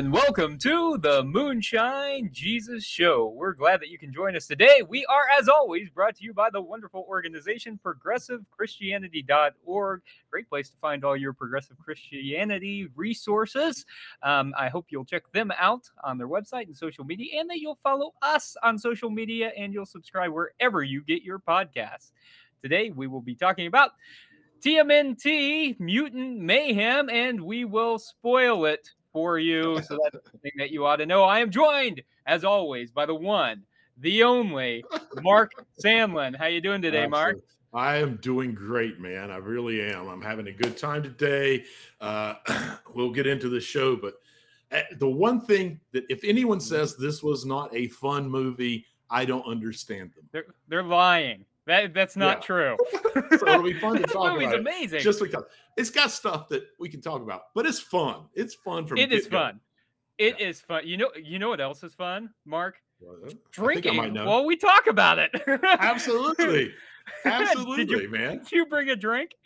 and 0.00 0.12
welcome 0.14 0.56
to 0.56 0.96
the 1.02 1.22
Moonshine 1.24 2.30
Jesus 2.32 2.82
Show. 2.82 3.34
We're 3.36 3.52
glad 3.52 3.82
that 3.82 3.90
you 3.90 3.98
can 3.98 4.14
join 4.14 4.34
us 4.34 4.46
today. 4.46 4.80
We 4.88 5.04
are, 5.04 5.24
as 5.38 5.46
always, 5.46 5.90
brought 5.90 6.16
to 6.16 6.24
you 6.24 6.32
by 6.32 6.48
the 6.48 6.62
wonderful 6.62 7.04
organization 7.06 7.78
progressivechristianity.org. 7.84 10.00
Great 10.30 10.48
place 10.48 10.70
to 10.70 10.76
find 10.78 11.04
all 11.04 11.18
your 11.18 11.34
progressive 11.34 11.76
Christianity 11.78 12.88
resources. 12.96 13.84
Um, 14.22 14.54
I 14.58 14.70
hope 14.70 14.86
you'll 14.88 15.04
check 15.04 15.30
them 15.32 15.52
out 15.58 15.90
on 16.02 16.16
their 16.16 16.28
website 16.28 16.64
and 16.64 16.74
social 16.74 17.04
media, 17.04 17.38
and 17.38 17.50
that 17.50 17.58
you'll 17.58 17.74
follow 17.74 18.14
us 18.22 18.56
on 18.62 18.78
social 18.78 19.10
media 19.10 19.52
and 19.54 19.74
you'll 19.74 19.84
subscribe 19.84 20.32
wherever 20.32 20.82
you 20.82 21.02
get 21.02 21.24
your 21.24 21.40
podcasts. 21.40 22.12
Today, 22.62 22.90
we 22.90 23.06
will 23.06 23.20
be 23.20 23.34
talking 23.34 23.66
about 23.66 23.90
TMNT 24.62 25.78
Mutant 25.78 26.38
Mayhem, 26.38 27.10
and 27.10 27.42
we 27.42 27.66
will 27.66 27.98
spoil 27.98 28.64
it 28.64 28.88
for 29.12 29.38
you. 29.38 29.80
So 29.82 29.98
that's 30.02 30.24
something 30.32 30.52
that 30.58 30.70
you 30.70 30.86
ought 30.86 30.96
to 30.96 31.06
know. 31.06 31.24
I 31.24 31.40
am 31.40 31.50
joined, 31.50 32.02
as 32.26 32.44
always, 32.44 32.90
by 32.90 33.06
the 33.06 33.14
one, 33.14 33.62
the 33.98 34.22
only 34.22 34.84
Mark 35.22 35.52
Sandlin. 35.82 36.36
How 36.36 36.46
you 36.46 36.60
doing 36.60 36.82
today, 36.82 37.06
Mark? 37.06 37.38
I 37.72 37.96
am 37.98 38.16
doing 38.16 38.52
great, 38.54 38.98
man. 38.98 39.30
I 39.30 39.36
really 39.36 39.80
am. 39.80 40.08
I'm 40.08 40.22
having 40.22 40.48
a 40.48 40.52
good 40.52 40.76
time 40.76 41.02
today. 41.02 41.64
Uh, 42.00 42.34
we'll 42.94 43.12
get 43.12 43.26
into 43.26 43.48
the 43.48 43.60
show, 43.60 43.94
but 43.96 44.14
eh, 44.72 44.82
the 44.98 45.08
one 45.08 45.40
thing 45.40 45.80
that 45.92 46.04
if 46.08 46.24
anyone 46.24 46.58
Mm-hmm. 46.58 46.66
says 46.68 46.96
this 46.96 47.22
was 47.22 47.46
not 47.46 47.74
a 47.74 47.86
fun 47.88 48.28
movie, 48.28 48.86
I 49.08 49.24
don't 49.24 49.46
understand 49.46 50.10
them. 50.16 50.28
They're 50.32 50.46
they're 50.68 50.82
lying. 50.82 51.44
That 51.70 51.94
that's 51.94 52.16
not 52.16 52.38
Yeah. 52.38 52.42
true. 52.46 52.76
So 53.38 53.46
it'll 53.48 53.62
be 53.62 53.78
fun 53.78 53.94
to 53.96 54.02
This 54.02 54.12
talk 54.12 54.36
about 54.36 54.54
it, 54.54 54.60
amazing. 54.60 55.00
just 55.00 55.20
because 55.20 55.44
it's 55.76 55.90
got 55.90 56.10
stuff 56.10 56.48
that 56.48 56.64
we 56.80 56.88
can 56.88 57.00
talk 57.00 57.22
about, 57.22 57.42
but 57.54 57.64
it's 57.66 57.78
fun. 57.78 58.24
It's 58.34 58.54
fun 58.54 58.86
from 58.86 58.98
it 58.98 59.12
is 59.12 59.26
fun. 59.28 59.60
It 60.18 60.40
is 60.40 60.60
fun. 60.60 60.82
You 60.86 60.96
know 60.96 61.10
you 61.22 61.38
know 61.38 61.48
what 61.48 61.60
else 61.60 61.82
is 61.84 61.94
fun, 61.94 62.30
Mark? 62.44 62.76
Well, 63.00 63.16
I 63.24 63.28
think 63.28 63.38
I 63.46 63.50
Drinking. 63.52 64.14
While 64.24 64.44
we 64.44 64.56
talk 64.56 64.86
about 64.88 65.18
it. 65.20 65.30
Absolutely. 65.78 66.72
Absolutely, 67.24 67.84
Did 67.86 68.02
you, 68.02 68.08
man. 68.10 68.38
did 68.38 68.52
you 68.52 68.66
bring 68.66 68.90
a 68.90 68.96
drink? 68.96 69.36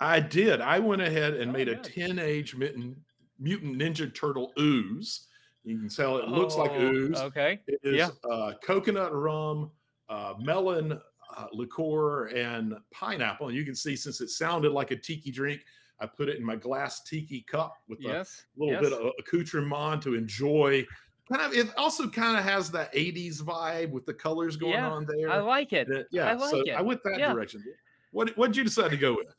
I 0.00 0.20
did. 0.20 0.60
I 0.60 0.78
went 0.78 1.00
ahead 1.02 1.34
and 1.34 1.50
Oh, 1.50 1.52
made 1.52 1.68
a 1.68 1.76
Teenage 1.76 2.54
mutant, 2.54 2.96
mutant 3.38 3.76
Ninja 3.78 4.12
Turtle 4.14 4.52
ooze. 4.58 5.26
You 5.64 5.78
can 5.78 5.88
tell 5.88 6.18
it 6.18 6.28
looks 6.28 6.56
like 6.56 6.70
Oh, 6.72 6.80
ooze. 6.82 7.18
Okay. 7.18 7.60
It 7.66 7.80
is 7.82 7.96
yeah. 7.96 8.08
uh, 8.30 8.52
coconut 8.64 9.14
rum, 9.14 9.70
uh, 10.08 10.34
melon 10.38 11.00
uh, 11.36 11.46
liqueur, 11.52 12.26
and 12.26 12.74
pineapple. 12.90 13.48
And 13.48 13.56
you 13.56 13.64
can 13.64 13.74
see 13.74 13.96
since 13.96 14.20
it 14.20 14.28
sounded 14.30 14.72
like 14.72 14.90
a 14.90 14.96
tiki 14.96 15.30
drink, 15.30 15.62
I 16.00 16.06
put 16.06 16.28
it 16.28 16.36
in 16.36 16.44
my 16.44 16.56
glass 16.56 17.02
tiki 17.02 17.42
cup 17.42 17.76
with 17.88 18.00
Yes. 18.00 18.44
a 18.56 18.60
little 18.64 18.74
yes. 18.82 18.90
bit 18.90 18.92
of 19.00 19.12
accoutrement 19.18 20.02
to 20.02 20.14
enjoy. 20.14 20.84
Kind 21.30 21.42
of, 21.42 21.52
it 21.56 21.72
also 21.78 22.08
kind 22.08 22.36
of 22.36 22.44
has 22.44 22.70
that 22.72 22.92
80s 22.92 23.40
vibe 23.40 23.90
with 23.90 24.04
the 24.06 24.12
colors 24.14 24.56
going 24.56 24.72
Yeah, 24.72 24.90
on 24.90 25.06
there. 25.06 25.30
I 25.30 25.38
like 25.38 25.72
it. 25.72 25.86
That- 25.88 26.06
yeah, 26.10 26.28
I 26.30 26.34
like 26.34 26.50
so 26.50 26.60
it. 26.62 26.70
I 26.70 26.82
went 26.82 27.02
that 27.04 27.18
Yeah. 27.18 27.32
direction. 27.32 27.62
What 28.10 28.36
what 28.36 28.48
did 28.48 28.56
you 28.56 28.64
decide 28.64 28.90
to 28.90 28.96
go 28.96 29.14
with? 29.14 29.32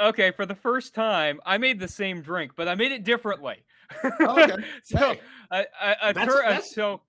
Okay, 0.00 0.32
for 0.32 0.44
the 0.44 0.54
first 0.54 0.94
time, 0.94 1.40
I 1.46 1.58
made 1.58 1.78
the 1.78 1.86
same 1.88 2.20
drink, 2.22 2.52
but 2.56 2.66
I 2.66 2.74
made 2.74 2.90
it 2.92 3.04
differently. 3.04 3.62
Oh, 4.20 4.42
okay. 4.42 4.56
so, 4.84 4.98
Hey, 4.98 5.20
I, 5.50 5.66
I, 6.02 6.12
that's- 6.12 6.26
tur- 6.26 6.42
that's- 6.42 6.74
so 6.74 7.00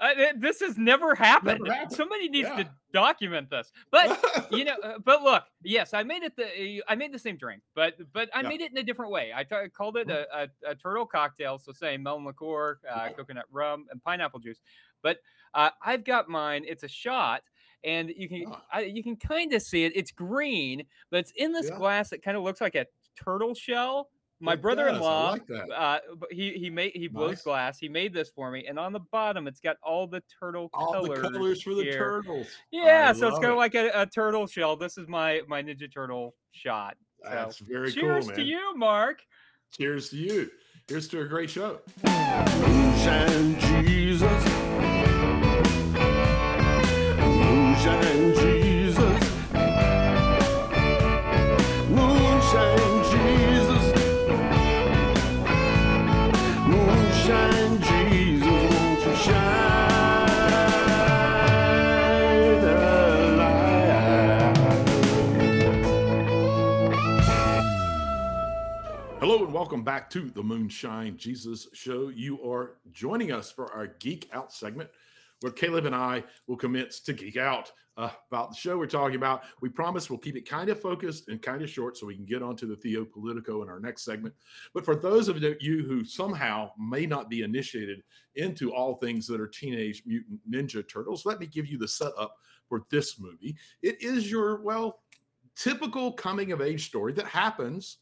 I, 0.00 0.12
it- 0.12 0.40
this 0.40 0.60
has 0.60 0.78
never 0.78 1.14
happened. 1.14 1.66
happened. 1.68 1.92
Somebody 1.92 2.28
needs 2.28 2.48
Yeah. 2.48 2.64
to 2.64 2.70
document 2.92 3.50
this. 3.50 3.70
But 3.90 4.18
you 4.50 4.64
know, 4.64 4.76
uh, 4.82 4.98
but 5.04 5.22
look, 5.22 5.44
yes, 5.62 5.92
I 5.94 6.02
made 6.02 6.22
it 6.22 6.34
the 6.36 6.82
I 6.88 6.94
made 6.94 7.12
the 7.12 7.18
same 7.18 7.36
drink, 7.36 7.62
but 7.74 7.94
but 8.12 8.28
I 8.34 8.40
Yeah. 8.42 8.48
made 8.48 8.60
it 8.62 8.70
in 8.72 8.78
a 8.78 8.82
different 8.82 9.12
way. 9.12 9.32
I 9.34 9.44
called 9.68 9.96
it 9.96 10.10
a, 10.10 10.26
a, 10.34 10.48
a 10.70 10.74
turtle 10.74 11.06
cocktail, 11.06 11.58
so 11.58 11.72
same 11.72 12.02
melon 12.02 12.24
liqueur, 12.24 12.78
uh, 12.90 12.96
Right. 12.96 13.16
coconut 13.16 13.46
rum, 13.50 13.86
and 13.90 14.02
pineapple 14.02 14.40
juice. 14.40 14.60
But 15.02 15.18
uh, 15.54 15.70
I've 15.84 16.04
got 16.04 16.28
mine. 16.28 16.64
It's 16.66 16.82
a 16.84 16.88
shot, 16.88 17.42
and 17.84 18.10
you 18.16 18.28
can 18.28 18.44
Ah. 18.48 18.62
I, 18.72 18.80
you 18.82 19.02
can 19.02 19.16
kind 19.16 19.52
of 19.52 19.62
see 19.62 19.84
it. 19.84 19.92
It's 19.94 20.10
green, 20.12 20.84
but 21.10 21.18
it's 21.20 21.32
in 21.36 21.52
this 21.52 21.68
Yeah. 21.68 21.76
glass 21.78 22.10
that 22.10 22.22
kind 22.22 22.36
of 22.36 22.42
looks 22.42 22.60
like 22.60 22.74
a 22.74 22.86
turtle 23.22 23.54
shell. 23.54 24.08
My 24.42 24.54
It 24.54 24.62
brother-in-law, 24.62 25.32
like 25.32 25.42
uh, 25.76 25.98
he 26.30 26.52
he 26.54 26.70
made 26.70 26.92
he 26.94 27.08
blows 27.08 27.30
Nice. 27.32 27.42
glass. 27.42 27.78
He 27.78 27.88
made 27.90 28.14
this 28.14 28.30
for 28.30 28.50
me, 28.50 28.64
and 28.66 28.78
on 28.78 28.92
the 28.94 29.00
bottom, 29.12 29.46
it's 29.46 29.60
got 29.60 29.76
all 29.82 30.06
the 30.06 30.22
turtle 30.40 30.70
All 30.72 30.92
colors. 30.94 31.20
the 31.20 31.28
colors 31.30 31.62
for 31.62 31.74
the 31.74 31.82
here. 31.82 31.98
turtles. 31.98 32.46
Yeah, 32.70 33.10
I 33.10 33.12
so 33.12 33.28
it's 33.28 33.34
kind 33.38 33.46
of 33.50 33.52
it. 33.52 33.56
like 33.58 33.74
a, 33.74 33.90
a 33.94 34.06
turtle 34.06 34.46
shell. 34.46 34.76
This 34.76 34.96
is 34.96 35.06
my 35.08 35.42
my 35.46 35.62
Ninja 35.62 35.92
Turtle 35.92 36.34
shot. 36.52 36.96
So, 37.22 37.28
That's 37.30 37.58
very 37.58 37.92
cheers 37.92 38.24
cool, 38.24 38.34
man. 38.34 38.36
to 38.36 38.42
you, 38.42 38.76
Mark. 38.76 39.20
Cheers 39.76 40.08
to 40.10 40.16
you. 40.16 40.50
Here's 40.88 41.06
to 41.08 41.20
a 41.20 41.24
great 41.26 41.50
show. 41.50 41.80
Moonshine 42.02 43.60
Jesus. 43.60 44.44
Moonshine 47.18 48.34
Jesus. 48.34 48.59
Welcome 69.60 69.82
back 69.82 70.08
to 70.08 70.30
the 70.30 70.42
Moonshine 70.42 71.18
Jesus 71.18 71.68
Show. 71.74 72.08
You 72.08 72.42
are 72.50 72.78
joining 72.92 73.30
us 73.30 73.50
for 73.50 73.70
our 73.74 73.88
Geek 73.98 74.26
Out 74.32 74.54
segment 74.54 74.88
where 75.40 75.52
Caleb 75.52 75.84
and 75.84 75.94
I 75.94 76.24
will 76.46 76.56
commence 76.56 76.98
to 77.00 77.12
geek 77.12 77.36
out 77.36 77.70
uh, 77.98 78.08
about 78.30 78.52
the 78.52 78.56
show 78.56 78.78
we're 78.78 78.86
talking 78.86 79.16
about. 79.16 79.42
We 79.60 79.68
promise 79.68 80.08
we'll 80.08 80.18
keep 80.18 80.36
it 80.36 80.48
kind 80.48 80.70
of 80.70 80.80
focused 80.80 81.28
and 81.28 81.42
kind 81.42 81.60
of 81.60 81.68
short 81.68 81.98
so 81.98 82.06
we 82.06 82.14
can 82.14 82.24
get 82.24 82.42
onto 82.42 82.66
the 82.66 82.74
Theo 82.74 83.04
Politico 83.04 83.62
in 83.62 83.68
our 83.68 83.78
next 83.78 84.02
segment. 84.02 84.34
But 84.72 84.86
for 84.86 84.96
those 84.96 85.28
of 85.28 85.42
you 85.42 85.82
who 85.82 86.04
somehow 86.04 86.70
may 86.78 87.04
not 87.04 87.28
be 87.28 87.42
initiated 87.42 88.02
into 88.36 88.72
all 88.72 88.94
things 88.94 89.26
that 89.26 89.42
are 89.42 89.46
Teenage 89.46 90.04
Mutant 90.06 90.40
Ninja 90.50 90.88
Turtles, 90.88 91.26
let 91.26 91.38
me 91.38 91.46
give 91.46 91.66
you 91.66 91.76
the 91.76 91.86
setup 91.86 92.34
for 92.66 92.84
this 92.90 93.20
movie. 93.20 93.54
It 93.82 94.00
is 94.00 94.30
your, 94.30 94.62
well, 94.62 95.00
typical 95.54 96.14
coming 96.14 96.50
of 96.50 96.62
age 96.62 96.86
story 96.86 97.12
that 97.12 97.26
happens 97.26 97.98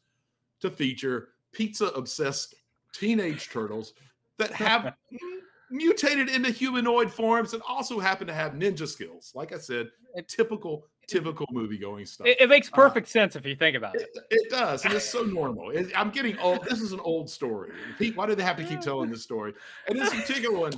to 0.61 0.71
feature 0.71 1.31
pizza 1.53 1.87
obsessed 1.87 2.55
teenage 2.93 3.51
turtles 3.51 3.95
that 4.39 4.53
have 4.53 4.95
mutated 5.71 6.29
into 6.29 6.51
humanoid 6.51 7.11
forms 7.13 7.53
and 7.53 7.63
also 7.69 7.99
happen 7.99 8.27
to 8.27 8.33
have 8.35 8.53
ninja 8.53 8.87
skills. 8.89 9.33
Like 9.35 9.53
I 9.53 9.59
said, 9.59 9.89
typical, 10.27 10.87
typical 11.07 11.47
movie 11.51 11.79
going 11.79 12.07
stuff. 12.07 12.27
It, 12.27 12.41
it 12.41 12.49
makes 12.49 12.69
Uh, 12.73 12.77
perfect 12.77 13.09
sense 13.09 13.37
if 13.37 13.45
you 13.45 13.55
think 13.55 13.77
about 13.77 13.95
it. 13.97 14.09
It, 14.15 14.25
it 14.31 14.51
does, 14.51 14.85
and 14.85 14.95
it's 14.95 15.09
so 15.09 15.23
normal. 15.23 15.71
It- 15.71 15.93
I'm 15.95 16.11
getting 16.11 16.39
old. 16.39 16.65
This 16.65 16.81
is 16.81 16.93
an 16.93 17.01
old 17.01 17.29
story. 17.29 17.73
Pete, 17.99 18.17
why 18.17 18.27
do 18.27 18.35
they 18.35 18.43
have 18.43 18.57
to 18.57 18.65
keep 18.65 18.81
telling 18.81 19.11
this 19.11 19.23
story? 19.23 19.53
And 19.89 19.99
this 19.99 20.11
particular 20.15 20.59
one, 20.59 20.73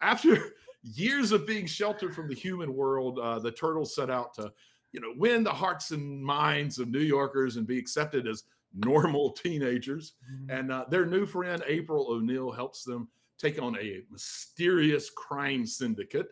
after 0.00 0.54
years 0.82 1.32
of 1.32 1.46
being 1.46 1.66
sheltered 1.66 2.14
from 2.14 2.28
the 2.28 2.34
human 2.34 2.72
world, 2.74 3.18
uh, 3.18 3.40
the 3.40 3.50
turtles 3.50 3.94
set 3.94 4.10
out 4.10 4.32
to, 4.34 4.52
you 4.92 5.00
know, 5.00 5.12
win 5.16 5.42
the 5.42 5.50
hearts 5.52 5.90
and 5.90 6.22
minds 6.24 6.78
of 6.78 6.88
New 6.88 7.00
Yorkers 7.00 7.56
and 7.56 7.66
be 7.66 7.78
accepted 7.78 8.28
as 8.28 8.44
normal 8.76 9.30
teenagers. 9.44 10.14
And 10.48 10.70
uh, 10.70 10.84
their 10.90 11.06
new 11.06 11.26
friend 11.26 11.62
April 11.66 12.06
O'Neil 12.08 12.50
helps 12.52 12.84
them 12.84 13.08
take 13.38 13.60
on 13.60 13.76
a 13.78 14.02
mysterious 14.10 15.10
crime 15.10 15.66
syndicate, 15.66 16.28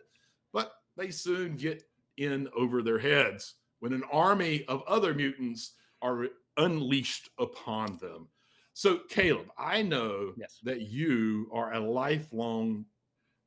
but 0.53 0.73
they 0.97 1.11
soon 1.11 1.55
get 1.55 1.83
in 2.17 2.47
over 2.55 2.81
their 2.81 2.97
heads 2.99 3.55
when 3.79 3.93
an 3.93 4.03
army 4.11 4.63
of 4.67 4.81
other 4.87 5.13
mutants 5.13 5.73
are 6.01 6.27
unleashed 6.57 7.29
upon 7.39 7.97
them. 7.97 8.27
So, 8.73 8.99
Caleb, 9.09 9.47
I 9.57 9.81
know 9.81 10.33
Yes. 10.37 10.59
that 10.63 10.81
you 10.81 11.49
are 11.53 11.73
a 11.73 11.79
lifelong 11.79 12.85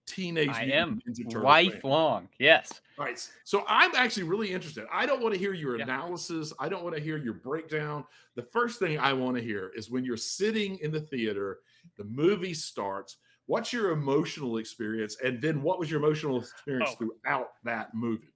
teenage 0.08 0.49
I 0.49 0.64
am 0.64 1.00
Ninja 1.08 1.25
Turtle 1.25 1.32
fan. 1.32 1.43
lifelong. 1.43 2.28
Yes. 2.38 2.81
Right. 2.96 3.19
So 3.44 3.64
I'm 3.69 3.94
actually 3.94 4.25
really 4.25 4.50
interested. 4.52 4.87
I 4.93 5.06
don't 5.06 5.20
want 5.22 5.34
to 5.34 5.38
hear 5.38 5.52
your 5.52 5.76
Yeah. 5.76 5.84
analysis. 5.84 6.52
I 6.58 6.69
don't 6.69 6.82
want 6.82 6.96
to 6.96 7.00
hear 7.02 7.16
your 7.19 7.34
breakdown. 7.34 8.05
The 8.34 8.43
first 8.43 8.78
thing 8.78 8.99
I 8.99 9.12
want 9.12 9.37
to 9.37 9.43
hear 9.43 9.70
is 9.76 9.90
when 9.90 10.05
you're 10.05 10.16
sitting 10.16 10.78
in 10.78 10.90
the 10.90 11.00
theater, 11.00 11.58
the 11.96 12.05
movie 12.05 12.55
starts. 12.55 13.19
What's 13.46 13.72
your 13.72 13.93
emotional 13.93 14.58
experience? 14.58 15.16
And 15.25 15.40
then 15.40 15.62
what 15.62 15.78
was 15.78 15.90
your 15.90 16.00
emotional 16.02 16.38
experience 16.40 16.90
Oh. 16.93 16.96
throughout 17.25 17.49
that 17.64 17.94
movie? 17.94 18.28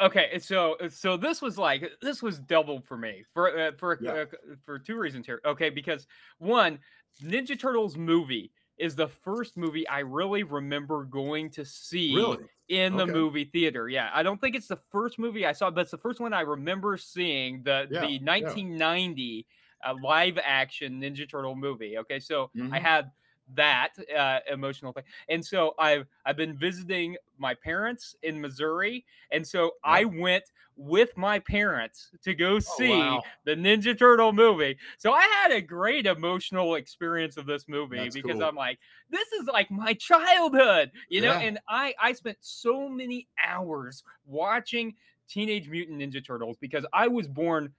Okay, 0.00 0.28
and 0.32 0.42
so 0.42 0.76
so 0.88 1.16
this 1.16 1.40
was 1.40 1.56
like 1.56 1.88
this 2.02 2.20
was 2.20 2.40
double 2.40 2.80
for 2.80 2.96
me 2.96 3.24
for 3.32 3.56
uh, 3.56 3.72
for 3.78 3.96
Yeah. 4.02 4.10
uh, 4.12 4.26
for 4.64 4.76
two 4.78 4.96
reasons 4.96 5.24
here. 5.24 5.40
Okay, 5.44 5.70
because 5.70 6.06
one, 6.38 6.80
Ninja 7.22 7.56
Turtles 7.58 7.96
movie 7.96 8.52
is 8.78 8.96
the 8.96 9.08
first 9.08 9.56
movie 9.56 9.86
I 9.88 10.00
really 10.00 10.42
remember 10.42 11.04
going 11.04 11.50
to 11.50 11.64
see 11.64 12.06
Really? 12.08 12.48
in 12.68 12.96
the 12.96 13.06
movie 13.06 13.44
theater. 13.44 13.88
Yeah, 13.88 14.10
I 14.12 14.22
don't 14.22 14.40
think 14.40 14.56
it's 14.56 14.68
the 14.68 14.80
first 14.90 15.18
movie 15.18 15.46
I 15.46 15.52
saw, 15.52 15.70
but 15.70 15.82
it's 15.82 15.90
the 15.90 15.98
first 15.98 16.20
one 16.20 16.32
I 16.32 16.40
remember 16.42 16.96
seeing 16.96 17.62
the 17.62 17.88
Yeah, 17.88 18.00
the 18.00 18.18
yeah. 18.38 18.58
1990 18.58 19.46
uh, 19.86 19.94
live 20.02 20.38
action 20.42 21.00
Ninja 21.00 21.28
Turtle 21.28 21.54
movie. 21.56 21.98
Okay, 21.98 22.18
so 22.20 22.50
I 22.72 22.78
Mhm. 22.78 22.80
had 22.80 23.10
that 23.54 23.90
uh, 24.16 24.38
emotional 24.50 24.92
thing. 24.92 25.04
And 25.28 25.44
so 25.44 25.74
I've 25.78 26.06
I've 26.24 26.36
been 26.36 26.56
visiting 26.56 27.16
my 27.38 27.54
parents 27.54 28.16
in 28.22 28.40
Missouri, 28.40 29.04
and 29.30 29.46
so 29.46 29.72
I 29.84 30.04
went 30.04 30.44
with 30.76 31.16
my 31.16 31.38
parents 31.38 32.10
to 32.24 32.34
go 32.34 32.58
see 32.58 32.92
Oh, 32.92 32.98
wow. 32.98 33.22
the 33.44 33.54
Ninja 33.54 33.96
Turtle 33.96 34.32
movie. 34.32 34.76
So 34.98 35.12
I 35.12 35.22
had 35.22 35.52
a 35.52 35.60
great 35.60 36.06
emotional 36.06 36.74
experience 36.74 37.36
of 37.36 37.46
this 37.46 37.68
movie 37.68 37.98
That's 37.98 38.14
because 38.14 38.38
cool. 38.38 38.42
I'm 38.44 38.56
like, 38.56 38.80
this 39.08 39.30
is 39.32 39.46
like 39.46 39.70
my 39.70 39.94
childhood, 39.94 40.90
you 41.08 41.20
know. 41.20 41.32
Yeah. 41.32 41.40
And 41.40 41.58
I 41.68 41.94
I 42.02 42.12
spent 42.12 42.38
so 42.40 42.88
many 42.88 43.28
hours 43.44 44.02
watching 44.26 44.94
Teenage 45.28 45.68
Mutant 45.68 46.00
Ninja 46.00 46.24
Turtles 46.24 46.56
because 46.60 46.84
I 46.92 47.08
was 47.08 47.28
born, 47.28 47.72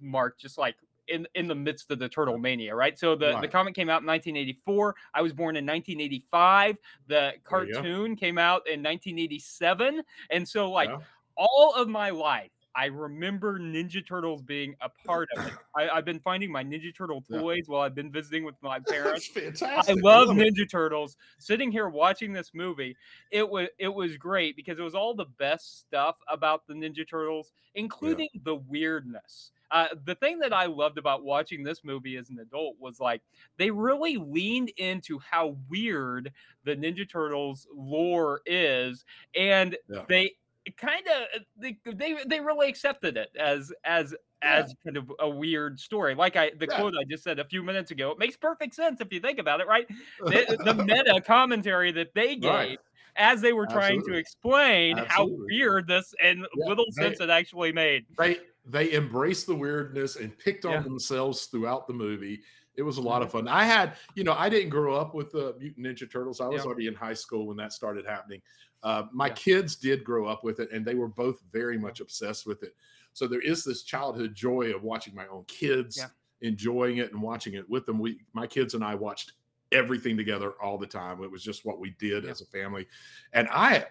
Mark, 0.00 0.38
just 0.38 0.58
like 0.58 0.76
in 1.08 1.26
in 1.34 1.46
the 1.48 1.54
midst 1.54 1.90
of 1.90 1.98
the 1.98 2.08
turtle 2.08 2.38
mania, 2.38 2.74
right? 2.74 2.98
So 2.98 3.14
the 3.16 3.38
the 3.40 3.48
comic 3.48 3.74
came 3.74 3.88
out 3.88 4.02
in 4.02 4.06
1984. 4.06 4.94
I 5.14 5.22
was 5.22 5.32
born 5.32 5.56
in 5.56 5.64
1985. 5.66 6.78
The 7.08 7.32
cartoon 7.44 8.16
came 8.16 8.38
out 8.38 8.62
in 8.66 8.82
1987, 8.82 10.02
and 10.30 10.48
so 10.48 10.70
like 10.70 10.88
Yeah. 10.90 10.98
all 11.36 11.74
of 11.76 11.88
my 11.88 12.10
life. 12.10 12.50
I 12.76 12.86
remember 12.86 13.60
Ninja 13.60 14.04
Turtles 14.04 14.42
being 14.42 14.74
a 14.80 14.88
part 15.06 15.28
of 15.36 15.46
it. 15.46 15.52
I, 15.76 15.88
I've 15.90 16.04
been 16.04 16.18
finding 16.18 16.50
my 16.50 16.64
Ninja 16.64 16.92
Turtle 16.92 17.22
Yeah. 17.28 17.38
toys 17.38 17.62
while 17.68 17.82
I've 17.82 17.94
been 17.94 18.10
visiting 18.10 18.42
with 18.42 18.56
my 18.62 18.80
parents. 18.88 19.30
I 19.36 19.40
fantastic. 19.42 20.02
love 20.02 20.30
it. 20.30 20.34
Ninja 20.40 20.68
Turtles. 20.68 21.16
Sitting 21.38 21.70
here 21.70 21.88
watching 21.88 22.32
this 22.32 22.50
movie, 22.52 22.96
it 23.30 23.48
was 23.48 23.68
it 23.78 23.94
was 23.94 24.16
great 24.16 24.56
because 24.56 24.80
it 24.80 24.82
was 24.82 24.96
all 24.96 25.14
the 25.14 25.26
best 25.38 25.78
stuff 25.82 26.18
about 26.28 26.66
the 26.66 26.74
Ninja 26.74 27.08
Turtles, 27.08 27.52
including 27.76 28.28
the 28.42 28.56
weirdness. 28.56 29.52
Uh, 29.70 29.88
the 30.04 30.14
thing 30.16 30.38
that 30.38 30.52
I 30.52 30.66
loved 30.66 30.98
about 30.98 31.24
watching 31.24 31.62
this 31.64 31.82
movie 31.84 32.16
as 32.16 32.30
an 32.30 32.38
adult 32.38 32.76
was 32.78 33.00
like 33.00 33.22
they 33.56 33.70
really 33.70 34.16
leaned 34.16 34.70
into 34.76 35.18
how 35.18 35.56
weird 35.68 36.32
the 36.64 36.76
Ninja 36.76 37.08
Turtles 37.08 37.66
lore 37.74 38.40
is, 38.46 39.04
and 39.34 39.76
Yeah. 39.88 40.04
they 40.08 40.36
kind 40.76 41.06
of 41.08 41.42
they, 41.56 41.78
they 41.84 42.16
they 42.26 42.40
really 42.40 42.68
accepted 42.68 43.16
it 43.16 43.30
as 43.38 43.72
as 43.84 44.14
Yeah. 44.42 44.54
as 44.62 44.74
kind 44.84 44.96
of 44.96 45.10
a 45.18 45.28
weird 45.28 45.78
story. 45.80 46.14
Like 46.14 46.36
I 46.36 46.50
the 46.56 46.66
Yeah. 46.70 46.76
quote 46.78 46.94
I 46.98 47.04
just 47.04 47.24
said 47.24 47.38
a 47.38 47.44
few 47.44 47.62
minutes 47.62 47.90
ago, 47.90 48.10
it 48.12 48.18
makes 48.18 48.36
perfect 48.36 48.74
sense 48.74 49.00
if 49.00 49.12
you 49.12 49.20
think 49.20 49.38
about 49.38 49.60
it, 49.60 49.66
right? 49.66 49.86
The, 50.20 50.56
the 50.64 50.74
meta 50.84 51.20
commentary 51.20 51.90
that 51.92 52.14
they 52.14 52.36
gave 52.36 52.50
Right. 52.50 52.78
as 53.16 53.40
they 53.40 53.52
were 53.52 53.66
trying 53.66 53.92
to 53.92 54.16
Absolutely. 54.16 54.18
explain 54.20 54.96
how 54.98 55.26
weird 55.28 55.86
this 55.86 56.14
and 56.22 56.40
Yeah, 56.56 56.66
little 56.68 56.86
they- 56.96 57.02
sense 57.02 57.20
it 57.20 57.30
actually 57.30 57.72
made. 57.72 58.06
they 58.18 58.38
they 58.66 58.92
embraced 58.92 59.46
the 59.46 59.54
weirdness 59.54 60.16
and 60.16 60.36
picked 60.38 60.64
on 60.64 60.72
Yeah. 60.72 60.80
themselves 60.80 61.46
throughout 61.46 61.86
the 61.86 61.92
movie. 61.92 62.42
It 62.76 62.82
was 62.82 62.96
a 62.96 63.00
lot 63.02 63.16
Mm-hmm. 63.16 63.24
of 63.26 63.32
fun. 63.32 63.48
I 63.48 63.64
had, 63.64 63.96
you 64.14 64.24
know, 64.24 64.32
I 64.32 64.48
didn't 64.48 64.70
grow 64.70 64.94
up 64.94 65.14
with 65.14 65.32
the 65.32 65.54
Mutant 65.58 65.86
Ninja 65.86 66.10
Turtles. 66.10 66.40
I 66.40 66.48
was 66.48 66.62
Yeah. 66.62 66.66
already 66.66 66.86
in 66.86 66.94
high 66.94 67.14
school 67.14 67.46
when 67.46 67.56
that 67.58 67.72
started 67.72 68.04
happening. 68.06 68.42
Uh, 68.82 69.04
my 69.12 69.28
Yeah. 69.28 69.34
kids 69.34 69.76
did 69.76 70.02
grow 70.04 70.26
up 70.26 70.44
with 70.44 70.60
it, 70.60 70.70
and 70.72 70.84
they 70.84 70.94
were 70.94 71.08
both 71.08 71.40
very 71.52 71.78
much 71.78 72.00
obsessed 72.00 72.46
with 72.46 72.62
it. 72.62 72.74
So 73.12 73.26
there 73.28 73.40
is 73.40 73.64
this 73.64 73.82
childhood 73.82 74.34
joy 74.34 74.74
of 74.74 74.82
watching 74.82 75.14
my 75.14 75.26
own 75.28 75.44
kids 75.44 76.00
enjoying 76.40 76.98
it 76.98 77.12
and 77.12 77.22
watching 77.22 77.54
it 77.54 77.68
with 77.70 77.86
them. 77.86 77.98
We, 77.98 78.20
my 78.32 78.46
kids 78.46 78.74
and 78.74 78.82
I, 78.84 78.94
watched 78.96 79.32
everything 79.72 80.16
together 80.16 80.52
all 80.60 80.76
the 80.78 80.86
time. 80.86 81.22
It 81.22 81.30
was 81.30 81.42
just 81.42 81.64
what 81.64 81.78
we 81.78 81.90
did 81.90 82.24
as 82.24 82.40
a 82.40 82.46
family, 82.46 82.86
and 83.32 83.48
I, 83.50 83.86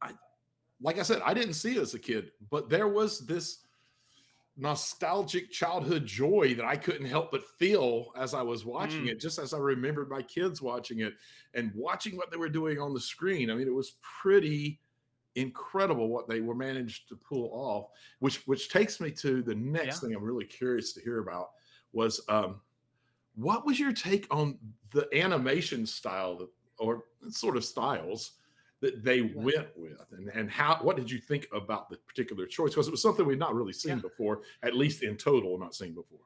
I, 0.00 0.12
like 0.80 0.98
I 0.98 1.02
said, 1.02 1.20
I 1.24 1.34
didn't 1.34 1.54
see 1.54 1.76
it 1.76 1.80
as 1.80 1.94
a 1.94 1.98
kid, 1.98 2.32
but 2.50 2.68
there 2.68 2.88
was 2.88 3.20
this 3.26 3.61
nostalgic 4.56 5.50
childhood 5.50 6.04
joy 6.06 6.54
that 6.54 6.64
I 6.66 6.76
couldn't 6.76 7.06
help 7.06 7.30
but 7.32 7.44
feel 7.58 8.12
as 8.16 8.34
I 8.34 8.42
was 8.42 8.64
watching 8.66 9.06
Mm. 9.06 9.08
it, 9.08 9.20
just 9.20 9.38
as 9.38 9.54
I 9.54 9.58
remembered 9.58 10.10
my 10.10 10.22
kids 10.22 10.60
watching 10.60 11.00
it 11.00 11.14
and 11.54 11.72
watching 11.74 12.16
what 12.16 12.30
they 12.30 12.36
were 12.36 12.50
doing 12.50 12.78
on 12.78 12.92
the 12.94 13.00
screen. 13.00 13.50
I 13.50 13.54
mean, 13.54 13.66
it 13.68 13.72
was 13.74 13.92
pretty 14.02 14.80
incredible 15.36 16.08
what 16.08 16.28
they 16.28 16.40
were 16.40 16.54
managed 16.54 17.08
to 17.08 17.16
pull 17.16 17.50
off, 17.52 17.90
which 18.20 18.46
which 18.46 18.68
takes 18.70 19.00
me 19.00 19.10
to 19.12 19.42
the 19.42 19.54
next 19.54 20.00
Yeah. 20.00 20.00
thing 20.00 20.14
I'm 20.14 20.24
really 20.24 20.46
curious 20.46 20.92
to 20.94 21.00
hear 21.02 21.20
about 21.20 21.52
was 21.92 22.20
um 22.28 22.62
what 23.34 23.64
was 23.66 23.80
your 23.80 23.92
take 23.92 24.26
on 24.34 24.58
the 24.90 25.08
animation 25.14 25.86
style 25.86 26.48
or 26.78 27.04
sort 27.30 27.56
of 27.56 27.64
styles 27.64 28.38
that 28.82 29.02
they 29.02 29.22
went 29.22 29.68
with 29.76 30.04
and, 30.12 30.28
and 30.28 30.50
how 30.50 30.76
what 30.82 30.96
did 30.96 31.10
you 31.10 31.18
think 31.18 31.46
about 31.52 31.88
the 31.88 31.96
particular 31.96 32.44
choice 32.46 32.70
because 32.70 32.86
it 32.88 32.90
was 32.90 33.00
something 33.00 33.24
we'd 33.24 33.38
not 33.38 33.54
really 33.54 33.72
seen 33.72 33.92
Yeah. 33.96 34.02
before 34.02 34.40
at 34.62 34.76
least 34.76 35.02
in 35.02 35.16
total 35.16 35.58
not 35.58 35.74
seen 35.74 35.94
before 35.94 36.18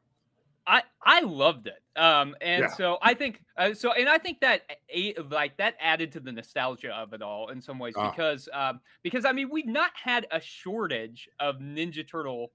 I 0.68 0.82
I 1.00 1.20
loved 1.20 1.68
it. 1.68 1.80
Um, 1.96 2.34
and 2.40 2.62
Yeah. 2.62 2.68
so 2.74 2.98
I 3.00 3.14
think 3.14 3.40
uh, 3.56 3.72
so, 3.72 3.92
and 3.92 4.08
I 4.08 4.18
think 4.18 4.40
that 4.40 4.62
a, 4.92 5.14
like 5.30 5.56
that 5.58 5.76
added 5.80 6.10
to 6.12 6.20
the 6.20 6.32
nostalgia 6.32 6.90
of 6.92 7.12
it 7.12 7.22
all 7.22 7.50
in 7.50 7.62
some 7.62 7.78
ways 7.78 7.94
Ah. 7.96 8.10
because 8.10 8.48
um, 8.52 8.80
because 9.04 9.24
I 9.24 9.30
mean 9.30 9.48
we've 9.48 9.66
not 9.68 9.92
had 9.94 10.26
a 10.32 10.40
shortage 10.40 11.28
of 11.38 11.58
Ninja 11.58 12.04
Turtle 12.08 12.50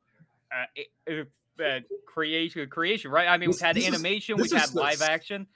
uh, 0.54 1.14
uh, 1.64 1.80
creation 2.06 2.68
creation 2.70 3.12
right. 3.12 3.28
I 3.30 3.38
mean 3.38 3.50
This- 3.50 3.58
we've 3.62 3.68
had 3.68 3.76
this 3.78 3.88
is- 3.88 3.94
animation, 3.94 4.36
we've 4.38 4.52
had 4.52 4.74
live 4.74 5.02
s- 5.02 5.08
action. 5.08 5.48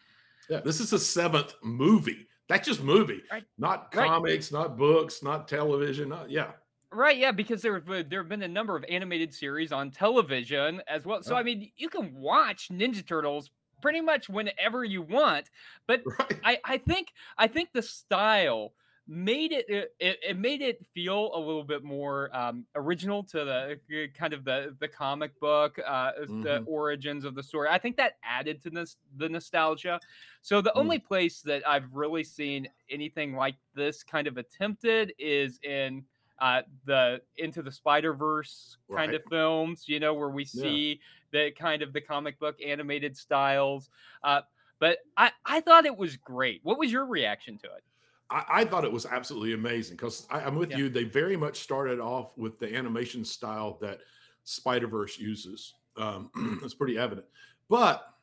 yeah 0.50 0.62
this 0.62 0.80
is 0.80 0.92
the 0.92 1.00
seventh 1.00 1.56
movie 1.62 2.26
that's 2.48 2.68
just 2.68 2.82
movie 2.84 3.22
Right. 3.32 3.44
not 3.58 3.94
Right. 3.96 4.08
comics 4.08 4.52
not 4.52 4.78
books 4.78 5.22
not 5.24 5.48
television 5.48 6.10
not 6.10 6.30
yeah 6.30 6.52
Right, 6.92 7.18
yeah, 7.18 7.32
because 7.32 7.62
there 7.62 7.74
have 7.74 7.84
been- 7.86 8.08
there 8.08 8.22
have 8.22 8.30
been 8.30 8.44
a 8.44 8.48
number 8.48 8.74
of 8.78 8.86
animated 8.88 9.34
series 9.34 9.74
on 9.74 9.92
television 9.92 10.82
as 10.88 11.06
well. 11.06 11.22
So 11.24 11.34
Yeah. 11.34 11.40
I 11.40 11.44
mean, 11.44 11.70
you 11.76 11.90
can 11.90 12.14
watch 12.14 12.70
Ninja 12.70 13.06
Turtles 13.06 13.52
pretty 13.82 14.00
much 14.00 14.30
whenever 14.30 14.86
you 14.86 15.02
want. 15.02 15.50
But 15.88 16.04
right 16.20 16.40
I, 16.46 16.60
I 16.64 16.78
think 16.78 17.12
I 17.38 17.48
think 17.48 17.74
the 17.74 17.82
style 17.82 18.76
made 19.08 19.52
it, 19.52 19.66
it 19.70 19.96
it 20.00 20.38
made 20.38 20.62
it 20.62 20.86
feel 20.94 21.32
a 21.36 21.40
little 21.40 21.64
bit 21.64 21.84
more 21.84 22.36
um, 22.36 22.66
original 22.76 23.24
to 23.24 23.46
the 23.46 23.80
uh, 23.94 24.18
kind 24.18 24.34
of 24.34 24.44
the 24.44 24.76
the 24.80 24.88
comic 24.88 25.40
book 25.40 25.78
uh, 25.86 26.12
the 26.42 26.58
Mhm. 26.58 26.66
origins 26.66 27.24
of 27.24 27.36
the 27.36 27.44
story. 27.44 27.70
I 27.70 27.78
think 27.78 27.98
that 27.98 28.14
added 28.24 28.62
to 28.64 28.70
this 28.72 28.98
the 29.16 29.30
nostalgia. 29.30 30.02
So 30.42 30.62
the 30.62 30.74
Mm. 30.76 30.96
only 30.96 31.00
place 31.00 31.42
that 31.44 31.68
I've 31.68 31.94
really 31.94 32.24
seen 32.24 32.68
anything 32.90 33.36
like 33.36 33.58
this 33.74 34.04
kind 34.04 34.28
of 34.28 34.38
attempted 34.38 35.14
is 35.20 35.60
in 35.64 36.06
uh, 36.40 36.64
the 36.86 37.22
into 37.38 37.62
the 37.62 37.72
Spider 37.72 38.14
Verse 38.14 38.78
kind 38.92 39.14
Right. 39.14 39.16
of 39.16 39.24
films. 39.26 39.88
You 39.88 40.00
know 40.00 40.14
where 40.16 40.30
we 40.30 40.46
Yeah. 40.54 40.78
see 40.86 41.00
the 41.32 41.52
kind 41.52 41.82
of 41.82 41.94
the 41.94 42.02
comic 42.02 42.40
book 42.40 42.58
animated 42.66 43.16
styles. 43.18 43.90
Uh, 44.24 44.42
but 44.80 45.00
I, 45.16 45.32
I 45.46 45.62
thought 45.62 45.86
it 45.86 45.96
was 45.96 46.18
great. 46.18 46.62
What 46.64 46.78
was 46.78 46.92
your 46.92 47.06
reaction 47.06 47.58
to 47.60 47.68
it? 47.68 47.84
I, 48.30 48.44
I 48.50 48.66
thought 48.66 48.86
it 48.86 48.92
was 48.92 49.06
absolutely 49.06 49.54
amazing 49.54 49.98
because 49.98 50.28
I'm 50.32 50.56
with 50.56 50.72
Yeah. 50.72 50.78
you. 50.78 50.90
They 50.90 51.04
very 51.04 51.38
much 51.38 51.60
started 51.60 52.00
off 52.00 52.38
with 52.38 52.60
the 52.60 52.76
animation 52.76 53.24
style 53.24 53.78
that 53.82 54.00
Spider 54.44 54.88
Verse 54.88 55.20
uses. 55.20 55.74
Um, 55.98 56.32
it's 56.64 56.74
pretty 56.74 56.98
evident. 56.98 57.28
But 57.70 58.14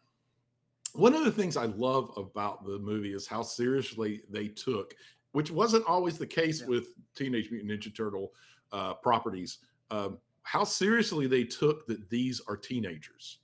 one 0.95 1.15
of 1.15 1.25
the 1.25 1.33
things 1.33 1.57
I 1.57 1.67
love 1.67 2.13
about 2.17 2.67
the 2.67 2.79
movie 2.79 3.15
is 3.15 3.27
how 3.27 3.43
seriously 3.43 4.23
they 4.29 4.49
took, 4.49 4.95
which 5.33 5.51
wasn't 5.51 5.87
always 5.87 6.19
the 6.19 6.27
case 6.27 6.61
Yeah. 6.61 6.67
with 6.69 6.89
Teenage 7.15 7.51
Mutant 7.51 7.71
Ninja 7.71 7.95
Turtle 7.95 8.33
uh, 8.73 8.95
properties, 8.95 9.59
um, 9.91 10.19
how 10.43 10.65
seriously 10.65 11.27
they 11.27 11.45
took 11.45 11.87
that 11.87 12.11
these 12.11 12.41
are 12.49 12.57
teenagers. 12.57 13.39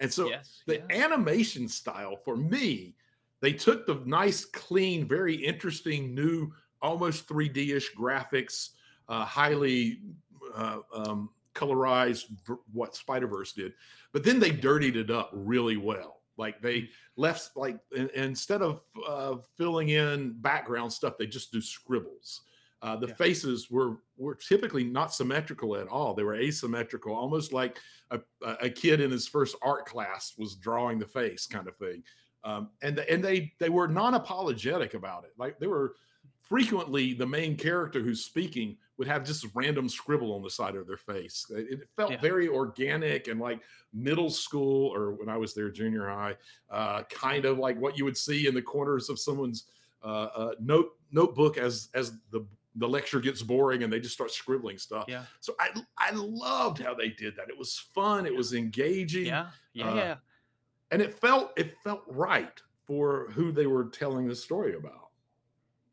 And 0.00 0.12
so 0.12 0.28
yes. 0.28 0.62
the 0.66 0.76
yeah. 0.90 1.04
animation 1.04 1.68
style 1.68 2.16
for 2.16 2.36
me 2.36 2.94
they 3.46 3.52
took 3.52 3.86
the 3.86 4.02
nice 4.04 4.44
clean 4.44 5.06
very 5.06 5.36
interesting 5.36 6.12
new 6.12 6.52
almost 6.82 7.28
3d-ish 7.28 7.94
graphics 7.94 8.70
uh, 9.08 9.24
highly 9.24 10.00
uh, 10.52 10.78
um, 10.92 11.30
colorized 11.54 12.24
what 12.72 12.96
spider-verse 12.96 13.52
did 13.52 13.72
but 14.12 14.24
then 14.24 14.40
they 14.40 14.50
dirtied 14.50 14.96
it 14.96 15.10
up 15.10 15.30
really 15.32 15.76
well. 15.76 16.22
Like 16.38 16.60
they 16.60 16.88
left 17.16 17.56
like 17.56 17.78
in- 17.94 18.10
instead 18.14 18.62
of 18.62 18.80
uh, 19.06 19.36
filling 19.56 19.90
in 19.90 20.32
background 20.40 20.92
stuff 20.92 21.16
they 21.16 21.26
just 21.26 21.52
do 21.52 21.60
scribbles. 21.60 22.40
Uh, 22.82 22.96
the 22.96 23.08
Yeah. 23.08 23.14
faces 23.14 23.70
were 23.70 23.98
were 24.16 24.34
typically 24.34 24.84
not 24.84 25.14
symmetrical 25.14 25.76
at 25.76 25.86
all. 25.88 26.14
They 26.14 26.24
were 26.24 26.34
asymmetrical 26.34 27.14
almost 27.14 27.52
like 27.52 27.78
a 28.10 28.18
a 28.66 28.70
kid 28.70 29.00
in 29.00 29.10
his 29.10 29.28
first 29.28 29.54
art 29.62 29.86
class 29.86 30.34
was 30.36 30.56
drawing 30.56 30.98
the 30.98 31.06
face 31.20 31.46
kind 31.46 31.68
of 31.68 31.76
thing 31.76 32.02
um, 32.44 32.70
and 32.82 32.98
and 33.00 33.22
they 33.24 33.52
they 33.58 33.68
were 33.68 33.88
non-apologetic 33.88 34.94
about 34.94 35.24
it 35.24 35.32
like 35.38 35.58
they 35.58 35.66
were 35.66 35.94
frequently 36.40 37.12
the 37.14 37.26
main 37.26 37.56
character 37.56 38.00
who's 38.00 38.24
speaking 38.24 38.76
would 38.98 39.08
have 39.08 39.24
just 39.24 39.44
random 39.54 39.88
scribble 39.88 40.32
on 40.34 40.42
the 40.42 40.50
side 40.50 40.76
of 40.76 40.86
their 40.86 40.96
face 40.96 41.46
it, 41.50 41.66
it 41.70 41.88
felt 41.96 42.12
Yeah. 42.12 42.20
very 42.20 42.48
organic 42.48 43.26
and 43.28 43.40
like 43.40 43.60
middle 43.92 44.30
school 44.30 44.94
or 44.94 45.12
when 45.14 45.28
i 45.28 45.36
was 45.36 45.54
there 45.54 45.70
junior 45.70 46.08
high 46.08 46.36
uh, 46.70 47.02
kind 47.04 47.44
of 47.44 47.58
like 47.58 47.78
what 47.80 47.98
you 47.98 48.04
would 48.04 48.16
see 48.16 48.46
in 48.46 48.54
the 48.54 48.62
corners 48.62 49.08
of 49.08 49.18
someone's 49.18 49.64
uh, 50.04 50.28
uh, 50.36 50.50
note 50.60 50.90
notebook 51.10 51.58
as 51.58 51.88
as 51.94 52.12
the 52.30 52.46
the 52.78 52.86
lecture 52.86 53.20
gets 53.20 53.42
boring 53.42 53.82
and 53.82 53.92
they 53.92 53.98
just 53.98 54.14
start 54.14 54.30
scribbling 54.30 54.78
stuff 54.78 55.06
Yeah. 55.08 55.24
so 55.40 55.54
I 55.58 55.70
I 55.98 56.10
loved 56.12 56.78
how 56.80 56.94
they 56.94 57.08
did 57.08 57.34
that. 57.36 57.48
It 57.48 57.56
was 57.58 57.78
fun. 57.94 58.26
It 58.26 58.34
was 58.36 58.52
engaging. 58.52 59.24
Yeah. 59.26 59.48
Yeah. 59.72 59.90
uh, 59.90 59.94
yeah. 59.94 60.14
And 60.90 61.02
it 61.02 61.12
felt 61.18 61.52
it 61.56 61.76
felt 61.82 62.02
right 62.06 62.60
for 62.86 63.28
who 63.32 63.50
they 63.52 63.66
were 63.66 63.86
telling 63.86 64.28
the 64.28 64.36
story 64.36 64.76
about. 64.76 65.08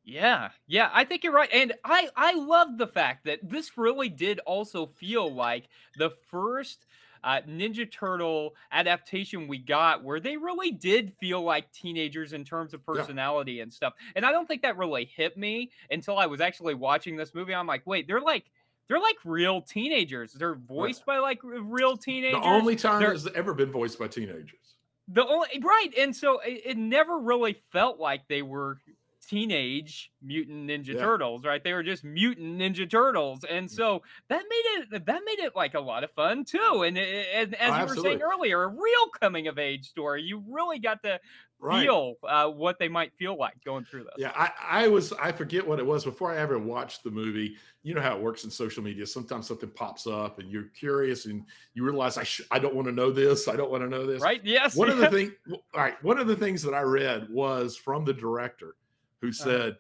Yeah, 0.06 0.50
yeah, 0.68 0.90
I 0.94 1.06
think 1.06 1.24
you're 1.24 1.32
right, 1.34 1.50
and 1.54 1.74
I 1.86 2.10
I 2.16 2.34
love 2.34 2.78
the 2.78 2.88
fact 2.88 3.24
that 3.26 3.40
this 3.42 3.78
really 3.78 4.10
did 4.10 4.40
also 4.40 4.86
feel 4.86 5.34
like 5.34 5.70
the 5.98 6.10
first 6.10 6.86
uh, 7.24 7.40
Ninja 7.48 7.90
Turtle 7.90 8.54
adaptation 8.74 9.48
we 9.48 9.58
got, 9.58 10.04
where 10.04 10.20
they 10.20 10.36
really 10.36 10.72
did 10.72 11.14
feel 11.14 11.42
like 11.42 11.72
teenagers 11.72 12.34
in 12.34 12.44
terms 12.44 12.74
of 12.74 12.82
Yeah. 12.86 12.96
personality 12.96 13.62
and 13.62 13.72
stuff. 13.72 13.94
And 14.18 14.26
I 14.26 14.34
don't 14.34 14.46
think 14.46 14.62
that 14.64 14.76
really 14.78 15.06
hit 15.06 15.38
me 15.38 15.72
until 15.90 16.18
I 16.18 16.26
was 16.26 16.42
actually 16.42 16.74
watching 16.74 17.16
this 17.16 17.34
movie. 17.34 17.56
I'm 17.56 17.66
like, 17.66 17.88
wait, 17.88 18.06
they're 18.06 18.20
like 18.20 18.52
they're 18.90 19.00
like 19.00 19.16
real 19.24 19.62
teenagers. 19.62 20.34
They're 20.34 20.56
voiced 20.56 21.06
by 21.06 21.20
like 21.20 21.40
real 21.44 21.96
teenagers. 21.96 22.42
The 22.42 22.46
only 22.46 22.76
time 22.76 23.00
They're- 23.02 23.14
it's 23.14 23.26
ever 23.36 23.54
been 23.54 23.72
voiced 23.72 23.98
by 23.98 24.10
teenagers. 24.10 24.73
The 25.08 25.26
only 25.26 25.48
right, 25.62 25.90
and 25.98 26.16
so 26.16 26.40
it, 26.40 26.62
it 26.66 26.78
never 26.78 27.18
really 27.18 27.54
felt 27.72 28.00
like 28.00 28.28
they 28.28 28.42
were 28.42 28.78
teenage 29.26 30.12
mutant 30.22 30.70
ninja 30.70 30.94
Yeah. 30.94 31.02
turtles, 31.02 31.46
right? 31.46 31.64
They 31.64 31.74
were 31.74 31.84
just 31.84 32.04
mutant 32.04 32.60
ninja 32.60 32.90
turtles, 32.90 33.44
and 33.44 33.70
so 33.70 34.02
that 34.30 34.44
made 34.50 34.84
it 34.94 35.06
that 35.06 35.22
made 35.26 35.40
it 35.40 35.56
like 35.56 35.74
a 35.74 35.80
lot 35.80 36.04
of 36.04 36.12
fun 36.12 36.46
too. 36.46 36.84
And, 36.86 36.98
and 36.98 37.56
as 37.56 37.74
Oh, 37.74 37.80
you 37.80 37.86
were 37.88 37.96
saying 38.10 38.22
earlier, 38.22 38.64
a 38.64 38.68
real 38.68 39.10
coming 39.22 39.48
of 39.48 39.58
age 39.60 39.86
story. 39.90 40.24
You 40.24 40.44
really 40.50 40.80
got 40.80 41.02
to 41.04 41.20
Right. 41.60 41.84
feel 41.84 42.16
uh, 42.28 42.50
what 42.50 42.78
they 42.78 42.90
might 42.90 43.14
feel 43.14 43.38
like 43.38 43.54
going 43.64 43.86
through 43.86 44.04
this. 44.04 44.14
Yeah, 44.18 44.34
I, 44.36 44.52
I 44.84 44.88
was 44.90 45.14
I 45.14 45.32
forget 45.32 45.66
what 45.66 45.80
it 45.80 45.86
was 45.86 46.04
before 46.04 46.30
I 46.30 46.38
ever 46.40 46.60
watched 46.60 47.06
the 47.06 47.10
movie. 47.12 47.56
You 47.84 47.94
know 47.94 48.02
how 48.02 48.18
it 48.18 48.22
works 48.22 48.44
in 48.44 48.50
social 48.52 48.84
media. 48.84 49.06
Sometimes 49.06 49.48
something 49.48 49.70
pops 49.70 50.06
up 50.06 50.40
and 50.40 50.52
you're 50.52 50.68
curious 50.78 51.26
and 51.26 51.46
you 51.74 51.86
realize 51.86 52.18
I 52.18 52.24
sh- 52.24 52.42
I 52.52 52.60
don't 52.60 52.76
want 52.76 52.88
to 52.90 52.92
know 52.92 53.12
this. 53.12 53.48
I 53.48 53.56
don't 53.56 53.72
want 53.72 53.82
to 53.82 53.88
know 53.90 54.06
this. 54.06 54.22
Right? 54.22 54.42
Yes. 54.44 54.76
One 54.76 54.90
of 54.90 54.98
the 54.98 55.10
thing, 55.12 55.32
all 55.50 55.60
right. 55.74 56.04
One 56.04 56.20
of 56.20 56.28
the 56.28 56.36
things 56.36 56.64
that 56.64 56.74
I 56.74 56.82
read 56.82 57.30
was 57.30 57.78
from 57.78 58.04
the 58.04 58.14
director, 58.14 58.76
who 59.24 59.30
Uh-huh. 59.30 59.44
said 59.44 59.78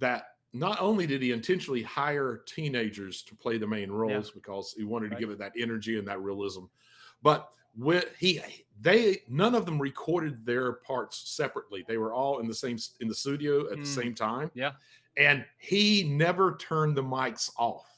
that 0.00 0.24
not 0.52 0.80
only 0.80 1.06
did 1.06 1.22
he 1.22 1.30
intentionally 1.30 1.82
hire 1.82 2.38
teenagers 2.44 3.22
to 3.22 3.36
play 3.36 3.56
the 3.56 3.66
main 3.66 3.90
roles 3.90 4.32
because 4.32 4.74
he 4.76 4.82
wanted 4.82 5.10
to 5.12 5.16
give 5.16 5.30
it 5.30 5.38
that 5.38 5.52
energy 5.56 5.96
and 5.96 6.08
that 6.08 6.20
realism, 6.20 6.64
but 7.22 7.50
with 7.76 8.12
he 8.18 8.40
they 8.80 9.22
none 9.28 9.54
of 9.54 9.64
them 9.64 9.80
recorded 9.80 10.44
their 10.44 10.72
parts 10.72 11.30
separately. 11.30 11.84
They 11.86 11.98
were 11.98 12.12
all 12.12 12.40
in 12.40 12.48
the 12.48 12.54
same 12.54 12.78
in 12.98 13.06
the 13.06 13.14
studio 13.14 13.66
at 13.70 13.76
the 13.76 13.82
Mm. 13.84 13.86
same 13.86 14.14
time. 14.14 14.50
Yeah. 14.54 14.72
and 15.16 15.44
he 15.58 16.04
never 16.04 16.56
turned 16.56 16.96
the 16.96 17.02
mics 17.02 17.50
off 17.56 17.88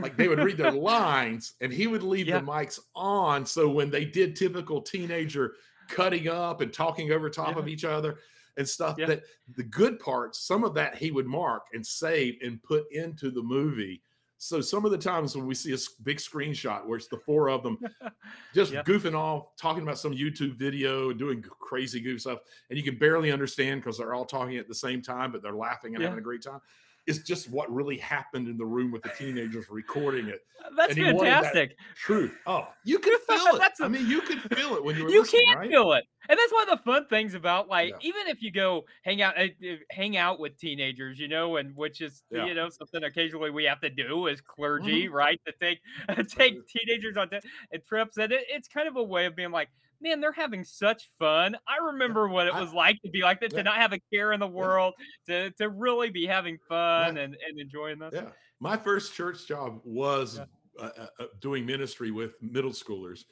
like 0.00 0.16
they 0.18 0.28
would 0.28 0.38
read 0.38 0.58
their 0.58 0.70
lines 0.94 1.54
and 1.62 1.72
he 1.72 1.86
would 1.86 2.02
leave 2.02 2.26
Yeah. 2.28 2.40
the 2.40 2.44
mics 2.46 2.78
on 2.94 3.46
so 3.46 3.70
when 3.70 3.90
they 3.90 4.04
did 4.04 4.36
typical 4.36 4.82
teenager 4.82 5.54
cutting 5.88 6.28
up 6.28 6.60
and 6.60 6.72
talking 6.74 7.10
over 7.10 7.30
top 7.30 7.56
of 7.56 7.68
each 7.68 7.84
other 7.86 8.18
and 8.56 8.68
stuff 8.68 8.96
Yeah. 8.98 9.06
that 9.06 9.22
the 9.56 9.62
good 9.64 9.98
parts 9.98 10.40
some 10.40 10.64
of 10.64 10.74
that 10.74 10.94
he 10.96 11.10
would 11.10 11.26
mark 11.26 11.66
and 11.72 11.86
save 11.86 12.36
and 12.42 12.62
put 12.62 12.90
into 12.92 13.30
the 13.30 13.42
movie 13.42 14.02
so 14.38 14.60
some 14.60 14.84
of 14.84 14.90
the 14.90 14.98
times 14.98 15.34
when 15.36 15.46
we 15.46 15.54
see 15.54 15.72
a 15.72 15.78
big 16.02 16.18
screenshot 16.18 16.84
where 16.86 16.96
it's 16.98 17.08
the 17.08 17.16
four 17.18 17.48
of 17.48 17.62
them 17.62 17.78
just 18.54 18.72
Yeah. 18.72 18.82
goofing 18.82 19.14
off 19.14 19.56
talking 19.56 19.82
about 19.82 19.98
some 19.98 20.12
youtube 20.12 20.56
video 20.56 21.10
and 21.10 21.18
doing 21.18 21.42
crazy 21.42 22.00
goof 22.00 22.20
stuff 22.20 22.40
and 22.70 22.76
you 22.78 22.84
can 22.84 22.98
barely 22.98 23.32
understand 23.32 23.80
because 23.82 23.98
they're 23.98 24.14
all 24.14 24.24
talking 24.26 24.56
at 24.56 24.68
the 24.68 24.74
same 24.74 25.02
time 25.02 25.32
but 25.32 25.42
they're 25.42 25.54
laughing 25.54 25.94
and 25.94 26.02
Yeah. 26.02 26.08
having 26.08 26.20
a 26.20 26.24
great 26.24 26.42
time 26.42 26.60
it's 27.06 27.18
just 27.18 27.50
what 27.50 27.70
really 27.72 27.98
happened 27.98 28.48
in 28.48 28.56
the 28.56 28.64
room 28.64 28.90
with 28.90 29.02
the 29.02 29.10
teenagers 29.10 29.66
recording 29.70 30.28
it 30.28 30.40
That's 30.76 30.90
and 30.90 30.98
he 30.98 31.04
that 31.04 31.18
fantastic. 31.20 31.76
truth. 31.94 32.32
Oh, 32.46 32.66
you 32.84 32.98
could 32.98 33.18
feel 33.28 33.46
it. 33.54 33.58
That's 33.58 33.80
I 33.82 33.86
a- 33.86 33.88
mean, 33.90 34.08
you 34.08 34.22
could 34.22 34.40
feel 34.56 34.74
it 34.76 34.82
when 34.84 34.96
you 34.96 35.04
were 35.04 35.10
you 35.10 35.22
can't 35.24 35.58
right? 35.58 35.70
feel 35.70 35.92
it 35.92 36.04
and 36.28 36.38
that's 36.38 36.52
one 36.52 36.70
of 36.70 36.78
the 36.78 36.82
fun 36.84 37.06
things 37.08 37.34
about 37.34 37.68
like 37.68 37.90
Yeah. 37.90 38.08
even 38.08 38.28
if 38.28 38.40
you 38.42 38.50
go 38.50 38.84
hang 39.02 39.20
out 39.20 39.38
uh, 39.38 39.48
hang 39.90 40.16
out 40.16 40.40
with 40.40 40.56
teenagers 40.56 41.18
you 41.18 41.28
know 41.28 41.56
and 41.56 41.76
which 41.76 42.00
is 42.00 42.22
Yeah. 42.30 42.38
Mm-hmm. 42.38 42.48
you 42.48 42.54
know 42.54 42.68
something 42.70 43.04
occasionally 43.04 43.50
we 43.50 43.64
have 43.64 43.80
to 43.82 43.90
do 43.90 44.28
as 44.28 44.40
clergy 44.40 45.08
right 45.08 45.38
to 45.46 45.52
take 45.60 45.80
take 46.28 46.66
teenagers 46.68 47.16
on 47.18 47.28
t- 47.28 47.38
trips 47.86 48.16
and 48.16 48.32
it, 48.32 48.44
it's 48.48 48.68
kind 48.68 48.88
of 48.88 48.96
a 48.96 49.02
way 49.02 49.26
of 49.26 49.36
being 49.36 49.50
like 49.50 49.68
man 50.04 50.20
they're 50.20 50.30
having 50.32 50.62
such 50.62 51.08
fun 51.18 51.56
i 51.66 51.84
remember 51.84 52.28
what 52.28 52.46
it 52.46 52.54
I- 52.54 52.60
was 52.60 52.72
like 52.72 53.00
to 53.02 53.10
be 53.10 53.22
like 53.22 53.40
that 53.40 53.52
Yeah. 53.52 53.58
to 53.58 53.64
not 53.64 53.76
have 53.76 53.92
a 53.92 53.98
care 54.12 54.32
in 54.32 54.38
the 54.40 54.46
world 54.46 54.94
to 55.26 55.50
to 55.52 55.68
really 55.70 56.10
be 56.10 56.26
having 56.26 56.58
fun 56.68 57.16
and 57.16 57.34
and 57.34 57.58
enjoying 57.58 57.98
this 57.98 58.12
Yeah. 58.14 58.30
My 58.60 58.76
first 58.76 59.14
church 59.14 59.48
job 59.48 59.80
was 59.84 60.38
Yeah. 60.38 60.44
uh, 60.78 60.90
uh, 60.96 61.06
uh, 61.18 61.26
doing 61.40 61.66
ministry 61.66 62.10
with 62.12 62.40
middle 62.40 62.70
schoolers. 62.70 63.24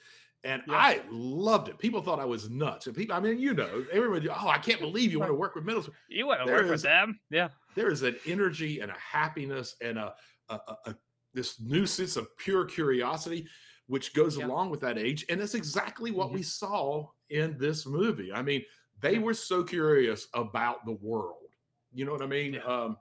And 0.45 0.63
Yeah. 0.67 0.75
I 0.75 1.03
loved 1.11 1.69
it. 1.69 1.79
People 1.79 2.03
thought 2.03 2.19
I 2.19 2.25
was 2.25 2.51
nuts. 2.51 2.87
And 2.89 2.97
people, 2.97 3.15
I 3.15 3.21
mean, 3.21 3.39
you 3.39 3.55
know, 3.55 3.87
everybody, 3.93 4.29
oh, 4.29 4.49
I 4.49 4.59
can't 4.59 4.81
believe 4.81 5.13
you 5.13 5.21
want 5.25 5.31
to 5.31 5.35
work 5.35 5.55
with 5.55 5.65
middle 5.65 5.83
school. 5.83 5.95
you 6.09 6.27
want 6.27 6.41
to 6.41 6.47
There 6.47 6.57
work 6.63 6.71
with 6.71 6.83
them 6.83 7.19
yeah 7.31 7.49
There 7.77 7.89
is 7.91 8.03
an 8.03 8.17
energy 8.27 8.81
and 8.81 8.91
a 8.91 8.95
happiness 8.99 9.77
and 9.81 9.97
a, 9.99 10.15
a, 10.49 10.55
a, 10.55 10.77
a 10.87 10.97
this 11.35 11.61
new 11.61 11.87
sense 11.87 12.17
of 12.17 12.37
pure 12.37 12.65
curiosity, 12.67 13.47
which 13.93 14.15
goes 14.15 14.39
Yeah. 14.39 14.47
along 14.47 14.71
with 14.71 14.81
that 14.81 14.97
age. 14.97 15.27
And 15.29 15.39
it's 15.39 15.55
exactly 15.55 16.11
what 16.11 16.33
we 16.33 16.43
saw 16.43 17.11
in 17.29 17.59
this 17.59 17.85
movie. 17.85 18.33
I 18.33 18.41
mean, 18.41 18.65
they 19.01 19.19
were 19.19 19.35
so 19.35 19.63
curious 19.63 20.29
about 20.33 20.87
the 20.87 20.93
world. 20.93 21.51
You 21.93 22.07
know 22.07 22.13
what 22.13 22.23
I 22.23 22.27
mean? 22.27 22.55
Yeah. 22.55 22.65
Um, 22.65 22.97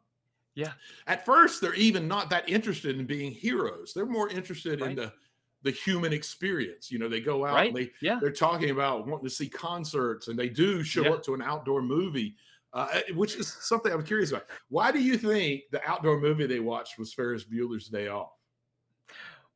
Yeah. 0.53 0.73
At 1.07 1.23
first, 1.25 1.61
they're 1.61 1.75
even 1.75 2.09
not 2.09 2.29
that 2.31 2.49
interested 2.49 2.99
in 2.99 3.05
being 3.05 3.31
heroes. 3.31 3.93
They're 3.93 4.05
more 4.05 4.27
interested 4.29 4.81
in 4.81 4.95
the 4.95 5.13
the 5.63 5.71
human 5.71 6.11
experience. 6.11 6.91
You 6.91 6.99
know, 6.99 7.07
they 7.07 7.21
go 7.21 7.45
out 7.45 7.53
right 7.53 7.67
and 7.69 7.77
they 7.77 7.93
yeah 8.01 8.19
they're 8.19 8.33
talking 8.47 8.71
about 8.71 9.07
wanting 9.07 9.29
to 9.29 9.33
see 9.33 9.47
concerts, 9.47 10.27
and 10.27 10.37
they 10.37 10.49
do 10.49 10.83
show 10.83 11.03
Yeah. 11.03 11.11
up 11.13 11.23
to 11.23 11.33
an 11.35 11.41
outdoor 11.41 11.81
movie, 11.81 12.35
uh, 12.73 12.87
eh, 12.91 13.13
which 13.13 13.35
is 13.37 13.47
something 13.71 13.93
I'm 13.93 14.03
curious 14.03 14.31
about. 14.31 14.47
Why 14.67 14.91
do 14.91 14.99
you 15.01 15.17
think 15.17 15.69
the 15.71 15.81
outdoor 15.89 16.19
movie 16.19 16.47
they 16.47 16.59
watched 16.59 16.99
was 16.99 17.13
Ferris 17.13 17.45
Bueller's 17.45 17.87
Day 17.87 18.09
Off? 18.09 18.33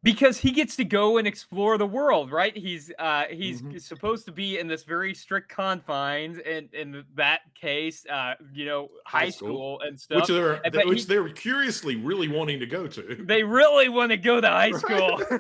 Because 0.06 0.38
he 0.38 0.52
gets 0.52 0.76
to 0.76 0.86
go 0.86 1.18
and 1.18 1.28
explore 1.28 1.78
the 1.80 1.86
world 1.86 2.32
right 2.32 2.56
he's 2.56 2.92
uh 3.00 3.24
he's 3.32 3.62
Mhm. 3.64 3.82
supposed 3.82 4.26
to 4.28 4.32
be 4.32 4.60
in 4.60 4.68
this 4.68 4.84
very 4.84 5.14
strict 5.16 5.50
confines 5.50 6.38
and 6.38 6.72
in 6.74 7.04
that 7.16 7.42
case 7.56 8.06
uh 8.06 8.36
you 8.54 8.66
know 8.66 8.90
high, 9.06 9.30
school. 9.30 9.48
school. 9.50 9.82
and 9.82 10.00
stuff 10.00 10.18
Which 10.22 10.28
they're 10.28 10.62
which 10.86 11.00
he- 11.02 11.06
they're 11.08 11.28
curiously 11.30 11.96
really 11.96 12.28
wanting 12.28 12.60
to 12.60 12.68
go 12.68 12.86
to. 12.88 13.18
they 13.28 13.42
really 13.44 13.90
want 13.90 14.12
to 14.12 14.18
go 14.18 14.40
to 14.40 14.48
high 14.48 14.72
school 14.84 15.20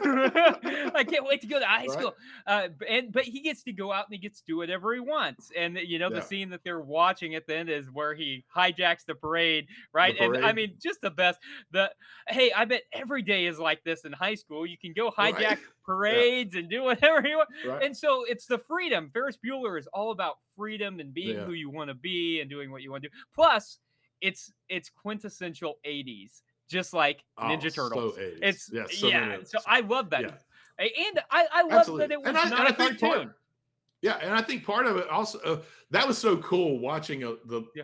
i 0.95 1.05
can't 1.07 1.25
wait 1.25 1.41
to 1.41 1.47
go 1.47 1.59
to 1.59 1.65
high 1.65 1.85
Right. 1.85 1.91
school 1.91 2.15
uh 2.47 2.69
and 2.89 3.11
but 3.13 3.23
he 3.25 3.41
gets 3.41 3.61
to 3.63 3.71
go 3.71 3.91
out 3.93 4.07
and 4.07 4.13
he 4.15 4.19
gets 4.19 4.39
to 4.39 4.45
do 4.47 4.57
whatever 4.57 4.93
he 4.95 4.99
wants 4.99 5.51
and 5.55 5.77
you 5.77 5.99
know 5.99 6.09
the 6.09 6.21
scene 6.21 6.49
that 6.49 6.63
they're 6.63 6.79
watching 6.81 7.35
at 7.35 7.45
the 7.45 7.55
end 7.55 7.69
is 7.69 7.91
where 7.91 8.15
he 8.15 8.43
hijacks 8.55 9.05
the 9.05 9.13
parade 9.13 9.67
right 9.93 10.15
and 10.19 10.37
i 10.43 10.51
mean 10.51 10.73
just 10.81 11.01
the 11.01 11.11
best 11.11 11.39
the 11.71 11.91
hey 12.29 12.51
i 12.53 12.65
bet 12.65 12.81
every 12.93 13.21
day 13.21 13.45
is 13.45 13.59
like 13.59 13.83
this 13.83 14.05
in 14.05 14.11
high 14.11 14.33
school 14.33 14.54
you 14.63 14.77
can 14.77 14.93
go 14.93 15.11
Right. 15.17 15.35
hijack 15.35 15.57
parades 15.85 16.55
and 16.55 16.69
do 16.69 16.83
whatever 16.83 17.27
you 17.27 17.37
want 17.37 17.49
right? 17.67 17.83
and 17.83 17.95
so 17.95 18.23
it's 18.27 18.45
the 18.45 18.57
freedom. 18.57 19.09
Ferris 19.13 19.37
Bueller 19.45 19.77
is 19.79 19.87
all 19.93 20.11
about 20.11 20.37
freedom 20.55 20.99
and 20.99 21.13
being 21.13 21.35
Yeah. 21.37 21.45
who 21.45 21.53
you 21.53 21.69
want 21.69 21.89
to 21.89 21.93
be 21.93 22.39
and 22.41 22.49
doing 22.49 22.71
what 22.71 22.81
you 22.81 22.91
want 22.91 23.03
to 23.03 23.09
do. 23.09 23.15
Plus, 23.33 23.79
it's 24.21 24.51
it's 24.69 24.89
quintessential 24.89 25.75
80s, 25.85 26.41
just 26.69 26.93
like 26.93 27.23
Ninja 27.39 27.65
Oh, 27.77 27.89
Turtles. 27.89 28.15
So 28.15 28.21
80s. 28.21 28.37
It's 28.41 28.69
yeah, 28.73 28.83
so 28.89 29.07
yeah. 29.07 29.37
So. 29.43 29.59
I 29.67 29.81
love 29.81 30.09
that. 30.11 30.21
Yeah. 30.21 30.31
And 30.79 31.19
I, 31.31 31.45
I 31.53 31.61
love 31.63 31.71
Absolutely. 31.71 32.07
that 32.07 32.13
it 32.13 32.19
was 32.19 32.27
And 32.29 32.37
I- 32.37 32.41
and 32.43 32.51
not 32.51 32.61
I 32.61 32.69
a 32.69 32.73
think 32.73 32.99
part- 32.99 33.35
Yeah, 34.01 34.17
and 34.21 34.33
I 34.33 34.41
think 34.41 34.65
part 34.65 34.85
of 34.87 34.97
it 34.97 35.07
also 35.09 35.39
uh, 35.39 35.61
that 35.91 36.07
was 36.07 36.17
so 36.17 36.37
cool 36.37 36.79
watching 36.79 37.23
a, 37.23 37.35
the 37.45 37.63
Yeah. 37.75 37.83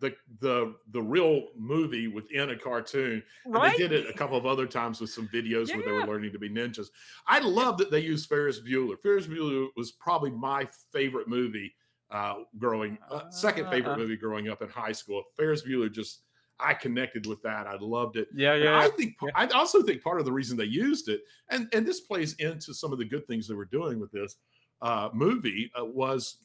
The 0.00 0.14
the 0.40 0.74
the 0.92 1.00
real 1.02 1.48
movie 1.56 2.08
within 2.08 2.50
a 2.50 2.56
cartoon. 2.58 3.22
And 3.44 3.54
they 3.54 3.76
did 3.76 3.92
it 3.92 4.08
a 4.08 4.12
couple 4.12 4.36
of 4.36 4.46
other 4.46 4.66
times 4.66 5.00
with 5.00 5.10
some 5.10 5.28
videos 5.28 5.74
where 5.74 5.82
they 5.84 5.92
were 5.92 6.06
learning 6.06 6.32
to 6.32 6.38
be 6.38 6.50
ninjas. 6.50 6.88
I 7.26 7.38
love 7.40 7.78
that 7.78 7.90
they 7.90 8.00
used 8.00 8.28
Ferris 8.28 8.60
Bueller. 8.60 9.00
Ferris 9.00 9.26
Bueller 9.26 9.68
was 9.76 9.92
probably 9.92 10.30
my 10.30 10.68
favorite 10.92 11.28
movie 11.28 11.74
uh, 12.10 12.34
growing, 12.58 12.98
uh, 13.10 13.30
second 13.30 13.68
favorite 13.70 13.92
Uh-uh. 13.92 13.98
movie 13.98 14.16
growing 14.16 14.48
up 14.48 14.62
in 14.62 14.68
high 14.68 14.92
school. 14.92 15.22
Ferris 15.36 15.62
Bueller 15.66 15.90
just 15.92 16.22
I 16.58 16.72
connected 16.72 17.26
with 17.26 17.42
that. 17.42 17.66
I 17.66 17.76
loved 17.80 18.16
it. 18.16 18.28
yeah, 18.34 18.54
And 18.54 18.64
yeah. 18.64 18.78
I 18.78 18.88
think 18.88 19.14
I 19.34 19.46
also 19.48 19.82
think 19.82 20.02
part 20.02 20.20
of 20.20 20.24
the 20.24 20.32
reason 20.32 20.56
they 20.56 20.64
used 20.64 21.08
it, 21.08 21.20
and 21.50 21.68
and 21.72 21.86
this 21.86 22.00
plays 22.00 22.34
into 22.34 22.72
some 22.74 22.92
of 22.92 22.98
the 22.98 23.04
good 23.04 23.26
things 23.26 23.46
they 23.48 23.54
were 23.54 23.66
doing 23.66 23.98
with 24.00 24.10
this 24.12 24.36
uh, 24.82 25.08
movie, 25.12 25.70
uh, 25.78 25.84
was 25.84 26.36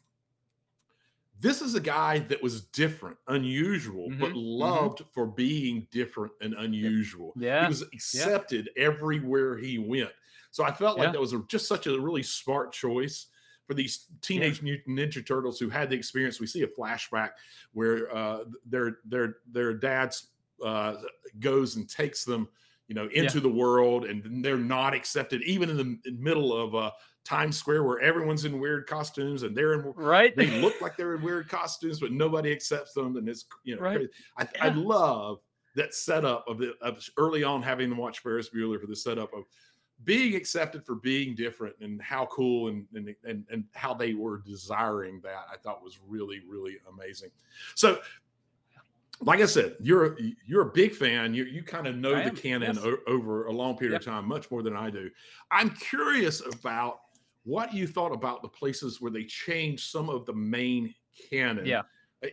this 1.42 1.62
is 1.62 1.76
a 1.76 1.82
guy 1.82 2.20
that 2.20 2.42
was 2.42 2.62
different, 2.68 3.18
unusual, 3.28 4.10
but 4.20 4.32
Mhm, 4.32 4.36
mhm. 4.36 4.36
loved 4.60 5.02
for 5.14 5.26
being 5.28 5.88
different 5.92 6.34
and 6.42 6.54
unusual. 6.54 7.34
Yeah. 7.36 7.64
He 7.66 7.68
was 7.70 7.82
accepted 7.82 8.70
everywhere 8.78 9.58
he 9.58 9.78
went. 9.80 10.12
So 10.52 10.64
I 10.64 10.72
felt 10.74 10.98
like 10.98 11.08
Yeah. 11.08 11.12
that 11.14 11.22
was 11.22 11.34
a, 11.34 11.44
just 11.48 11.68
such 11.68 11.88
a 11.88 12.00
really 12.00 12.24
smart 12.24 12.74
choice 12.74 13.28
for 13.66 13.74
these 13.74 14.08
teenage 14.22 14.62
mutant 14.62 14.98
ninja 15.00 15.26
turtles 15.26 15.60
who 15.60 15.70
had 15.70 15.90
the 15.90 15.96
experience. 15.96 16.40
We 16.40 16.48
see 16.48 16.64
a 16.64 16.68
flashback 16.68 17.32
where 17.74 18.14
uh, 18.16 18.46
their 18.66 19.00
their 19.06 19.38
their 19.48 19.74
dad's 19.74 20.28
uh, 20.64 21.02
goes 21.40 21.76
and 21.78 21.90
takes 21.90 22.24
them, 22.26 22.50
you 22.92 22.96
know, 22.96 23.08
into 23.14 23.40
the 23.40 23.48
world, 23.48 24.04
and 24.04 24.44
they're 24.44 24.58
not 24.58 24.94
accepted 24.94 25.42
even 25.44 25.70
in 25.70 25.78
the 25.78 26.12
middle 26.12 26.54
of 26.54 26.76
uh, 26.76 26.92
Times 27.24 27.56
Square 27.56 27.86
where 27.86 28.02
everyone's 28.02 28.44
in 28.44 28.60
weird 28.60 28.86
costumes 28.86 29.44
and 29.44 29.56
they're 29.56 29.76
in 29.76 29.94
right? 29.96 30.36
they 30.36 30.60
look 30.60 30.74
like 30.82 30.98
they're 30.98 31.16
in 31.16 31.22
weird 31.22 31.48
costumes, 31.48 32.02
but 32.02 32.12
nobody 32.12 32.52
accepts 32.52 32.92
them, 32.92 33.16
and 33.16 33.30
it's 33.30 33.46
you 33.64 33.78
know, 33.78 33.82
Right. 33.82 34.10
I, 34.38 34.46
I 34.60 34.70
love 34.72 35.40
that 35.78 35.94
setup 35.94 36.44
of 36.50 36.58
the 36.58 36.74
of 36.82 37.02
early 37.16 37.46
on 37.46 37.62
having 37.62 37.88
them 37.88 37.98
watch 37.98 38.20
Ferris 38.20 38.50
Bueller 38.50 38.78
for 38.78 38.88
the 38.88 38.96
setup 38.98 39.34
of 39.34 39.46
being 40.04 40.36
accepted 40.36 40.86
for 40.86 40.96
being 40.96 41.34
different 41.34 41.76
and 41.80 42.02
how 42.02 42.26
cool 42.26 42.68
and 42.68 42.86
and 42.94 43.16
and, 43.24 43.46
and 43.50 43.64
how 43.74 43.94
they 43.94 44.16
were 44.16 44.40
desiring 44.46 45.22
that. 45.22 45.46
I 45.50 45.56
thought 45.56 45.82
was 45.82 45.98
really 46.06 46.42
really 46.46 46.76
amazing. 46.92 47.30
So. 47.74 48.00
Like 49.24 49.40
I 49.42 49.46
said, 49.46 49.76
you're 49.80 50.14
a, 50.14 50.18
you're 50.48 50.62
a 50.68 50.72
big 50.72 50.94
fan. 50.96 51.34
You 51.34 51.44
you 51.46 51.62
kind 51.64 51.86
of 51.88 51.96
know 51.96 52.16
I 52.16 52.24
the 52.24 52.30
am, 52.30 52.36
canon 52.36 52.76
yes. 52.76 52.84
o- 52.84 52.98
over 53.08 53.46
a 53.46 53.52
long 53.52 53.78
period 53.78 53.94
Yep. 53.94 54.02
of 54.02 54.06
time, 54.06 54.28
much 54.28 54.50
more 54.50 54.64
than 54.64 54.76
I 54.76 54.90
do. 54.90 55.10
I'm 55.52 55.70
curious 55.72 56.42
about 56.46 57.02
what 57.44 57.74
you 57.74 57.88
thought 57.88 58.12
about 58.14 58.42
the 58.42 58.48
places 58.50 59.00
where 59.02 59.12
they 59.12 59.24
changed 59.24 59.90
some 59.92 60.10
of 60.10 60.26
the 60.26 60.34
main 60.34 60.94
canon. 61.30 61.66
Yeah. 61.66 61.84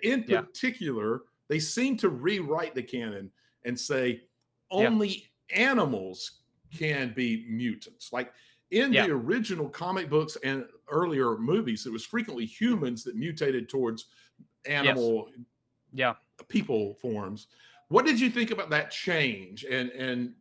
In 0.02 0.24
Yeah. 0.26 0.42
particular, 0.42 1.22
they 1.48 1.58
seem 1.58 1.96
to 1.98 2.08
rewrite 2.08 2.74
the 2.74 2.82
canon 2.82 3.30
and 3.64 3.78
say 3.78 4.22
Yeah. 4.70 4.86
only 4.86 5.30
animals 5.50 6.40
can 6.76 7.12
be 7.14 7.46
mutants. 7.48 8.12
Like 8.12 8.32
in 8.70 8.92
Yeah. 8.92 9.06
the 9.06 9.12
original 9.12 9.68
comic 9.68 10.08
books 10.10 10.36
and 10.44 10.66
earlier 10.90 11.36
movies, 11.38 11.86
it 11.86 11.92
was 11.92 12.04
frequently 12.04 12.44
humans 12.46 13.02
that 13.04 13.16
mutated 13.16 13.68
towards 13.68 14.06
animal 14.66 15.30
yeah. 15.92 16.14
People 16.44 16.94
forms. 16.94 17.48
What 17.88 18.04
did 18.06 18.20
you 18.20 18.30
think 18.30 18.50
about 18.50 18.70
that 18.70 18.90
change? 18.90 19.64
And 19.64 19.90
and 19.90 20.34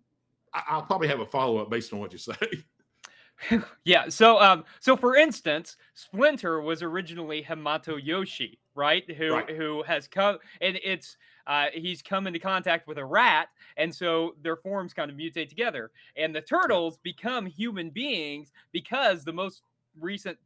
I'll 0.53 0.81
probably 0.83 1.07
have 1.07 1.19
a 1.19 1.25
follow 1.25 1.57
up 1.57 1.69
based 1.69 1.93
on 1.93 1.99
what 1.99 2.11
you 2.13 2.17
say. 2.19 2.35
yeah. 3.85 4.09
So, 4.09 4.39
um, 4.41 4.65
so 4.79 4.97
for 4.97 5.15
instance, 5.15 5.77
Splinter 5.93 6.61
was 6.61 6.81
originally 6.81 7.43
Hamato 7.43 7.99
Yoshi, 8.03 8.59
right? 8.75 9.09
Who 9.11 9.33
Right. 9.33 9.49
who 9.55 9.83
has 9.83 10.07
come 10.07 10.39
and 10.61 10.79
it's 10.83 11.17
uh, 11.45 11.67
he's 11.73 12.01
come 12.01 12.27
into 12.27 12.39
contact 12.39 12.87
with 12.87 12.97
a 12.97 13.05
rat, 13.05 13.47
and 13.77 13.93
so 13.93 14.35
their 14.41 14.57
forms 14.57 14.93
kind 14.93 15.09
of 15.09 15.15
mutate 15.15 15.47
together. 15.47 15.91
And 16.17 16.35
the 16.35 16.41
turtles 16.41 16.97
become 17.03 17.45
human 17.45 17.89
beings 17.89 18.51
because 18.73 19.23
the 19.23 19.31
most 19.31 19.61
recent 19.99 20.37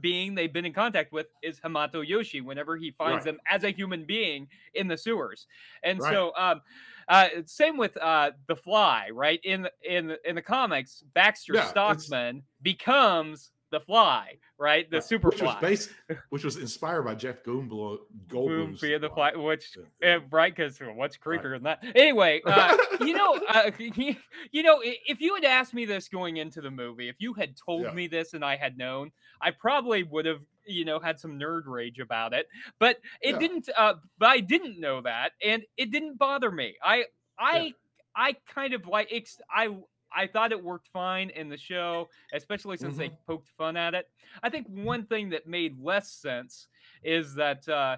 being 0.00 0.34
they've 0.34 0.52
been 0.52 0.64
in 0.66 0.72
contact 0.72 1.12
with 1.12 1.28
is 1.42 1.60
Hamato 1.60 2.06
Yoshi 2.06 2.40
whenever 2.40 2.76
he 2.76 2.90
finds 2.90 3.24
Right. 3.24 3.24
them 3.24 3.38
as 3.48 3.64
a 3.64 3.70
human 3.70 4.04
being 4.04 4.48
in 4.74 4.88
the 4.88 4.96
sewers. 4.96 5.46
And 5.82 6.02
Right. 6.02 6.04
so 6.04 6.32
um 6.36 6.62
uh 7.08 7.28
same 7.46 7.76
with 7.76 7.96
uh 7.96 8.32
the 8.48 8.56
fly, 8.56 9.10
right? 9.10 9.40
In 9.44 9.68
in 9.82 10.16
in 10.24 10.34
the 10.36 10.42
comics, 10.42 11.02
Baxter 11.14 11.56
Yeah, 11.56 11.62
Stockman 11.62 12.44
becomes 12.62 13.50
the 13.74 13.80
fly, 13.80 14.38
right? 14.58 14.88
The 14.90 14.98
Right, 14.98 15.04
super 15.04 15.28
which 15.28 15.42
was 15.42 15.56
based, 15.60 15.90
which 16.30 16.44
was 16.44 16.56
inspired 16.56 17.02
by 17.02 17.14
Jeff 17.16 17.42
Goldblum. 17.42 17.98
Goldblum's 18.28 18.80
via 18.80 18.98
the 18.98 19.08
fly. 19.10 19.32
fly, 19.32 19.42
which 19.42 19.76
Yeah. 20.00 20.16
uh, 20.16 20.20
right? 20.30 20.54
Because 20.54 20.78
what's 20.80 21.16
creepier 21.18 21.50
than 21.54 21.64
that? 21.64 21.84
Anyway, 21.96 22.40
uh, 22.46 22.76
you 23.00 23.14
know, 23.14 23.34
uh, 23.48 23.70
you 23.78 24.62
know, 24.62 24.80
if 24.82 25.20
you 25.20 25.34
had 25.34 25.44
asked 25.44 25.74
me 25.74 25.84
this 25.84 26.08
going 26.08 26.36
into 26.36 26.60
the 26.60 26.70
movie, 26.70 27.08
if 27.08 27.16
you 27.18 27.34
had 27.34 27.56
told 27.56 27.82
Yeah. 27.82 27.92
me 27.92 28.06
this 28.06 28.32
and 28.32 28.44
I 28.44 28.56
had 28.56 28.78
known, 28.78 29.10
I 29.40 29.50
probably 29.50 30.04
would 30.04 30.26
have, 30.26 30.42
you 30.66 30.84
know, 30.84 31.00
had 31.00 31.18
some 31.18 31.32
nerd 31.38 31.62
rage 31.66 31.98
about 31.98 32.32
it. 32.32 32.46
But 32.78 32.98
it 33.20 33.32
Yeah. 33.32 33.38
didn't. 33.38 33.68
Uh, 33.76 33.94
but 34.18 34.28
I 34.30 34.38
didn't 34.40 34.78
know 34.78 35.00
that, 35.02 35.32
and 35.42 35.64
it 35.76 35.90
didn't 35.90 36.16
bother 36.18 36.50
me. 36.50 36.76
I, 36.82 37.04
I, 37.38 37.74
I 38.14 38.34
kind 38.48 38.72
of 38.74 38.86
like. 38.86 39.10
I. 39.50 39.76
I 40.14 40.26
thought 40.26 40.52
it 40.52 40.62
worked 40.62 40.88
fine 40.88 41.30
in 41.30 41.48
the 41.48 41.56
show, 41.56 42.08
especially 42.32 42.76
since 42.76 42.96
they 42.96 43.08
Mm-hmm. 43.08 43.14
poked 43.26 43.48
fun 43.48 43.76
at 43.76 43.94
it. 43.94 44.08
I 44.42 44.50
think 44.50 44.66
one 44.68 45.04
thing 45.06 45.30
that 45.30 45.46
made 45.46 45.78
less 45.82 46.10
sense 46.10 46.68
is 47.02 47.34
that 47.34 47.68
uh, 47.68 47.96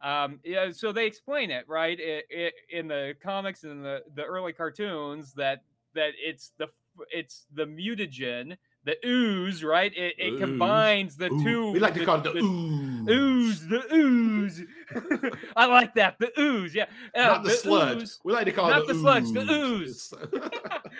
um, 0.00 0.40
yeah, 0.44 0.70
so 0.72 0.92
they 0.92 1.06
explain 1.06 1.50
it 1.50 1.66
right 1.68 1.98
i 2.00 2.22
i 2.34 2.50
in 2.70 2.86
the 2.86 3.14
comics 3.22 3.64
and 3.64 3.84
the 3.84 4.02
the 4.14 4.22
early 4.24 4.52
cartoons 4.52 5.32
that 5.34 5.62
that 5.94 6.10
it's 6.22 6.52
the 6.58 6.68
it's 7.10 7.46
the 7.54 7.64
mutagen, 7.64 8.56
the 8.86 8.96
ooze, 9.06 9.62
right? 9.62 9.92
It, 9.94 10.14
it 10.16 10.32
Ooze. 10.34 10.40
combines 10.40 11.16
the 11.16 11.26
Ooh, 11.30 11.42
two. 11.44 11.70
we 11.72 11.78
like 11.80 11.92
to 11.94 12.04
call 12.04 12.16
it 12.18 12.22
the, 12.22 12.36
ooze. 12.36 13.08
ooze, 13.10 13.66
the 13.68 13.94
ooze. 13.94 14.62
I 15.56 15.66
like 15.66 15.94
that, 15.96 16.18
the 16.18 16.30
ooze. 16.40 16.74
Yeah, 16.74 16.86
uh, 17.14 17.22
not 17.24 17.44
the, 17.44 17.50
sludge. 17.50 18.02
ooze. 18.02 18.20
We 18.24 18.32
like 18.32 18.46
to 18.46 18.52
call 18.52 18.70
Not 18.70 18.82
it 18.82 18.86
the 18.86 18.92
the 18.94 18.98
sludge, 19.00 19.30
the 19.32 19.40
ooze. 19.52 20.12
ooze. 20.14 20.14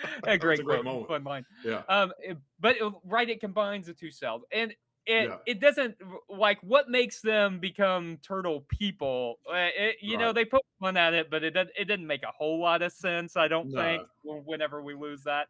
A 0.25 0.37
great, 0.37 0.59
a 0.59 0.62
great 0.62 0.85
moment. 0.85 1.09
fun 1.09 1.25
line. 1.25 1.46
yeah. 1.64 1.83
Um, 1.88 2.12
it- 2.20 2.37
but 2.61 2.77
it, 2.77 2.92
right, 3.05 3.29
it 3.31 3.40
combines 3.40 3.87
the 3.87 3.94
two 3.94 4.11
cells, 4.11 4.42
and 4.53 4.72
it 5.07 5.29
Yeah. 5.29 5.37
it 5.46 5.61
doesn't 5.61 5.94
like 6.29 6.59
what 6.62 6.88
makes 6.88 7.20
them 7.20 7.61
become 7.61 8.18
turtle 8.27 8.66
people. 8.68 9.37
Uh, 9.49 9.68
it, 9.79 9.96
you 10.03 10.18
know, 10.18 10.33
they 10.33 10.44
put 10.44 10.62
fun 10.81 10.96
at 10.96 11.14
it, 11.14 11.31
but 11.31 11.44
it 11.44 11.51
doesn't 11.53 11.70
it 11.79 11.85
didn't 11.85 12.07
make 12.09 12.25
a 12.25 12.33
whole 12.37 12.61
lot 12.61 12.83
of 12.83 12.90
sense. 12.92 13.37
I 13.37 13.46
don't 13.46 13.70
think 13.70 14.03
No. 14.03 14.33
w- 14.33 14.42
whenever 14.44 14.83
we 14.83 14.94
lose 14.94 15.22
that. 15.22 15.46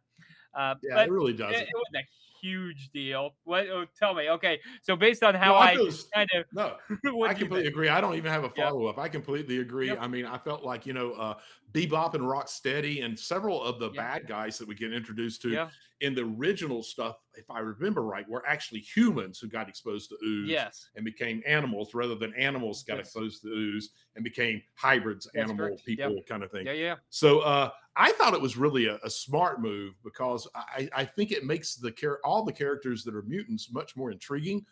Uh, 0.53 0.75
Yeah, 0.81 0.95
but 0.95 1.07
it 1.07 1.11
really 1.11 1.33
doesn't. 1.33 1.61
it 1.61 1.69
wasn't 1.73 2.05
a 2.05 2.07
huge 2.41 2.89
deal. 2.93 3.35
What? 3.43 3.67
Oh, 3.67 3.85
tell 3.97 4.13
me. 4.13 4.29
Okay, 4.29 4.59
so 4.81 4.95
based 4.95 5.23
on 5.23 5.35
how 5.35 5.51
No, 5.53 5.55
I, 5.57 5.73
s- 5.87 6.05
kind 6.13 6.29
of, 6.35 6.45
no, 6.51 6.75
I 7.25 7.33
completely 7.33 7.67
agree. 7.67 7.89
I 7.89 8.01
don't 8.01 8.15
even 8.15 8.31
have 8.31 8.43
a 8.43 8.49
follow 8.49 8.85
up. 8.87 8.97
I 8.97 9.09
completely 9.09 9.59
agree. 9.59 9.87
Yep. 9.87 9.97
I 10.01 10.07
mean, 10.07 10.25
I 10.25 10.37
felt 10.37 10.63
like 10.63 10.85
you 10.85 10.93
know, 10.93 11.11
uh, 11.13 11.35
Bebop 11.73 12.13
and 12.13 12.23
Rocksteady 12.23 13.03
and 13.03 13.17
several 13.17 13.61
of 13.63 13.79
the 13.79 13.91
Yeah. 13.91 14.01
bad 14.19 14.27
guys 14.27 14.57
that 14.57 14.67
we 14.67 14.75
get 14.75 14.93
introduced 14.93 15.41
to 15.43 15.67
in 15.99 16.13
the 16.13 16.21
original 16.21 16.83
stuff, 16.83 17.17
if 17.33 17.49
I 17.49 17.57
remember 17.59 18.03
right, 18.03 18.27
were 18.29 18.45
actually 18.47 18.81
humans 18.81 19.39
who 19.39 19.47
got 19.47 19.67
exposed 19.67 20.09
to 20.11 20.17
ooze 20.23 20.47
Yes. 20.47 20.89
and 20.95 21.03
became 21.03 21.41
animals 21.47 21.95
rather 21.95 22.13
than 22.13 22.35
animals 22.35 22.83
got 22.83 22.97
Yes. 22.97 23.07
exposed 23.07 23.41
to 23.41 23.47
ooze 23.47 23.89
and 24.15 24.23
became 24.23 24.61
hybrids, 24.75 25.25
That's 25.33 25.49
animal 25.49 25.69
correct. 25.69 25.81
Yep. 25.87 25.97
people 26.09 26.23
kind 26.29 26.43
of 26.43 26.51
thing. 26.51 26.67
Yeah. 26.67 26.73
Yeah. 26.73 26.95
So 27.09 27.39
uh, 27.39 27.71
I 27.95 28.11
thought 28.11 28.35
it 28.35 28.41
was 28.41 28.57
really 28.57 28.85
a, 28.85 28.99
a 29.03 29.09
smart 29.09 29.59
move 29.59 29.95
because 30.03 30.47
I, 30.53 30.87
I 30.95 31.03
think 31.03 31.31
it 31.31 31.43
makes 31.43 31.75
the 31.75 31.89
char- 31.89 32.19
all 32.27 32.43
the 32.43 32.53
characters 32.53 33.03
that 33.05 33.15
are 33.15 33.23
mutants 33.23 33.71
much 33.71 33.95
more 33.95 34.11
intriguing. 34.11 34.65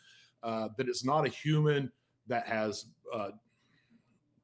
Uh, 0.43 0.67
that 0.77 0.87
it's 0.87 1.03
not 1.03 1.25
a 1.25 1.29
human 1.29 1.91
that 2.27 2.45
has 2.45 2.85
uh, 3.11 3.29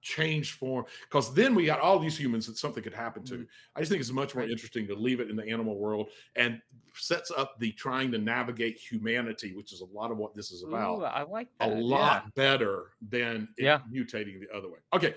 changed 0.01 0.53
form. 0.55 0.83
Because 1.03 1.31
then 1.33 1.53
we 1.53 1.65
got 1.65 1.79
all 1.79 1.99
these 1.99 2.17
humans 2.17 2.47
that 2.47 2.57
something 2.57 2.81
could 2.81 2.93
happen 2.93 3.23
to. 3.25 3.45
I 3.75 3.81
just 3.81 3.91
think 3.91 4.01
it's 4.01 4.11
much 4.11 4.33
more 4.33 4.43
Mm-hmm. 4.43 4.51
Interesting 4.51 4.87
to 4.87 4.95
leave 4.95 5.19
it 5.19 5.29
in 5.29 5.35
the 5.35 5.47
animal 5.47 5.77
world 5.77 6.09
and 6.35 6.59
sets 6.95 7.29
up 7.37 7.59
the 7.59 7.71
trying 7.73 8.11
to 8.13 8.17
navigate 8.17 8.79
humanity, 8.79 9.53
which 9.55 9.71
is 9.73 9.81
a 9.81 9.85
lot 9.85 10.09
of 10.11 10.17
what 10.17 10.33
this 10.33 10.49
is 10.51 10.63
about 10.63 10.99
Ooh, 10.99 11.03
I 11.03 11.21
like 11.21 11.49
a 11.59 11.69
that. 11.69 11.77
yeah. 11.77 11.83
lot 11.83 12.33
better 12.35 12.93
than 13.09 13.47
Yeah. 13.59 13.81
mutating 13.93 14.39
the 14.39 14.49
other 14.55 14.69
way. 14.69 14.79
Okay. 14.93 15.13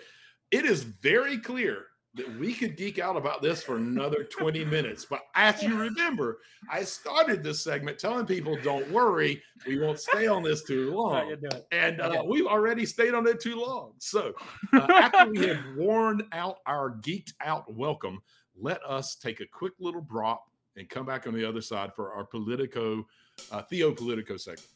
It 0.50 0.66
is 0.66 0.82
very 0.82 1.38
clear 1.38 1.86
that 2.14 2.38
we 2.38 2.54
could 2.54 2.76
geek 2.76 2.98
out 2.98 3.16
about 3.16 3.42
this 3.42 3.62
for 3.62 3.76
another 3.76 4.24
20 4.24 4.64
minutes. 4.64 5.04
But 5.04 5.22
as 5.34 5.62
you 5.62 5.76
remember, 5.76 6.38
I 6.70 6.84
started 6.84 7.42
this 7.42 7.62
segment 7.62 7.98
telling 7.98 8.24
people, 8.24 8.56
don't 8.62 8.88
worry, 8.90 9.42
we 9.66 9.80
won't 9.80 9.98
stay 9.98 10.28
on 10.28 10.42
this 10.42 10.62
too 10.62 10.90
long. 10.94 11.24
gonna 11.24 11.36
do 11.36 11.46
it. 11.48 11.66
And 11.72 12.00
uh, 12.00 12.22
we've 12.24 12.46
already 12.46 12.86
stayed 12.86 13.14
on 13.14 13.26
it 13.26 13.40
too 13.40 13.56
long. 13.56 13.92
So 13.98 14.32
uh, 14.72 14.86
after 14.92 15.28
we 15.30 15.46
have 15.48 15.64
worn 15.76 16.22
out 16.32 16.58
our 16.66 16.90
geeked 16.90 17.32
out 17.40 17.72
welcome, 17.72 18.22
let 18.56 18.82
us 18.84 19.16
take 19.16 19.40
a 19.40 19.46
quick 19.46 19.72
little 19.80 20.02
drop 20.02 20.48
and 20.76 20.88
come 20.88 21.06
back 21.06 21.26
on 21.26 21.34
the 21.34 21.44
other 21.44 21.60
side 21.60 21.92
for 21.94 22.12
our 22.12 22.24
Politico, 22.24 23.04
uh, 23.50 23.62
Theo 23.62 23.92
Politico 23.92 24.36
segment. 24.36 24.68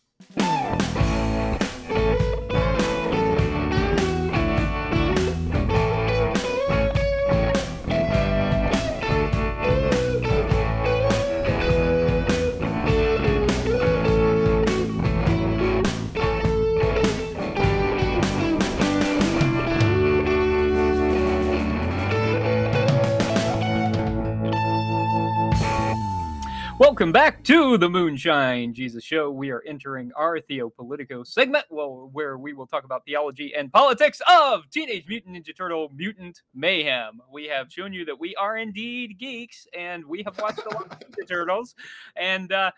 Welcome 26.89 27.13
back 27.13 27.45
to 27.45 27.77
the 27.77 27.91
Moonshine 27.91 28.73
Jesus 28.73 29.05
Show. 29.05 29.31
We 29.31 29.51
are 29.51 29.63
entering 29.67 30.11
our 30.17 30.41
Theopolitico 30.41 31.25
segment, 31.25 31.67
where 31.69 32.39
we 32.39 32.55
will 32.55 32.67
talk 32.67 32.85
about 32.85 33.05
theology 33.05 33.55
and 33.55 33.71
politics 33.71 34.23
of 34.27 34.71
Teenage 34.71 35.07
Mutant 35.07 35.37
Ninja 35.37 35.55
Turtle 35.55 35.93
Mutant 35.95 36.41
Mayhem. 36.55 37.21
We 37.31 37.45
have 37.49 37.71
shown 37.71 37.93
you 37.93 38.07
that 38.07 38.19
we 38.19 38.35
are 38.37 38.57
indeed 38.57 39.19
geeks, 39.19 39.67
and 39.79 40.03
we 40.07 40.23
have 40.23 40.39
watched 40.39 40.61
a 40.65 40.75
lot 40.75 40.91
of 40.91 40.99
Ninja 41.01 41.29
Turtles. 41.29 41.75
And 42.17 42.51
uh, 42.53 42.71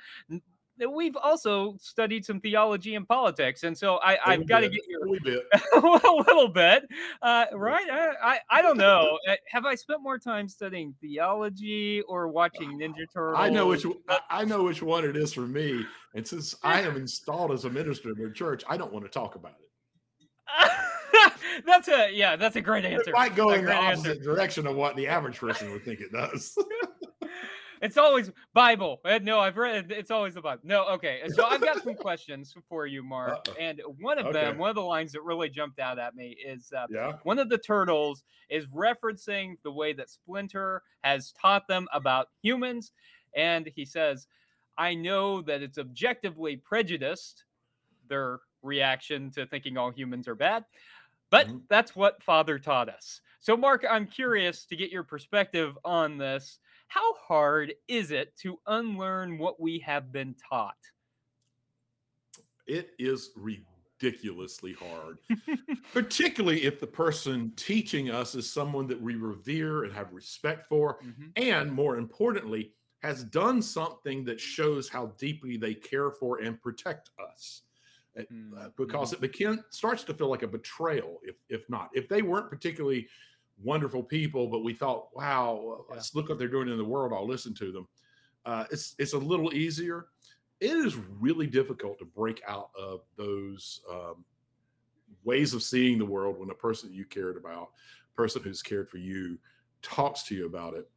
we've 0.89 1.17
also 1.17 1.77
studied 1.81 2.25
some 2.25 2.41
theology 2.41 2.95
and 2.95 3.07
politics, 3.07 3.65
and 3.65 3.77
so 3.77 3.99
I, 4.03 4.19
have 4.25 4.47
got 4.47 4.61
to 4.61 4.69
get 4.69 4.81
your 4.89 5.05
a 5.05 5.11
little 5.11 5.25
bit. 5.25 5.43
a 5.75 6.25
little 6.27 6.49
bit, 6.49 6.89
uh, 7.23 7.47
right? 7.53 7.89
I, 7.91 8.15
I 8.23 8.39
I 8.51 8.63
don't 8.63 8.77
know. 8.77 9.19
Uh, 9.29 9.35
Have 9.49 9.67
I 9.67 9.75
spent 9.75 10.03
more 10.03 10.19
time 10.19 10.49
studying 10.49 10.95
theology 11.01 12.03
or 12.03 12.29
watching 12.29 12.79
Ninja 12.79 13.05
Turtles? 13.13 13.39
I 13.39 13.51
know 13.51 13.67
which 13.67 13.85
I, 14.31 14.45
know 14.45 14.63
which 14.63 14.83
one 14.83 15.05
it 15.05 15.17
is 15.17 15.33
for 15.33 15.43
me, 15.43 15.85
and 16.15 16.27
since 16.27 16.55
I 16.63 16.81
am 16.83 16.97
installed 16.97 17.53
as 17.53 17.65
a 17.65 17.71
minister 17.71 18.11
in 18.11 18.19
their 18.19 18.31
church, 18.31 18.63
I 18.69 18.77
don't 18.77 18.93
want 18.93 19.05
to 19.05 19.11
talk 19.11 19.35
about 19.35 19.57
it. 19.61 19.71
that's 21.67 21.89
a 21.89 22.11
yeah. 22.13 22.37
That's 22.37 22.57
a 22.57 22.61
great 22.61 22.85
answer. 22.85 23.11
It 23.11 23.15
might 23.15 23.35
go 23.35 23.51
A 23.51 23.55
in 23.55 23.61
the 23.65 23.67
great 23.67 23.77
answer. 23.77 24.11
opposite 24.11 24.23
direction 24.23 24.67
of 24.67 24.77
what 24.77 24.97
the 24.97 25.07
average 25.07 25.39
person 25.39 25.73
would 25.73 25.85
think 25.85 26.01
it 26.01 26.13
does. 26.13 26.57
It's 27.81 27.97
always 27.97 28.31
Bible. 28.53 29.01
Uh, 29.05 29.19
No, 29.23 29.39
I've 29.41 29.57
read. 29.57 29.91
It's 29.91 30.11
always 30.11 30.35
the 30.35 30.43
Bible. 30.43 30.61
No, 30.65 30.85
okay. 30.89 31.23
So 31.29 31.45
I've 31.47 31.65
got 31.65 31.81
some 31.81 31.95
questions 32.03 32.55
for 32.69 32.87
you, 32.87 33.03
Mark. 33.03 33.39
And 33.59 33.81
one 34.01 34.19
of 34.19 34.27
Okay. 34.27 34.33
them, 34.33 34.59
one 34.59 34.69
of 34.71 34.77
the 34.77 34.83
lines 34.83 35.13
that 35.13 35.23
really 35.23 35.49
jumped 35.49 35.79
out 35.79 35.99
at 35.99 36.15
me 36.15 36.37
is 36.45 36.73
uh, 36.77 36.87
yeah. 36.89 37.13
one 37.23 37.39
of 37.39 37.49
the 37.49 37.59
turtles 37.59 38.23
is 38.51 38.67
referencing 38.67 39.55
the 39.63 39.73
way 39.73 39.93
that 39.95 40.11
Splinter 40.11 40.83
has 41.03 41.33
taught 41.33 41.67
them 41.69 41.89
about 41.93 42.29
humans. 42.43 42.93
And 43.35 43.71
he 43.75 43.85
says, 43.87 44.27
I 44.77 44.95
know 44.95 45.41
that 45.43 45.63
it's 45.63 45.79
objectively 45.79 46.57
prejudiced, 46.57 47.45
their 48.09 48.41
reaction 48.63 49.31
to 49.31 49.47
thinking 49.47 49.77
all 49.79 49.91
humans 49.91 50.29
are 50.29 50.35
bad, 50.35 50.65
but 51.31 51.47
Mhm. 51.49 51.63
that's 51.69 51.95
what 51.97 52.23
Father 52.23 52.59
taught 52.59 52.89
us. 52.89 53.21
So, 53.41 53.57
Mark, 53.57 53.85
I'm 53.89 54.07
curious 54.07 54.67
to 54.67 54.77
get 54.77 54.91
your 54.91 55.05
perspective 55.05 55.79
on 55.85 56.19
this. 56.19 56.59
How 56.91 57.15
hard 57.15 57.75
is 57.89 58.11
it 58.11 58.37
to 58.43 58.61
unlearn 58.67 59.39
what 59.39 59.59
we 59.61 59.79
have 59.79 60.13
been 60.13 60.35
taught? 60.35 60.77
It 62.67 62.95
is 62.99 63.31
ridiculously 63.37 64.75
hard, 64.75 65.19
particularly 65.93 66.65
if 66.65 66.81
the 66.81 66.87
person 66.87 67.53
teaching 67.57 68.11
us 68.11 68.35
is 68.35 68.51
someone 68.51 68.87
that 68.89 69.01
we 69.01 69.17
revere 69.17 69.85
and 69.85 69.93
have 69.93 70.13
respect 70.13 70.69
for, 70.69 71.01
Mhm. 71.01 71.35
and 71.37 71.73
more 71.73 71.97
importantly, 71.97 72.75
has 73.03 73.25
done 73.25 73.63
something 73.63 74.25
that 74.25 74.41
shows 74.41 74.89
how 74.89 75.09
deeply 75.19 75.57
they 75.57 75.75
care 75.75 76.11
for 76.13 76.41
and 76.41 76.61
protect 76.61 77.11
us. 77.19 77.63
Uh, 78.19 78.23
Mm, 78.33 78.57
uh, 78.59 78.71
because 78.77 79.13
it 79.13 79.21
begin, 79.21 79.65
starts 79.71 80.05
to 80.05 80.15
feel 80.15 80.29
like 80.29 80.43
a 80.43 80.49
betrayal 80.49 81.21
if 81.23 81.37
if 81.49 81.69
not 81.71 81.91
if 81.95 82.09
they 82.09 82.23
weren't 82.23 82.51
particularly 82.51 83.09
wonderful 83.63 84.03
people 84.03 84.47
but 84.47 84.65
we 84.65 84.73
thought 84.73 85.09
wow 85.15 85.85
Yeah. 85.89 85.97
let's 85.97 86.15
look 86.15 86.29
what 86.29 86.39
they're 86.39 86.49
doing 86.49 86.69
in 86.69 86.79
the 86.79 86.85
world 86.85 87.13
i'll 87.15 87.27
listen 87.27 87.55
to 87.55 87.73
them. 87.73 87.87
Uh, 88.47 88.65
it's 88.71 88.95
it's 88.99 89.13
a 89.13 89.19
little 89.19 89.53
easier. 89.53 90.07
It 90.61 90.71
is 90.71 90.97
really 90.97 91.47
difficult 91.47 91.99
to 91.99 92.07
break 92.07 92.41
out 92.49 92.71
of 92.79 93.01
those 93.17 93.83
um, 93.91 94.25
ways 95.25 95.53
of 95.53 95.63
seeing 95.63 95.99
the 95.99 96.07
world 96.07 96.39
when 96.39 96.49
a 96.51 96.55
person 96.55 96.91
you 96.93 97.05
cared 97.05 97.37
about 97.37 97.69
person 98.17 98.43
who's 98.43 98.63
cared 98.63 98.89
for 98.89 98.97
you 98.97 99.39
talks 99.83 100.23
to 100.25 100.35
you 100.35 100.47
about 100.47 100.73
it. 100.75 100.89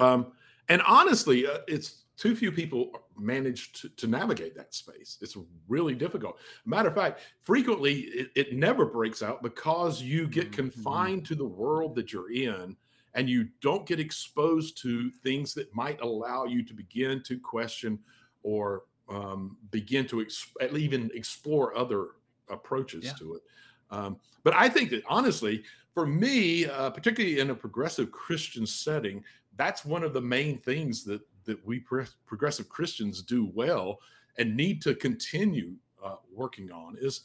Um, 0.00 0.32
and 0.68 0.82
honestly 0.82 1.46
uh, 1.46 1.58
it's 1.68 2.04
too 2.18 2.34
few 2.36 2.50
people 2.52 2.90
manage 3.16 3.72
to, 3.72 3.88
to 3.90 4.06
navigate 4.06 4.54
that 4.54 4.74
space 4.74 5.18
it's 5.22 5.36
really 5.68 5.94
difficult 5.94 6.38
matter 6.66 6.88
of 6.88 6.94
fact 6.94 7.20
frequently 7.40 8.00
it, 8.00 8.30
it 8.34 8.52
never 8.54 8.84
breaks 8.84 9.22
out 9.22 9.42
because 9.42 10.02
you 10.02 10.28
get 10.28 10.46
Mhm, 10.46 10.50
mhm. 10.50 10.54
confined 10.54 11.26
to 11.26 11.34
the 11.34 11.46
world 11.46 11.94
that 11.94 12.12
you're 12.12 12.30
in 12.32 12.76
and 13.14 13.28
you 13.30 13.48
don't 13.60 13.86
get 13.86 13.98
exposed 14.00 14.76
to 14.82 15.10
things 15.10 15.54
that 15.54 15.74
might 15.74 16.00
allow 16.02 16.44
you 16.44 16.62
to 16.64 16.74
begin 16.74 17.22
to 17.22 17.38
question 17.40 17.98
or 18.42 18.84
um, 19.08 19.56
begin 19.70 20.06
to 20.08 20.20
ex- 20.20 20.52
at 20.60 20.72
least 20.72 20.84
even 20.84 21.10
explore 21.14 21.74
other 21.76 22.10
approaches 22.48 23.04
Yeah. 23.04 23.12
to 23.14 23.34
it 23.36 23.42
um, 23.90 24.18
but 24.42 24.54
i 24.54 24.68
think 24.68 24.90
that 24.90 25.02
honestly 25.08 25.64
for 25.94 26.06
me 26.06 26.66
uh, 26.66 26.90
particularly 26.90 27.40
in 27.40 27.50
a 27.50 27.54
progressive 27.54 28.10
christian 28.10 28.66
setting 28.66 29.24
that's 29.56 29.84
one 29.84 30.04
of 30.04 30.12
the 30.12 30.20
main 30.20 30.56
things 30.56 31.04
that 31.04 31.20
that 31.48 31.66
we 31.66 31.80
progressive 32.26 32.68
Christians 32.68 33.22
do 33.22 33.50
well 33.54 33.98
and 34.36 34.56
need 34.56 34.80
to 34.82 34.94
continue 34.94 35.74
uh, 36.04 36.16
working 36.32 36.70
on 36.70 36.96
is 37.00 37.22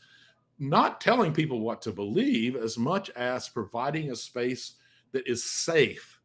not 0.57 0.99
telling 0.99 1.33
people 1.33 1.59
what 1.59 1.81
to 1.83 1.91
believe 1.91 2.55
as 2.55 2.77
much 2.77 3.09
as 3.11 3.49
providing 3.49 4.11
a 4.11 4.15
space 4.15 4.75
that 5.11 5.27
is 5.27 5.43
safe 5.43 6.19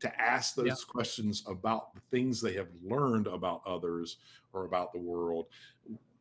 to 0.00 0.20
ask 0.20 0.54
those 0.54 0.66
Yeah. 0.66 0.92
questions 0.92 1.42
about 1.48 1.92
the 1.94 2.00
things 2.12 2.40
they 2.40 2.52
have 2.52 2.68
learned 2.84 3.26
about 3.26 3.62
others 3.66 4.18
or 4.52 4.64
about 4.64 4.92
the 4.92 5.00
world 5.00 5.46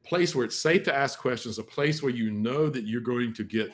place 0.04 0.34
where 0.34 0.46
it's 0.46 0.58
safe 0.58 0.84
to 0.84 0.96
ask 0.96 1.20
questions 1.20 1.60
a 1.60 1.64
place 1.64 2.02
where 2.02 2.14
you 2.14 2.32
know 2.32 2.70
that 2.70 2.86
you're 2.86 3.02
going 3.02 3.34
to 3.34 3.44
get 3.44 3.72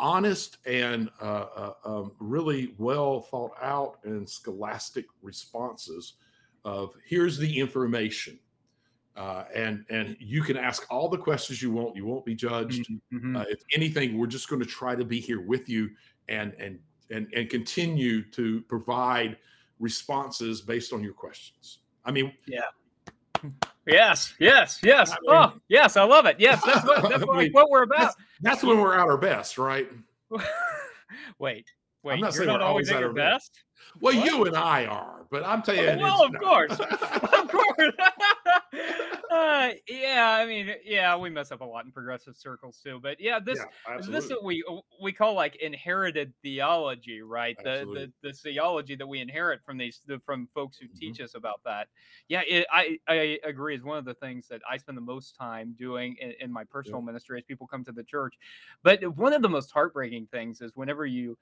honest 0.00 0.58
and 0.66 1.08
uh, 1.22 1.46
uh, 1.56 1.72
um, 1.84 2.12
really 2.18 2.74
well 2.78 3.20
thought 3.20 3.52
out 3.62 3.98
and 4.04 4.28
scholastic 4.28 5.06
responses 5.22 6.14
of 6.64 6.94
here's 7.06 7.36
the 7.38 7.58
information 7.60 8.38
uh, 9.16 9.44
and 9.54 9.84
and 9.90 10.16
you 10.18 10.42
can 10.42 10.56
ask 10.56 10.86
all 10.90 11.08
the 11.08 11.18
questions 11.18 11.62
you 11.62 11.70
want 11.70 11.94
you 11.94 12.04
won't 12.06 12.24
be 12.24 12.34
judged 12.34 12.88
Mhm. 13.12 13.36
uh, 13.40 13.44
if 13.48 13.62
anything 13.72 14.18
we're 14.18 14.26
just 14.26 14.48
going 14.48 14.60
to 14.62 14.66
try 14.68 14.94
to 14.96 15.04
be 15.04 15.20
here 15.20 15.40
with 15.40 15.68
you 15.68 15.90
and 16.28 16.52
and 16.58 16.78
and 17.10 17.28
and 17.34 17.50
continue 17.50 18.22
to 18.30 18.62
provide 18.62 19.36
responses 19.78 20.62
based 20.62 20.92
on 20.92 21.02
your 21.04 21.12
questions 21.12 21.80
i 22.04 22.10
mean 22.10 22.32
yeah. 22.46 22.62
Yes, 23.86 24.32
yes, 24.40 24.80
yes. 24.82 25.12
I 25.12 25.16
oh, 25.28 25.52
yes, 25.68 25.98
I 25.98 26.04
love 26.04 26.24
it. 26.24 26.36
Yes, 26.40 26.64
that's 26.64 26.86
what 26.86 27.02
that's 27.10 27.22
I 27.22 27.26
what, 27.26 27.36
mean, 27.36 27.52
what 27.52 27.68
we're 27.68 27.82
about. 27.82 27.98
that's, 27.98 28.16
that's 28.40 28.62
when 28.62 28.80
we're 28.80 28.94
at 28.94 29.00
our 29.00 29.18
best 29.18 29.58
right 29.58 29.90
wait, 31.38 31.70
wait. 32.02 32.20
not 32.20 32.20
you're 32.20 32.32
saying 32.32 32.46
not 32.48 32.60
we're 32.60 32.66
always 32.66 32.88
always 32.88 32.90
at 32.90 32.96
at 32.96 33.00
your 33.00 33.08
our 33.10 33.14
best. 33.14 33.52
best. 33.52 33.64
well 34.00 34.16
What? 34.16 34.24
you 34.26 34.44
and 34.46 34.56
i 34.56 34.86
are 34.86 35.23
but 35.34 35.44
i'm 35.44 35.62
telling 35.62 35.80
you 35.80 35.88
Oh, 35.90 35.98
well, 35.98 36.24
of 36.26 36.32
no. 36.32 36.38
course, 36.38 36.78
of 36.80 37.48
course. 37.50 37.94
uh, 39.30 39.70
yeah, 39.88 40.30
I 40.30 40.46
mean, 40.46 40.72
yeah, 40.84 41.16
we 41.16 41.28
mess 41.28 41.50
up 41.50 41.60
a 41.60 41.64
lot 41.64 41.84
in 41.84 41.90
progressive 41.90 42.36
circles 42.36 42.80
too. 42.82 43.00
But 43.02 43.20
yeah, 43.20 43.40
this 43.40 43.58
yeah, 43.58 43.98
this 44.08 44.30
what 44.30 44.44
we 44.44 44.64
we 45.02 45.12
call 45.12 45.34
like 45.34 45.56
inherited 45.56 46.32
theology, 46.42 47.22
right? 47.22 47.56
The, 47.64 47.86
the 48.22 48.28
the 48.28 48.32
theology 48.32 48.94
that 48.94 49.06
we 49.06 49.20
inherit 49.20 49.64
from 49.64 49.76
these 49.76 50.00
the, 50.06 50.20
from 50.20 50.48
folks 50.54 50.78
who 50.78 50.86
Mhm. 50.86 50.94
teach 50.96 51.20
us 51.20 51.34
about 51.34 51.60
that. 51.64 51.88
Yeah, 52.28 52.42
it, 52.46 52.66
I 52.70 52.98
I 53.08 53.38
agree. 53.44 53.74
Is 53.74 53.82
one 53.82 53.98
of 53.98 54.04
the 54.04 54.14
things 54.14 54.46
that 54.48 54.62
I 54.70 54.76
spend 54.76 54.96
the 54.96 55.02
most 55.02 55.34
time 55.34 55.74
doing 55.76 56.16
in, 56.20 56.34
in 56.40 56.52
my 56.52 56.62
personal 56.64 57.02
ministry 57.02 57.38
as 57.38 57.44
people 57.44 57.66
come 57.66 57.84
to 57.84 57.92
the 57.92 58.04
church. 58.04 58.34
But 58.84 59.02
one 59.16 59.32
of 59.32 59.42
the 59.42 59.48
most 59.48 59.72
heartbreaking 59.72 60.28
things 60.28 60.60
is 60.60 60.76
whenever 60.76 61.04
you 61.06 61.36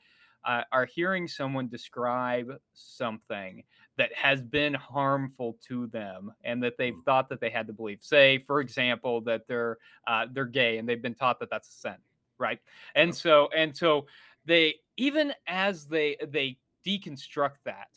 uh, 0.45 0.63
are 0.73 0.87
hearing 0.87 1.29
someone 1.29 1.69
describe 1.69 2.51
something 2.73 3.63
that 3.97 4.13
has 4.15 4.43
been 4.43 4.75
harmful 4.75 5.59
to 5.69 5.87
them 5.89 6.33
and 6.45 6.63
that 6.63 6.77
they've 6.79 6.95
Mm. 6.95 7.05
thought 7.05 7.29
that 7.29 7.41
they 7.41 7.51
had 7.51 7.67
to 7.67 7.73
believe. 7.73 8.03
Say, 8.03 8.39
for 8.39 8.61
example, 8.61 9.21
that 9.23 9.47
they're 9.47 9.79
uh, 10.07 10.27
they're 10.31 10.47
gay 10.47 10.79
and 10.79 10.89
they've 10.89 11.03
been 11.03 11.15
taught 11.15 11.39
that 11.41 11.51
that's 11.51 11.69
a 11.69 11.73
sin, 11.73 11.97
right? 12.39 12.59
And 12.95 13.09
Yep. 13.09 13.17
so 13.17 13.49
and 13.55 13.77
so 13.77 14.07
they 14.45 14.77
even 14.97 15.33
as 15.47 15.87
they 15.87 16.17
they 16.29 16.59
deconstruct 16.87 17.57
that 17.65 17.89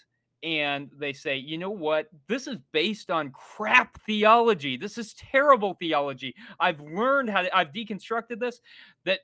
and 0.43 0.91
they 0.97 1.12
say, 1.13 1.38
you 1.38 1.58
know 1.58 1.71
what, 1.71 2.08
this 2.27 2.45
is 2.45 2.60
based 2.71 3.10
on 3.10 3.31
crap 3.31 3.99
theology. 4.01 4.77
This 4.77 4.97
is 4.97 5.13
terrible 5.15 5.73
theology. 5.73 6.36
I've 6.60 6.81
learned 6.81 7.29
how 7.31 7.41
to, 7.41 7.58
I've 7.58 7.71
deconstructed 7.71 8.39
this. 8.39 8.62
That 9.05 9.21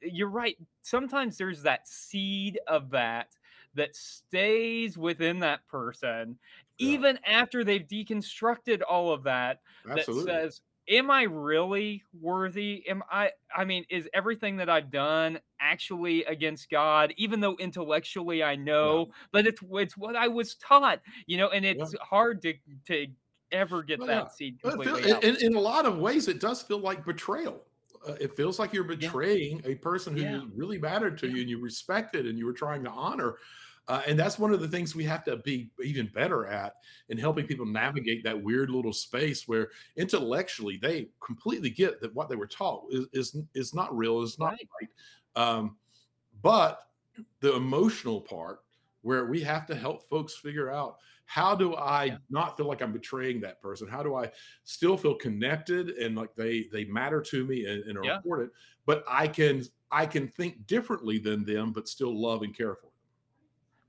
you're 0.00 0.30
right. 0.30 0.56
Sometimes 0.80 1.36
there's 1.36 1.62
that 1.62 1.86
seed 1.86 2.58
of 2.66 2.90
that 2.90 3.36
that 3.74 3.94
stays 3.96 4.98
within 4.98 5.38
that 5.40 5.66
person, 5.66 6.38
Yeah. 6.78 6.98
even 6.98 7.18
after 7.24 7.64
they've 7.64 7.86
deconstructed 7.86 8.82
all 8.88 9.12
of 9.12 9.22
that 9.24 9.60
absolutely 9.88 10.40
that 10.40 10.52
says 10.52 10.60
am 10.88 11.10
i 11.10 11.22
really 11.22 12.02
worthy 12.12 12.84
am 12.88 13.02
i 13.10 13.30
i 13.54 13.64
mean 13.64 13.84
is 13.88 14.08
everything 14.12 14.56
that 14.56 14.68
i've 14.68 14.90
done 14.90 15.38
actually 15.60 16.24
against 16.24 16.68
god 16.70 17.14
even 17.16 17.38
though 17.40 17.56
intellectually 17.58 18.42
i 18.42 18.56
know 18.56 19.08
but 19.30 19.46
it's 19.46 19.60
it's 19.72 19.96
what 19.96 20.16
i 20.16 20.26
was 20.26 20.56
taught 20.56 21.00
you 21.26 21.36
know 21.36 21.50
and 21.50 21.64
it's 21.64 21.94
hard 22.00 22.42
to 22.42 22.54
to 22.84 23.06
ever 23.52 23.82
get 23.82 24.00
Well, 24.00 24.06
that 24.06 24.24
yeah. 24.24 24.30
seed 24.30 24.58
completely 24.62 25.04
out. 25.12 25.22
in, 25.22 25.36
in 25.40 25.54
a 25.54 25.60
lot 25.60 25.86
of 25.86 25.98
ways, 25.98 26.28
it 26.28 26.40
does 26.40 26.62
feel 26.62 26.78
like 26.78 27.04
betrayal. 27.04 27.66
Uh, 28.06 28.14
it 28.20 28.32
feels 28.34 28.58
like 28.58 28.72
you're 28.72 28.84
betraying 28.84 29.60
a 29.64 29.74
person 29.76 30.16
who 30.16 30.24
Yeah. 30.24 30.40
really 30.54 30.78
mattered 30.78 31.18
to 31.18 31.26
Yeah. 31.26 31.34
you 31.34 31.40
and 31.42 31.50
you 31.50 31.60
respected 31.60 32.26
and 32.26 32.38
you 32.38 32.46
were 32.46 32.52
trying 32.52 32.82
to 32.84 32.90
honor. 32.90 33.38
Uh, 33.88 34.02
and 34.06 34.18
that's 34.18 34.38
one 34.38 34.52
of 34.52 34.60
the 34.60 34.68
things 34.68 34.94
we 34.94 35.04
have 35.04 35.24
to 35.24 35.36
be 35.38 35.72
even 35.82 36.06
better 36.06 36.46
at 36.46 36.74
in 37.08 37.18
helping 37.18 37.46
people 37.46 37.66
navigate 37.66 38.22
that 38.24 38.40
weird 38.40 38.70
little 38.70 38.92
space 38.92 39.48
where 39.48 39.70
intellectually 39.96 40.76
they 40.76 41.10
completely 41.20 41.68
get 41.70 42.00
that 42.00 42.14
what 42.14 42.28
they 42.28 42.36
were 42.36 42.46
taught 42.46 42.86
is 42.90 43.06
is, 43.12 43.36
is 43.54 43.74
not 43.74 43.94
real, 43.96 44.22
is 44.22 44.38
not 44.38 44.48
Right. 44.48 44.68
right. 44.80 44.90
Um, 45.54 45.78
but 46.42 46.90
the 47.40 47.54
emotional 47.56 48.20
part 48.20 48.60
where 49.02 49.26
we 49.26 49.40
have 49.42 49.66
to 49.66 49.74
help 49.74 50.08
folks 50.08 50.34
figure 50.36 50.70
out 50.70 50.98
how 51.26 51.54
do 51.54 51.74
I 51.76 52.10
Yeah. 52.10 52.18
not 52.30 52.56
feel 52.56 52.66
like 52.66 52.82
I'm 52.82 52.92
betraying 52.92 53.40
that 53.40 53.60
person? 53.60 53.88
How 53.88 54.02
do 54.02 54.14
I 54.14 54.30
still 54.64 54.96
feel 54.96 55.14
connected 55.14 55.90
and 55.90 56.16
like 56.16 56.34
they 56.34 56.64
they 56.72 56.84
matter 56.84 57.20
to 57.22 57.46
me 57.46 57.66
and, 57.66 57.84
and 57.84 57.98
are 57.98 58.06
Yeah. 58.06 58.10
important, 58.10 58.52
but 58.86 59.04
I 59.08 59.28
can 59.28 59.62
I 59.90 60.06
can 60.06 60.28
think 60.28 60.66
differently 60.66 61.18
than 61.18 61.44
them, 61.44 61.72
but 61.72 61.88
still 61.88 62.20
love 62.20 62.42
and 62.42 62.56
care 62.56 62.74
for 62.74 62.86
them. 62.86 62.91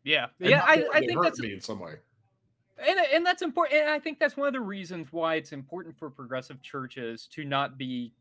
Yeah, 0.04 0.28
And 0.40 0.50
yeah. 0.50 0.64
I, 0.66 0.86
I 0.94 1.00
think 1.00 1.14
hurt 1.14 1.24
that's 1.24 1.40
me 1.40 1.54
in 1.54 1.62
some 1.62 1.80
way. 1.80 1.96
and 2.78 3.00
and 3.14 3.26
that's 3.26 3.42
important. 3.42 3.82
And 3.82 3.90
I 3.90 4.00
think 4.00 4.20
that's 4.20 4.36
one 4.36 4.48
of 4.48 4.54
the 4.54 4.60
reasons 4.62 5.08
why 5.12 5.36
it's 5.36 5.52
important 5.52 5.98
for 5.98 6.10
progressive 6.10 6.62
churches 6.62 7.28
to 7.34 7.46
not 7.46 7.78
be, 7.78 8.14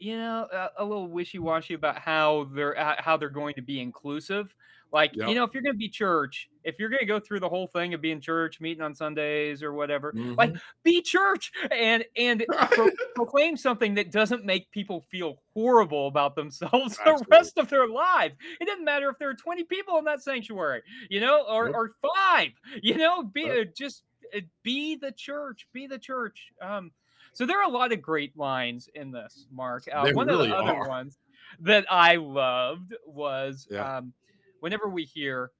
you 0.00 0.16
know, 0.16 0.48
a, 0.52 0.70
a 0.78 0.84
little 0.84 1.08
wishy 1.08 1.38
washy 1.38 1.74
about 1.74 1.98
how 2.00 2.44
they're 2.54 2.78
uh, 2.78 2.96
how 2.98 3.16
they're 3.16 3.30
going 3.30 3.54
to 3.56 3.62
be 3.62 3.80
inclusive. 3.80 4.54
Like, 4.92 5.12
Yep. 5.12 5.26
you 5.26 5.36
know, 5.36 5.44
if 5.44 5.54
you're 5.54 5.62
going 5.62 5.74
to 5.74 5.78
be 5.78 5.88
church, 5.88 6.50
if 6.64 6.80
you're 6.80 6.88
going 6.88 7.00
to 7.00 7.06
go 7.06 7.20
through 7.20 7.40
the 7.40 7.48
whole 7.48 7.68
thing 7.68 7.94
of 7.94 8.00
being 8.00 8.20
church, 8.20 8.60
meeting 8.60 8.82
on 8.82 8.94
Sundays 8.94 9.62
or 9.62 9.72
whatever, 9.72 10.16
like 10.36 10.52
Mhm. 10.52 10.60
be 10.82 11.02
church 11.02 11.52
and 11.70 12.04
and 12.16 12.46
pro- 12.72 12.90
proclaim 13.14 13.56
something 13.56 13.94
that 13.94 14.10
doesn't 14.10 14.44
make 14.44 14.70
people 14.72 15.02
feel 15.02 15.42
horrible 15.54 16.08
about 16.08 16.34
themselves 16.34 16.98
the 17.04 17.14
Absolutely. 17.14 17.26
rest 17.30 17.58
of 17.58 17.68
their 17.68 17.86
lives. 17.88 18.34
It 18.60 18.66
doesn't 18.66 18.84
matter 18.84 19.08
if 19.10 19.18
there 19.18 19.28
are 19.30 19.34
20 19.34 19.64
people 19.64 19.98
in 19.98 20.04
that 20.06 20.22
sanctuary, 20.22 20.82
you 21.08 21.20
know, 21.20 21.46
or 21.46 21.68
Yep. 21.68 21.76
or 21.76 21.90
five, 22.16 22.50
you 22.82 22.96
know, 22.96 23.22
be 23.22 23.48
Yep. 23.48 23.60
uh, 23.60 23.64
just 23.76 24.04
uh, 24.34 24.40
be 24.62 24.96
the 24.96 25.12
church, 25.12 25.68
be 25.72 25.86
the 25.86 25.98
church. 25.98 26.52
Um, 26.60 26.92
so 27.40 27.46
there 27.46 27.58
are 27.58 27.64
a 27.64 27.72
lot 27.72 27.90
of 27.90 28.02
great 28.02 28.36
lines 28.36 28.90
in 28.94 29.10
this, 29.10 29.46
Mark. 29.50 29.84
Uh, 29.90 30.10
one 30.12 30.26
really 30.26 30.50
of 30.50 30.50
the 30.50 30.56
other 30.56 30.80
are. 30.80 30.88
ones 30.90 31.16
that 31.60 31.86
I 31.90 32.16
loved 32.16 32.94
was 33.06 33.66
Yeah. 33.70 33.96
um, 33.96 34.12
whenever 34.58 34.90
we 34.90 35.04
hear 35.04 35.50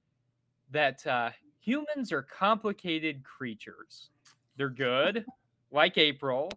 that 0.73 1.07
uh, 1.07 1.31
humans 1.59 2.13
are 2.13 2.21
complicated 2.21 3.25
creatures. 3.25 4.11
They're 4.59 4.69
good, 4.69 5.25
like 5.71 5.97
April, 5.97 6.51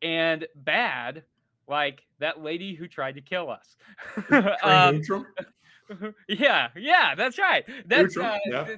and 0.00 0.46
bad, 0.54 1.24
like 1.66 2.06
that 2.18 2.42
lady 2.42 2.74
who 2.74 2.88
tried 2.88 3.16
to 3.16 3.20
kill 3.20 3.50
us. 3.50 3.76
Um, 4.62 5.02
yeah, 6.26 6.68
yeah, 6.74 7.14
that's 7.14 7.38
right. 7.38 7.66
That's 7.84 8.16
uh, 8.16 8.38
yeah. 8.46 8.76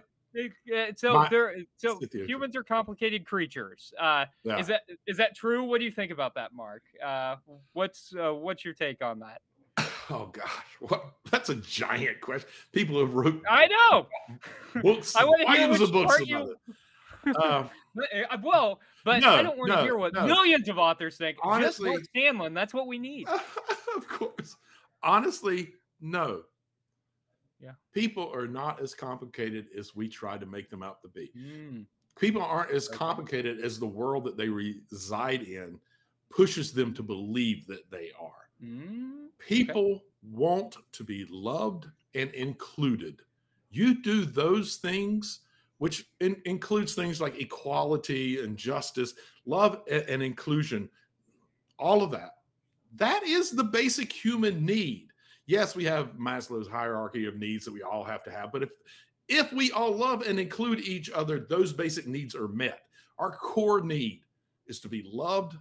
So. 0.97 1.15
My- 1.15 1.29
they're 1.29 1.57
so 1.77 2.01
humans 2.13 2.57
are 2.57 2.63
complicated 2.65 3.25
creatures. 3.27 3.93
Uh, 3.99 4.27
Yeah. 4.45 4.59
Is 4.59 4.67
that 4.69 4.83
is 5.07 5.17
that 5.17 5.35
true? 5.37 5.65
What 5.65 5.79
do 5.79 5.85
you 5.85 5.91
think 5.91 6.13
about 6.13 6.35
that, 6.35 6.53
Mark? 6.53 6.83
Uh, 7.05 7.37
what's 7.73 8.15
uh, 8.19 8.33
what's 8.35 8.65
your 8.65 8.75
take 8.75 9.03
on 9.03 9.21
that? 9.21 9.41
Oh 10.13 10.27
gosh, 10.33 10.51
what? 10.81 11.05
That's 11.31 11.51
a 11.51 11.55
giant 11.55 12.21
question. 12.21 12.49
People 12.73 12.99
have 12.99 13.15
wrote 13.15 13.41
I 13.49 13.69
know. 13.69 14.09
books, 14.83 15.15
I 15.15 15.25
wanna 15.25 15.49
hear 15.57 15.69
which 15.71 15.79
books 15.93 16.17
part 16.17 16.27
you- 16.27 16.57
Uh, 17.27 17.69
But, 17.95 18.07
uh, 18.31 18.37
Well, 18.43 18.81
but 19.05 19.23
I 19.25 19.43
don't 19.43 19.57
want 19.59 19.71
to 19.71 19.77
no, 19.77 19.83
hear 19.83 19.97
what 19.97 20.13
no. 20.13 20.27
millions 20.27 20.69
of 20.69 20.79
authors 20.79 21.17
think. 21.17 21.37
Just 21.37 21.47
Honestly- 21.47 21.97
Scanlon, 22.05 22.55
that's 22.55 22.75
what 22.75 22.87
we 22.89 22.99
need. 22.99 23.29
of 23.29 24.09
course. 24.09 24.57
Honestly, 25.03 25.75
no. 26.01 26.43
Yeah. 27.63 27.73
People 27.93 28.31
are 28.35 28.47
not 28.47 28.81
as 28.81 28.95
complicated 28.95 29.67
as 29.77 29.95
we 29.95 30.09
try 30.09 30.39
to 30.39 30.47
make 30.47 30.71
them 30.71 30.83
out 30.83 31.03
to 31.03 31.09
be. 31.09 31.31
Mm, 31.37 31.87
People 32.19 32.43
aren't 32.43 32.71
as 32.71 32.89
complicated 32.89 33.61
as 33.61 33.79
the 33.79 33.87
world 33.87 34.25
that 34.25 34.37
they 34.37 34.49
reside 34.49 35.43
in 35.43 35.79
pushes 36.31 36.73
them 36.73 36.95
to 36.95 37.03
believe 37.03 37.67
that 37.67 37.91
they 37.91 38.11
are. 38.21 38.49
mm, 38.63 39.27
People 39.39 40.03
want 40.23 40.77
to 40.93 41.03
be 41.05 41.27
loved 41.31 41.87
and 42.15 42.31
included. 42.35 43.23
You 43.71 44.01
do 44.03 44.25
those 44.25 44.77
things, 44.77 45.41
which 45.79 46.07
in- 46.21 46.41
includes 46.45 46.95
things 46.95 47.21
like 47.21 47.41
equality 47.41 48.43
and 48.43 48.57
justice, 48.57 49.15
love 49.47 49.83
a- 49.89 50.09
and 50.11 50.23
inclusion, 50.23 50.89
all 51.79 52.03
of 52.03 52.11
that. 52.13 52.37
That 52.97 53.23
is 53.25 53.51
the 53.51 53.65
basic 53.65 54.13
human 54.13 54.65
need. 54.65 55.10
Yes, 55.51 55.75
we 55.75 55.83
have 55.87 56.13
Maslow's 56.17 56.69
hierarchy 56.69 57.27
of 57.27 57.35
needs 57.35 57.65
that 57.65 57.75
we 57.75 57.83
all 57.83 58.05
have 58.05 58.23
to 58.23 58.31
have, 58.31 58.53
but 58.53 58.63
if 58.63 58.71
if 59.27 59.53
we 59.53 59.73
all 59.73 59.91
love 59.91 60.23
and 60.23 60.39
include 60.39 60.79
each 60.79 61.11
other, 61.11 61.41
those 61.41 61.73
basic 61.73 62.07
needs 62.07 62.37
are 62.37 62.47
met. 62.47 62.83
Our 63.19 63.33
core 63.33 63.81
need 63.81 64.23
is 64.69 64.79
to 64.79 64.89
be 64.89 65.03
loved, 65.13 65.57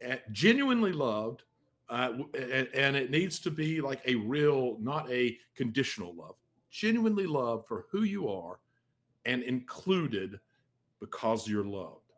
and 0.00 0.20
genuinely 0.30 0.92
loved, 0.92 1.42
uh, 1.88 2.12
and, 2.38 2.68
and 2.72 2.94
it 2.94 3.10
needs 3.10 3.40
to 3.40 3.50
be 3.50 3.80
like 3.80 4.00
a 4.06 4.14
real, 4.14 4.76
not 4.80 5.10
a 5.10 5.36
conditional 5.56 6.14
love, 6.14 6.36
genuinely 6.70 7.26
loved 7.26 7.66
for 7.66 7.86
who 7.90 8.04
you 8.04 8.28
are 8.28 8.60
and 9.24 9.42
included 9.42 10.38
because 11.00 11.48
you're 11.48 11.64
loved. 11.64 12.12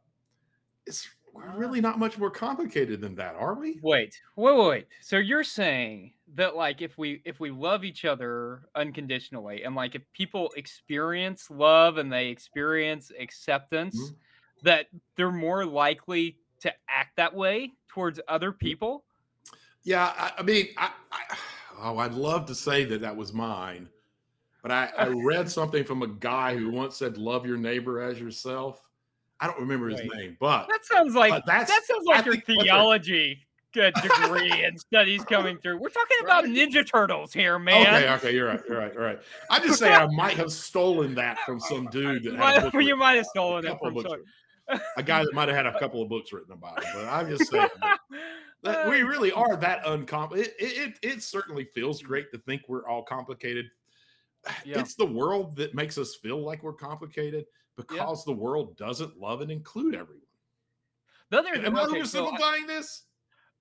It's 0.86 1.08
really 1.56 1.80
not 1.80 1.98
much 1.98 2.18
more 2.18 2.30
complicated 2.30 3.00
than 3.00 3.14
that, 3.16 3.34
are 3.34 3.54
we? 3.54 3.78
Wait, 3.82 4.20
wait, 4.36 4.56
wait. 4.56 4.86
So 5.00 5.18
you're 5.18 5.44
saying 5.44 6.14
that 6.34 6.56
like 6.56 6.82
if 6.82 6.98
we 6.98 7.22
if 7.24 7.40
we 7.40 7.50
love 7.50 7.84
each 7.84 8.04
other 8.04 8.68
unconditionally 8.74 9.64
and 9.64 9.74
like 9.74 9.94
if 9.94 10.02
people 10.12 10.50
experience 10.56 11.50
love 11.50 11.98
and 11.98 12.12
they 12.12 12.28
experience 12.28 13.10
acceptance, 13.18 13.96
Mhm. 13.98 14.16
that 14.62 14.88
they're 15.16 15.30
more 15.30 15.64
likely 15.64 16.38
to 16.60 16.74
act 16.88 17.16
that 17.16 17.34
way 17.34 17.72
towards 17.88 18.20
other 18.28 18.52
people? 18.52 19.04
Yeah, 19.84 20.12
I, 20.16 20.32
I 20.38 20.42
mean, 20.42 20.68
I, 20.76 20.92
I, 21.12 21.36
oh, 21.78 21.98
I'd 21.98 22.14
love 22.14 22.46
to 22.46 22.54
say 22.54 22.84
that 22.84 23.00
that 23.00 23.16
was 23.16 23.32
mine, 23.32 23.88
but 24.62 24.70
I, 24.72 24.92
I 24.98 25.06
read 25.24 25.50
something 25.50 25.84
from 25.84 26.02
a 26.02 26.08
guy 26.08 26.56
who 26.56 26.70
once 26.70 26.96
said, 26.96 27.16
"Love 27.18 27.46
your 27.46 27.56
neighbor 27.56 28.00
as 28.00 28.20
yourself." 28.20 28.87
I 29.40 29.46
don't 29.46 29.58
remember 29.60 29.88
his 29.88 30.00
Wait. 30.00 30.10
name, 30.14 30.36
but 30.40 30.66
That 30.68 30.84
sounds 30.84 31.14
like 31.14 31.30
But 31.30 31.46
that's- 31.46 31.68
that 31.68 31.84
sounds 31.84 32.04
I 32.10 32.16
like 32.16 32.24
your 32.26 32.34
think 32.36 32.62
theology 32.62 33.46
uh, 33.80 33.90
degree 34.00 34.64
and 34.64 34.78
studies 34.80 35.22
coming 35.24 35.58
through. 35.58 35.78
We're 35.78 35.90
talking 35.90 36.16
about 36.22 36.44
Right. 36.44 36.52
Ninja 36.52 36.84
Turtles 36.90 37.32
here, 37.32 37.58
man. 37.58 37.86
okay, 37.86 38.12
okay, 38.14 38.34
you're 38.34 38.48
right, 38.48 38.60
you're 38.68 38.78
right, 38.78 38.92
you're 38.92 39.02
right. 39.04 39.18
I 39.50 39.60
just 39.60 39.78
say 39.78 39.92
I 39.92 40.06
might 40.08 40.36
have 40.36 40.50
stolen 40.50 41.14
that 41.16 41.38
from 41.46 41.60
some 41.60 41.86
dude 41.92 42.24
that 42.24 42.32
You 42.32 42.36
had 42.36 42.56
a, 42.56 42.60
might, 42.62 42.72
book 42.72 42.82
you 42.82 42.96
might 42.96 43.16
have 43.16 43.26
stolen 43.26 43.64
it 43.66 43.78
from 43.80 43.94
books 43.94 44.10
a 44.96 45.02
guy 45.02 45.22
that 45.22 45.32
might 45.32 45.48
have 45.48 45.56
had 45.56 45.66
a 45.66 45.78
couple 45.78 46.02
of 46.02 46.08
books 46.08 46.32
written 46.32 46.52
about 46.52 46.78
it. 46.82 46.88
But 46.92 47.06
I'm 47.06 47.28
just 47.28 47.50
saying 47.50 47.68
that, 47.80 47.98
that 48.62 48.90
we 48.90 49.02
Uh, 49.02 49.06
really 49.06 49.32
are 49.32 49.56
that 49.56 49.80
uncomplicated. 49.86 50.52
It, 50.58 50.64
it, 50.64 50.78
it, 51.02 51.14
it 51.14 51.22
certainly 51.22 51.64
feels 51.64 52.02
great 52.02 52.30
to 52.32 52.38
think 52.38 52.62
we're 52.68 52.86
all 52.88 53.02
complicated. 53.02 53.66
Yeah. 54.64 54.78
It's 54.80 54.94
the 54.94 55.04
world 55.06 55.56
that 55.56 55.74
makes 55.74 55.98
us 55.98 56.14
feel 56.16 56.38
like 56.44 56.62
we're 56.62 56.72
complicated 56.72 57.44
because 57.78 58.24
the 58.24 58.34
world 58.34 58.76
doesn't 58.76 59.18
love 59.18 59.40
and 59.42 59.50
include 59.50 59.94
everyone. 59.94 60.24
the 61.30 61.38
other 61.38 61.54
Am 61.54 61.76
I 61.76 61.82
okay, 61.82 62.04
so 62.04 62.30
oversimplifying 62.30 62.66
this? 62.66 63.04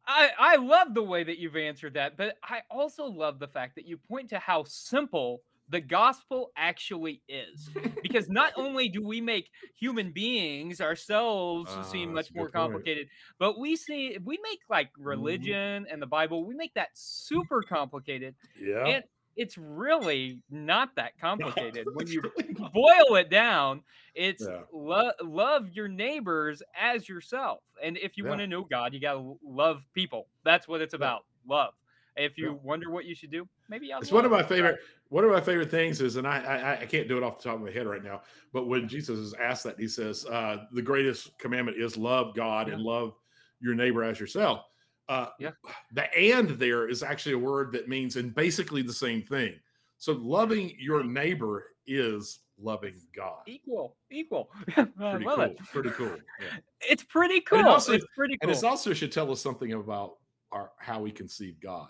I, 0.06 0.32
I 0.38 0.56
love 0.56 0.94
the 0.94 1.04
way 1.04 1.24
that 1.24 1.38
you've 1.38 1.58
answered 1.58 1.96
that, 1.96 2.16
but 2.16 2.38
I 2.44 2.62
also 2.70 3.06
love 3.06 3.40
the 3.40 3.48
fact 3.48 3.76
that 3.76 3.86
you 3.86 3.98
point 3.98 4.30
to 4.30 4.40
how 4.40 4.64
simple 4.64 5.42
the 5.68 5.82
gospel 5.82 6.52
actually 6.56 7.24
is. 7.28 7.72
Because 8.02 8.30
not 8.30 8.54
only 8.56 8.88
do 8.88 9.04
we 9.04 9.20
make 9.20 9.50
human 9.76 10.14
beings 10.14 10.80
ourselves 10.80 11.76
Ah, 11.76 11.82
seem 11.82 12.14
much 12.14 12.34
more 12.34 12.48
good 12.48 12.52
point. 12.54 12.88
complicated, 12.88 13.10
but 13.38 13.60
we 13.60 13.76
see 13.76 14.18
we 14.24 14.40
make 14.44 14.60
like 14.70 14.92
Mhm. 15.02 15.58
religion 15.78 15.86
and 15.90 16.02
the 16.02 16.06
Bible, 16.08 16.46
we 16.46 16.56
make 16.56 16.74
that 16.76 16.90
super 16.94 17.64
complicated. 17.64 18.36
Yeah. 18.56 18.96
And 18.96 19.04
it's 19.38 19.58
really 19.58 20.41
not 20.50 20.95
that 20.95 21.17
complicated 21.19 21.88
when 21.93 22.08
you 22.08 22.21
really 22.21 22.54
boil 22.73 23.15
it 23.15 23.30
down. 23.30 23.84
It's 24.15 24.43
Yeah. 24.43 24.63
lo- 24.73 25.12
love 25.21 25.69
your 25.69 25.88
neighbors 25.88 26.62
as 26.76 27.08
yourself. 27.08 27.63
And 27.82 27.97
if 27.97 28.17
you 28.17 28.23
Yeah. 28.23 28.32
want 28.32 28.41
to 28.41 28.47
know 28.47 28.63
God, 28.63 28.93
you 28.93 29.00
got 29.00 29.13
to 29.13 29.39
love 29.43 29.86
people. 29.93 30.28
That's 30.43 30.67
what 30.67 30.82
it's 30.82 30.93
about. 30.93 31.26
Love. 31.47 31.73
If 32.15 32.38
you 32.38 32.45
Yeah. 32.52 32.58
wonder 32.63 32.89
what 32.89 33.06
you 33.06 33.13
should 33.13 33.30
do, 33.30 33.47
maybe 33.69 33.93
I'll 33.93 34.02
It's 34.02 34.12
one 34.12 34.26
of 34.26 34.32
my 34.32 34.41
favorite. 34.43 34.80
One 35.10 35.23
of 35.23 35.32
my 35.32 35.39
favorite 35.39 35.69
things 35.71 36.02
is, 36.02 36.15
and 36.17 36.28
I, 36.28 36.39
I 36.41 36.82
I 36.82 36.86
can't 36.86 37.08
do 37.08 37.15
it 37.15 37.23
off 37.23 37.38
the 37.38 37.43
top 37.43 37.56
of 37.56 37.62
my 37.62 37.71
head 37.71 37.88
right 37.88 38.04
now, 38.04 38.23
but 38.52 38.65
when 38.67 38.88
Jesus 38.88 39.17
is 39.19 39.34
asked 39.36 39.63
that, 39.63 39.80
he 39.80 39.88
says, 39.88 40.26
uh, 40.26 40.65
"The 40.73 40.82
greatest 40.82 41.38
commandment 41.38 41.78
is 41.78 41.95
love 41.95 42.36
God 42.36 42.67
and 42.69 42.82
love 42.82 43.13
your 43.62 43.76
neighbor 43.76 44.04
as 44.04 44.19
yourself." 44.19 44.65
Uh, 45.10 45.28
Yeah. 45.39 45.52
The 45.93 46.13
"and" 46.17 46.50
there 46.52 46.88
is 46.89 47.02
actually 47.04 47.34
a 47.34 47.39
word 47.39 47.72
that 47.74 47.88
means 47.88 48.15
and 48.17 48.34
basically 48.36 48.82
the 48.82 48.93
same 48.93 49.22
thing. 49.24 49.56
So 49.98 50.13
loving 50.13 50.76
your 50.78 51.04
neighbor 51.04 51.74
is 51.86 52.39
loving 52.60 52.96
God. 53.15 53.41
Equal, 53.48 53.96
equal. 54.12 54.50
Pretty 54.74 54.93
cool. 55.26 55.41
it. 55.41 55.58
Pretty 55.72 55.89
cool. 55.91 56.17
Yeah. 56.41 56.58
It's 56.82 57.04
pretty 57.04 57.36
And 57.38 57.46
cool. 57.46 57.60
it 57.60 57.65
also- 57.65 57.93
it's 57.93 58.06
pretty 58.15 58.34
And 58.34 58.41
cool. 58.41 58.52
it's 58.52 58.63
also 58.63 58.93
should 58.93 59.12
tell 59.12 59.32
us 59.32 59.41
something 59.41 59.74
about 59.74 60.17
our 60.52 60.72
how 60.78 61.02
we 61.02 61.12
conceive 61.12 61.60
God. 61.60 61.89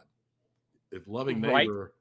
If 0.92 1.08
loving 1.08 1.42
Right. 1.42 1.68
neighbor 1.68 1.94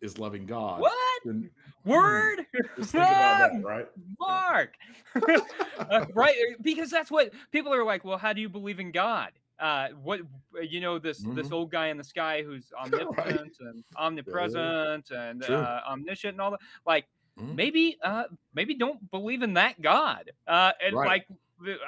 is 0.00 0.18
loving 0.18 0.46
God, 0.46 0.80
what 0.80 0.92
then 1.24 1.50
word? 1.84 2.46
just 2.76 2.92
think 2.92 3.02
about 3.04 3.52
that, 3.52 3.62
right? 3.64 3.88
Mark. 4.20 4.74
Uh, 5.78 6.06
right 6.14 6.34
because 6.62 6.90
that's 6.90 7.10
what 7.10 7.30
people 7.52 7.72
are 7.72 7.84
like 7.84 8.02
well 8.04 8.16
how 8.16 8.32
do 8.32 8.40
you 8.40 8.48
believe 8.48 8.80
in 8.80 8.90
god 8.90 9.30
uh 9.58 9.88
what 10.02 10.20
uh, 10.56 10.60
you 10.60 10.80
know 10.80 10.98
this 10.98 11.22
this 11.34 11.48
Mhm. 11.48 11.52
old 11.52 11.70
guy 11.70 11.88
in 11.88 11.96
the 11.96 12.04
sky 12.04 12.42
who's 12.42 12.72
omnipotent 12.80 13.56
and 13.60 13.84
omnipresent 13.96 15.10
and 15.10 15.42
uh, 15.44 15.80
omniscient 15.88 16.32
and 16.34 16.40
all 16.40 16.50
that 16.52 16.60
like 16.86 17.06
Mhm. 17.38 17.54
maybe 17.54 17.98
uh 18.02 18.24
maybe 18.54 18.74
don't 18.74 19.10
believe 19.10 19.42
in 19.42 19.54
that 19.54 19.80
God. 19.82 20.30
Uh 20.46 20.72
and 20.82 20.94
Right. 20.94 21.06
like 21.06 21.26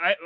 I, 0.00 0.16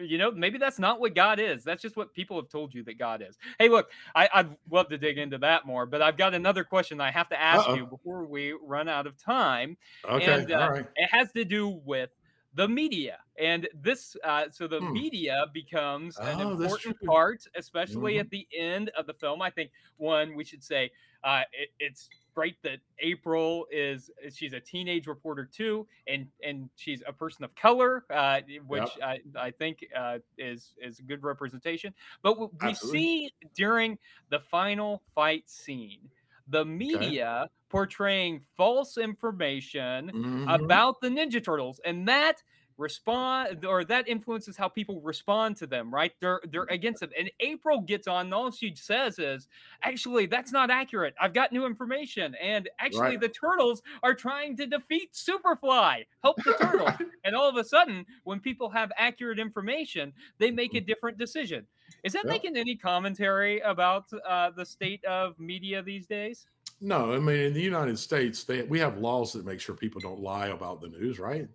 you 0.00 0.18
know, 0.18 0.32
maybe 0.32 0.58
that's 0.58 0.80
not 0.80 0.98
what 0.98 1.14
God 1.14 1.38
is. 1.38 1.62
That's 1.62 1.80
just 1.82 1.96
what 1.96 2.12
people 2.14 2.36
have 2.36 2.48
told 2.48 2.74
you 2.74 2.82
that 2.82 2.98
God 2.98 3.22
is. 3.22 3.38
Hey, 3.60 3.68
look, 3.68 3.92
I, 4.16 4.28
I'd 4.34 4.56
love 4.70 4.88
to 4.88 4.98
dig 4.98 5.18
into 5.18 5.38
that 5.38 5.66
more, 5.66 5.86
but 5.86 6.02
I've 6.02 6.16
got 6.16 6.34
another 6.34 6.64
question 6.64 7.00
I 7.00 7.12
have 7.12 7.28
to 7.28 7.40
ask 7.40 7.68
Uh-oh. 7.68 7.74
you 7.76 7.86
before 7.86 8.24
we 8.24 8.54
run 8.60 8.88
out 8.88 9.06
of 9.06 9.16
time. 9.16 9.76
Okay. 10.04 10.24
And, 10.26 10.50
uh, 10.50 10.58
all 10.58 10.70
right. 10.72 10.86
It 10.96 11.08
has 11.12 11.30
to 11.32 11.44
do 11.44 11.68
with 11.68 12.10
the 12.58 12.68
media, 12.68 13.18
and 13.38 13.68
this. 13.74 14.16
Uh, 14.24 14.50
so 14.50 14.68
the 14.68 14.80
Hmm. 14.80 14.98
media 15.00 15.46
becomes 15.54 16.20
an 16.26 16.40
Oh, 16.40 16.56
that's 16.56 16.76
important 16.80 16.96
part, 17.06 17.44
especially 17.56 18.18
Mhm. 18.18 18.20
at 18.20 18.30
the 18.30 18.46
end 18.56 18.90
of 18.90 19.06
the 19.06 19.14
film. 19.14 19.42
I 19.42 19.50
think 19.50 19.72
one 19.96 20.34
we 20.36 20.44
should 20.44 20.64
say 20.64 20.90
uh, 21.24 21.42
it, 21.52 21.70
it's 21.78 22.10
great 22.34 22.62
that 22.62 22.80
April 23.00 23.66
is 23.70 24.10
she's 24.34 24.52
a 24.52 24.60
teenage 24.60 25.06
reporter 25.06 25.44
too, 25.46 25.86
and 26.06 26.28
and 26.42 26.70
she's 26.76 27.02
a 27.06 27.12
person 27.12 27.44
of 27.44 27.54
color, 27.54 28.04
uh, 28.10 28.40
which 28.66 28.98
I, 29.02 29.20
I 29.36 29.50
think 29.52 29.86
uh, 29.96 30.18
is 30.36 30.74
is 30.78 31.00
a 31.00 31.02
good 31.02 31.22
representation. 31.22 31.94
But 32.22 32.62
we 32.62 32.74
Absolutely. 32.74 33.10
see 33.14 33.30
during 33.54 33.98
the 34.30 34.40
final 34.40 35.02
fight 35.14 35.48
scene, 35.48 36.10
the 36.48 36.64
media 36.64 37.48
portraying 37.68 38.40
false 38.56 38.96
information 38.98 40.12
Mhm. 40.12 40.54
about 40.54 41.00
the 41.00 41.08
Ninja 41.08 41.42
Turtles, 41.42 41.80
and 41.84 42.08
that 42.08 42.42
respond 42.78 43.64
or 43.64 43.84
that 43.84 44.06
influences 44.08 44.56
how 44.56 44.68
people 44.68 45.00
respond 45.02 45.56
to 45.56 45.66
them, 45.66 45.92
right? 45.92 46.12
They're 46.20 46.40
they're 46.48 46.66
against 46.70 47.00
them. 47.00 47.10
And 47.18 47.28
April 47.40 47.80
gets 47.80 48.06
on, 48.06 48.26
and 48.26 48.34
all 48.34 48.52
she 48.52 48.74
says 48.76 49.18
is, 49.18 49.48
actually, 49.82 50.26
that's 50.26 50.52
not 50.52 50.70
accurate. 50.70 51.14
I've 51.20 51.32
got 51.34 51.52
new 51.52 51.66
information. 51.66 52.36
And 52.36 52.68
actually, 52.78 53.16
Right. 53.16 53.18
the 53.18 53.28
turtles 53.28 53.82
are 54.04 54.14
trying 54.14 54.56
to 54.58 54.66
defeat 54.66 55.12
Superfly. 55.12 56.06
Help 56.22 56.44
the 56.44 56.54
turtle. 56.54 56.88
and 57.24 57.34
all 57.34 57.48
of 57.48 57.56
a 57.56 57.64
sudden, 57.64 58.06
when 58.24 58.38
people 58.40 58.70
have 58.70 58.92
accurate 58.96 59.40
information, 59.40 60.14
they 60.38 60.50
make 60.52 60.74
a 60.74 60.80
different 60.80 61.18
decision. 61.18 61.66
Is 62.04 62.12
that 62.12 62.24
Yep. 62.24 62.32
making 62.32 62.56
any 62.56 62.76
commentary 62.76 63.60
about 63.60 64.06
uh, 64.26 64.50
the 64.50 64.64
state 64.64 65.04
of 65.04 65.38
media 65.38 65.82
these 65.82 66.06
days? 66.06 66.46
No, 66.80 67.12
I 67.12 67.18
mean 67.18 67.40
in 67.40 67.54
the 67.54 67.62
United 67.62 67.98
States, 67.98 68.44
they 68.44 68.62
we 68.62 68.78
have 68.78 68.98
laws 68.98 69.32
that 69.32 69.44
make 69.44 69.60
sure 69.60 69.74
people 69.74 70.00
don't 70.00 70.20
lie 70.20 70.48
about 70.48 70.80
the 70.80 70.88
news, 70.88 71.18
right? 71.18 71.48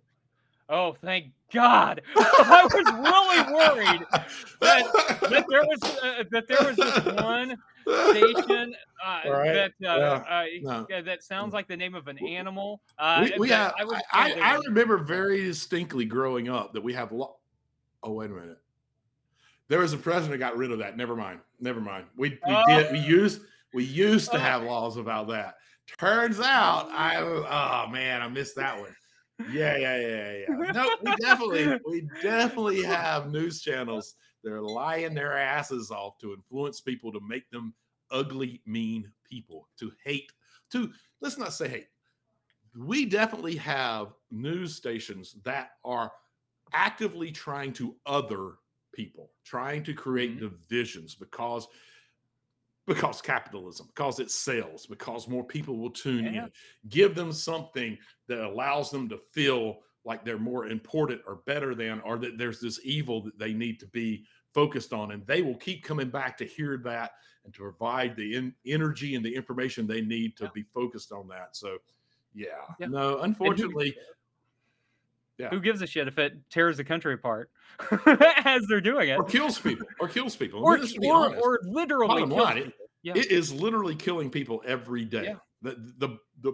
Oh, 0.68 0.92
thank 0.92 1.26
God! 1.52 2.00
I 2.16 2.66
was 2.72 2.84
really 2.94 3.54
worried 3.54 4.06
that 4.60 5.20
that 5.30 5.44
there 5.48 5.64
was 5.64 5.82
uh, 6.02 6.24
that 6.30 6.48
there 6.48 6.64
was 6.64 6.76
this 6.76 7.04
one 7.22 7.56
station 7.82 8.74
uh, 9.04 9.20
Right, 9.28 9.52
that 9.52 9.70
uh, 9.86 10.20
yeah, 10.62 10.74
uh, 10.74 10.86
no. 10.88 11.02
that 11.02 11.22
sounds 11.22 11.52
like 11.52 11.68
the 11.68 11.76
name 11.76 11.94
of 11.94 12.08
an 12.08 12.18
animal. 12.26 12.80
Uh, 12.98 13.28
we, 13.34 13.38
we 13.40 13.48
have. 13.50 13.74
was 13.80 14.00
I, 14.12 14.30
scared 14.30 14.42
I, 14.42 14.54
I 14.54 14.58
remember 14.66 14.98
very 14.98 15.42
distinctly 15.42 16.06
growing 16.06 16.48
up 16.48 16.72
that 16.72 16.82
we 16.82 16.94
have. 16.94 17.12
Lo- 17.12 17.36
oh 18.02 18.12
wait 18.12 18.30
a 18.30 18.34
minute. 18.34 18.58
There 19.68 19.80
was 19.80 19.92
a 19.92 19.98
president 19.98 20.40
got 20.40 20.56
rid 20.56 20.70
of 20.70 20.78
that. 20.78 20.96
Never 20.96 21.16
mind. 21.16 21.40
Never 21.60 21.80
mind. 21.80 22.06
We 22.16 22.30
we 22.30 22.38
Oh. 22.46 22.62
did. 22.68 22.92
We 22.92 22.98
used 22.98 23.42
we 23.72 23.84
used 23.84 24.30
to 24.32 24.36
Oh. 24.36 24.40
have 24.40 24.62
laws 24.62 24.96
about 24.96 25.28
that. 25.28 25.56
Turns 25.98 26.40
out 26.40 26.88
I 26.90 27.16
oh 27.18 27.90
man 27.90 28.22
I 28.22 28.28
missed 28.28 28.56
that 28.56 28.78
one. 28.78 28.94
Yeah 29.50 29.76
yeah 29.76 29.98
yeah 29.98 30.32
yeah. 30.48 30.72
No, 30.72 30.96
we 31.02 31.14
definitely 31.16 31.78
we 31.88 32.08
definitely 32.22 32.82
have 32.82 33.30
news 33.30 33.60
channels 33.62 34.14
that 34.42 34.52
are 34.52 34.62
lying 34.62 35.14
their 35.14 35.36
asses 35.36 35.90
off 35.90 36.18
to 36.18 36.34
influence 36.34 36.80
people 36.80 37.10
to 37.12 37.20
make 37.26 37.50
them 37.50 37.74
ugly, 38.10 38.60
mean 38.66 39.10
people 39.24 39.68
to 39.78 39.90
hate. 40.04 40.30
To 40.72 40.92
let's 41.20 41.38
not 41.38 41.52
say 41.52 41.68
hate. 41.68 41.88
We 42.76 43.06
definitely 43.06 43.56
have 43.56 44.12
news 44.30 44.74
stations 44.74 45.36
that 45.44 45.70
are 45.84 46.12
actively 46.72 47.30
trying 47.32 47.72
to 47.74 47.96
other 48.06 48.52
people, 48.94 49.30
trying 49.44 49.82
to 49.84 49.92
create 49.94 50.38
divisions 50.40 51.14
because 51.14 51.68
because 52.86 53.22
capitalism, 53.22 53.86
because 53.86 54.20
it 54.20 54.30
sells, 54.30 54.84
because 54.84 55.26
more 55.26 55.42
people 55.42 55.78
will 55.78 55.90
tune 55.90 56.26
Yeah. 56.26 56.44
in. 56.44 56.52
Give 56.90 57.14
them 57.14 57.32
something 57.32 57.96
that 58.26 58.44
allows 58.44 58.90
them 58.90 59.08
to 59.08 59.16
feel 59.16 59.80
like 60.04 60.22
they're 60.22 60.38
more 60.38 60.66
important 60.66 61.22
or 61.26 61.36
better 61.46 61.74
than, 61.74 62.02
or 62.02 62.18
that 62.18 62.36
there's 62.36 62.60
this 62.60 62.78
evil 62.84 63.22
that 63.22 63.38
they 63.38 63.54
need 63.54 63.80
to 63.80 63.86
be 63.86 64.26
focused 64.52 64.92
on. 64.92 65.12
And 65.12 65.26
they 65.26 65.40
will 65.40 65.56
keep 65.56 65.82
coming 65.82 66.10
back 66.10 66.36
to 66.36 66.44
hear 66.44 66.76
that 66.84 67.12
and 67.46 67.54
to 67.54 67.60
provide 67.60 68.16
the 68.16 68.36
en- 68.36 68.54
energy 68.66 69.14
and 69.14 69.24
the 69.24 69.34
information 69.34 69.86
they 69.86 70.02
need 70.02 70.36
to 70.36 70.44
Yeah. 70.44 70.50
be 70.54 70.62
focused 70.64 71.10
on 71.10 71.26
that. 71.28 71.56
So, 71.56 71.78
yeah, 72.34 72.66
Yeah. 72.78 72.88
no, 72.88 73.20
unfortunately, 73.20 73.96
Yeah. 75.38 75.48
Who 75.50 75.60
gives 75.60 75.82
a 75.82 75.86
shit 75.86 76.06
if 76.06 76.16
it 76.18 76.34
tears 76.50 76.76
the 76.76 76.84
country 76.84 77.14
apart 77.14 77.50
as 78.44 78.64
they're 78.68 78.80
doing 78.80 79.08
it, 79.08 79.18
or 79.18 79.24
kills 79.24 79.58
people, 79.58 79.86
or 80.00 80.08
kills 80.08 80.36
people. 80.36 80.66
I 80.68 80.76
mean, 80.78 81.10
or 81.10 81.34
or, 81.34 81.36
or 81.36 81.60
literally 81.64 82.24
line, 82.24 82.58
it- 82.58 82.72
Yeah. 83.02 83.14
It 83.16 83.30
is 83.32 83.52
literally 83.52 83.96
killing 83.96 84.30
people 84.30 84.62
every 84.66 85.04
day. 85.04 85.24
Yeah. 85.24 85.34
The 85.62 85.92
the 85.98 86.18
the 86.40 86.52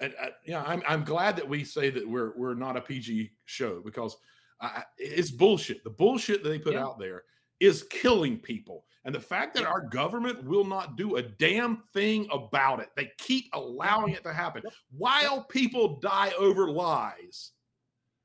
and 0.00 0.12
uh, 0.20 0.28
yeah, 0.44 0.62
I'm 0.66 0.82
I'm 0.88 1.04
glad 1.04 1.36
that 1.36 1.48
we 1.48 1.62
say 1.64 1.88
that 1.90 2.06
we're 2.08 2.32
we're 2.36 2.54
not 2.54 2.76
a 2.76 2.80
PG 2.80 3.30
show 3.44 3.80
because 3.84 4.16
I, 4.60 4.66
I- 4.66 4.84
it's 4.98 5.30
bullshit. 5.30 5.84
The 5.84 5.90
bullshit 5.90 6.42
that 6.42 6.48
they 6.48 6.58
put 6.58 6.74
Yeah. 6.74 6.84
out 6.84 6.98
there 6.98 7.22
is 7.60 7.84
killing 7.84 8.38
people, 8.38 8.84
and 9.04 9.14
the 9.14 9.20
fact 9.20 9.54
that 9.54 9.64
our 9.64 9.80
government 9.88 10.44
will 10.44 10.64
not 10.64 10.96
do 10.96 11.16
a 11.16 11.22
damn 11.22 11.82
thing 11.94 12.26
about 12.32 12.80
it. 12.80 12.88
They 12.96 13.10
keep 13.18 13.46
allowing 13.54 14.12
it 14.14 14.24
to 14.24 14.32
happen 14.34 14.62
while 14.90 15.44
people 15.44 16.00
die 16.00 16.32
over 16.38 16.68
lies. 16.68 17.52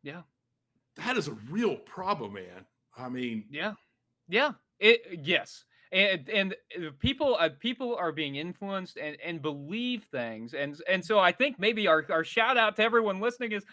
Yeah. 0.04 0.22
that 0.96 1.18
is 1.18 1.28
a 1.28 1.34
real 1.50 1.76
problem, 1.78 2.34
man. 2.34 2.66
I 2.98 3.10
mean, 3.10 3.46
Yeah, 3.50 3.74
yeah. 4.28 4.54
It 4.80 5.02
yes, 5.24 5.66
and 5.92 6.28
and 6.30 6.56
people 7.00 7.38
uh, 7.40 7.50
people 7.60 7.96
are 7.96 8.12
being 8.12 8.36
influenced 8.36 8.98
and 8.98 9.16
and 9.24 9.42
believe 9.42 10.04
things, 10.12 10.54
and 10.54 10.76
and 10.90 11.06
so 11.06 11.20
I 11.20 11.32
think 11.32 11.60
maybe 11.60 11.88
our 11.88 12.06
our 12.10 12.24
shout 12.24 12.58
out 12.58 12.76
to 12.78 12.84
everyone 12.84 13.20
listening 13.20 13.52
is. 13.54 13.66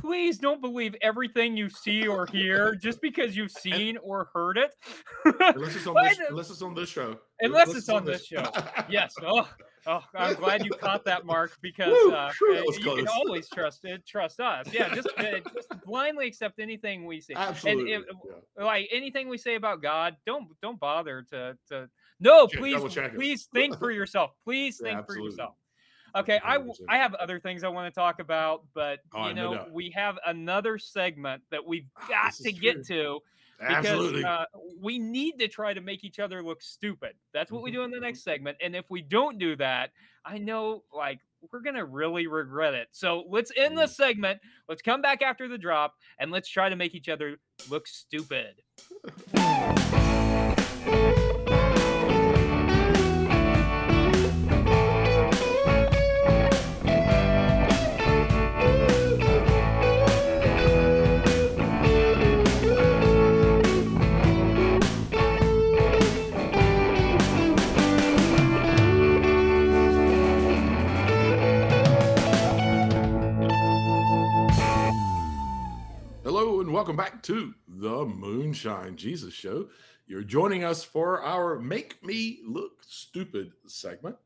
Please 0.00 0.38
don't 0.38 0.60
believe 0.60 0.96
everything 1.02 1.56
you 1.56 1.68
see 1.68 2.06
or 2.06 2.26
hear 2.26 2.74
just 2.74 3.02
because 3.02 3.36
you've 3.36 3.52
seen 3.52 3.98
or 3.98 4.30
heard 4.32 4.56
it. 4.56 4.74
unless 5.24 5.76
it's 5.76 5.86
on 5.86 5.94
this, 5.94 6.18
unless 6.28 6.50
it's 6.50 6.62
on 6.62 6.74
this 6.74 6.88
show. 6.88 7.18
Unless 7.40 7.74
it's 7.74 7.88
on 7.88 8.04
this 8.04 8.24
show. 8.24 8.44
yes. 8.88 9.14
Oh, 9.22 9.48
oh, 9.86 10.02
I'm 10.14 10.34
glad 10.36 10.64
you 10.64 10.70
caught 10.72 11.04
that, 11.04 11.26
Mark, 11.26 11.56
because 11.62 11.92
Woo, 11.92 12.12
uh, 12.12 12.30
uh, 12.50 12.62
you 12.78 12.96
can 12.96 13.08
always 13.08 13.48
trust 13.50 13.84
uh, 13.84 13.98
trust 14.06 14.40
us. 14.40 14.72
Yeah, 14.72 14.94
just 14.94 15.08
uh, 15.18 15.40
just 15.54 15.68
blindly 15.84 16.26
accept 16.26 16.60
anything 16.60 17.04
we 17.04 17.20
say. 17.20 17.34
Absolutely. 17.36 17.92
And 17.92 18.04
if, 18.04 18.16
yeah. 18.58 18.64
like 18.64 18.88
anything 18.90 19.28
we 19.28 19.36
say 19.36 19.54
about 19.54 19.82
God, 19.82 20.16
don't 20.24 20.48
don't 20.62 20.80
bother 20.80 21.26
to 21.30 21.56
to 21.68 21.88
no, 22.20 22.46
please 22.46 22.96
it. 22.96 23.14
please 23.14 23.48
think 23.52 23.78
for 23.78 23.90
yourself. 23.90 24.32
Please 24.44 24.80
Yeah, 24.82 24.94
think 24.94 25.06
for 25.06 25.18
yourself. 25.18 25.54
Okay, 26.16 26.40
I 26.44 26.54
w- 26.54 26.72
100%. 26.72 26.86
I 26.88 26.96
have 26.98 27.14
other 27.14 27.38
things 27.38 27.64
I 27.64 27.68
want 27.68 27.92
to 27.92 27.98
talk 27.98 28.18
about, 28.20 28.64
but 28.74 29.00
Oh, 29.14 29.28
you 29.28 29.34
no 29.34 29.52
know 29.54 29.66
we 29.72 29.90
have 29.90 30.18
another 30.26 30.78
segment 30.78 31.42
that 31.50 31.64
we've 31.64 31.86
Ah, 31.96 32.08
got 32.08 32.34
to 32.34 32.52
get 32.52 32.84
to 32.86 33.20
because 33.68 34.12
uh, 34.24 34.44
we 34.80 34.98
need 34.98 35.38
to 35.38 35.48
try 35.48 35.72
to 35.74 35.80
make 35.80 36.02
each 36.04 36.18
other 36.18 36.42
look 36.42 36.62
stupid. 36.62 37.14
That's 37.32 37.52
what 37.52 37.62
we 37.62 37.70
Mhm, 37.70 37.74
do 37.74 37.82
in 37.84 37.90
the 37.90 38.00
next 38.00 38.22
segment, 38.24 38.56
and 38.60 38.74
if 38.74 38.90
we 38.90 39.02
don't 39.02 39.38
do 39.38 39.54
that, 39.56 39.90
I 40.24 40.38
know 40.38 40.84
like 40.92 41.20
we're 41.52 41.60
gonna 41.60 41.84
really 41.84 42.26
regret 42.26 42.74
it. 42.74 42.88
So 42.90 43.24
let's 43.28 43.52
end 43.56 43.74
Mm. 43.76 43.82
this 43.82 43.96
segment. 43.96 44.40
Let's 44.68 44.82
come 44.82 45.02
back 45.02 45.22
after 45.22 45.48
the 45.48 45.58
drop, 45.58 45.94
and 46.18 46.30
let's 46.30 46.48
try 46.48 46.68
to 46.68 46.76
make 46.76 46.94
each 46.94 47.08
other 47.08 47.38
look 47.68 47.86
stupid. 47.86 48.62
welcome 76.90 77.04
back 77.04 77.22
to 77.22 77.54
the 77.68 78.04
Moonshine 78.04 78.96
Jesus 78.96 79.32
Show. 79.32 79.68
You're 80.08 80.24
joining 80.24 80.64
us 80.64 80.82
for 80.82 81.22
our 81.22 81.60
Make 81.60 82.04
Me 82.04 82.40
Look 82.44 82.82
Stupid 82.84 83.52
segment, 83.68 84.16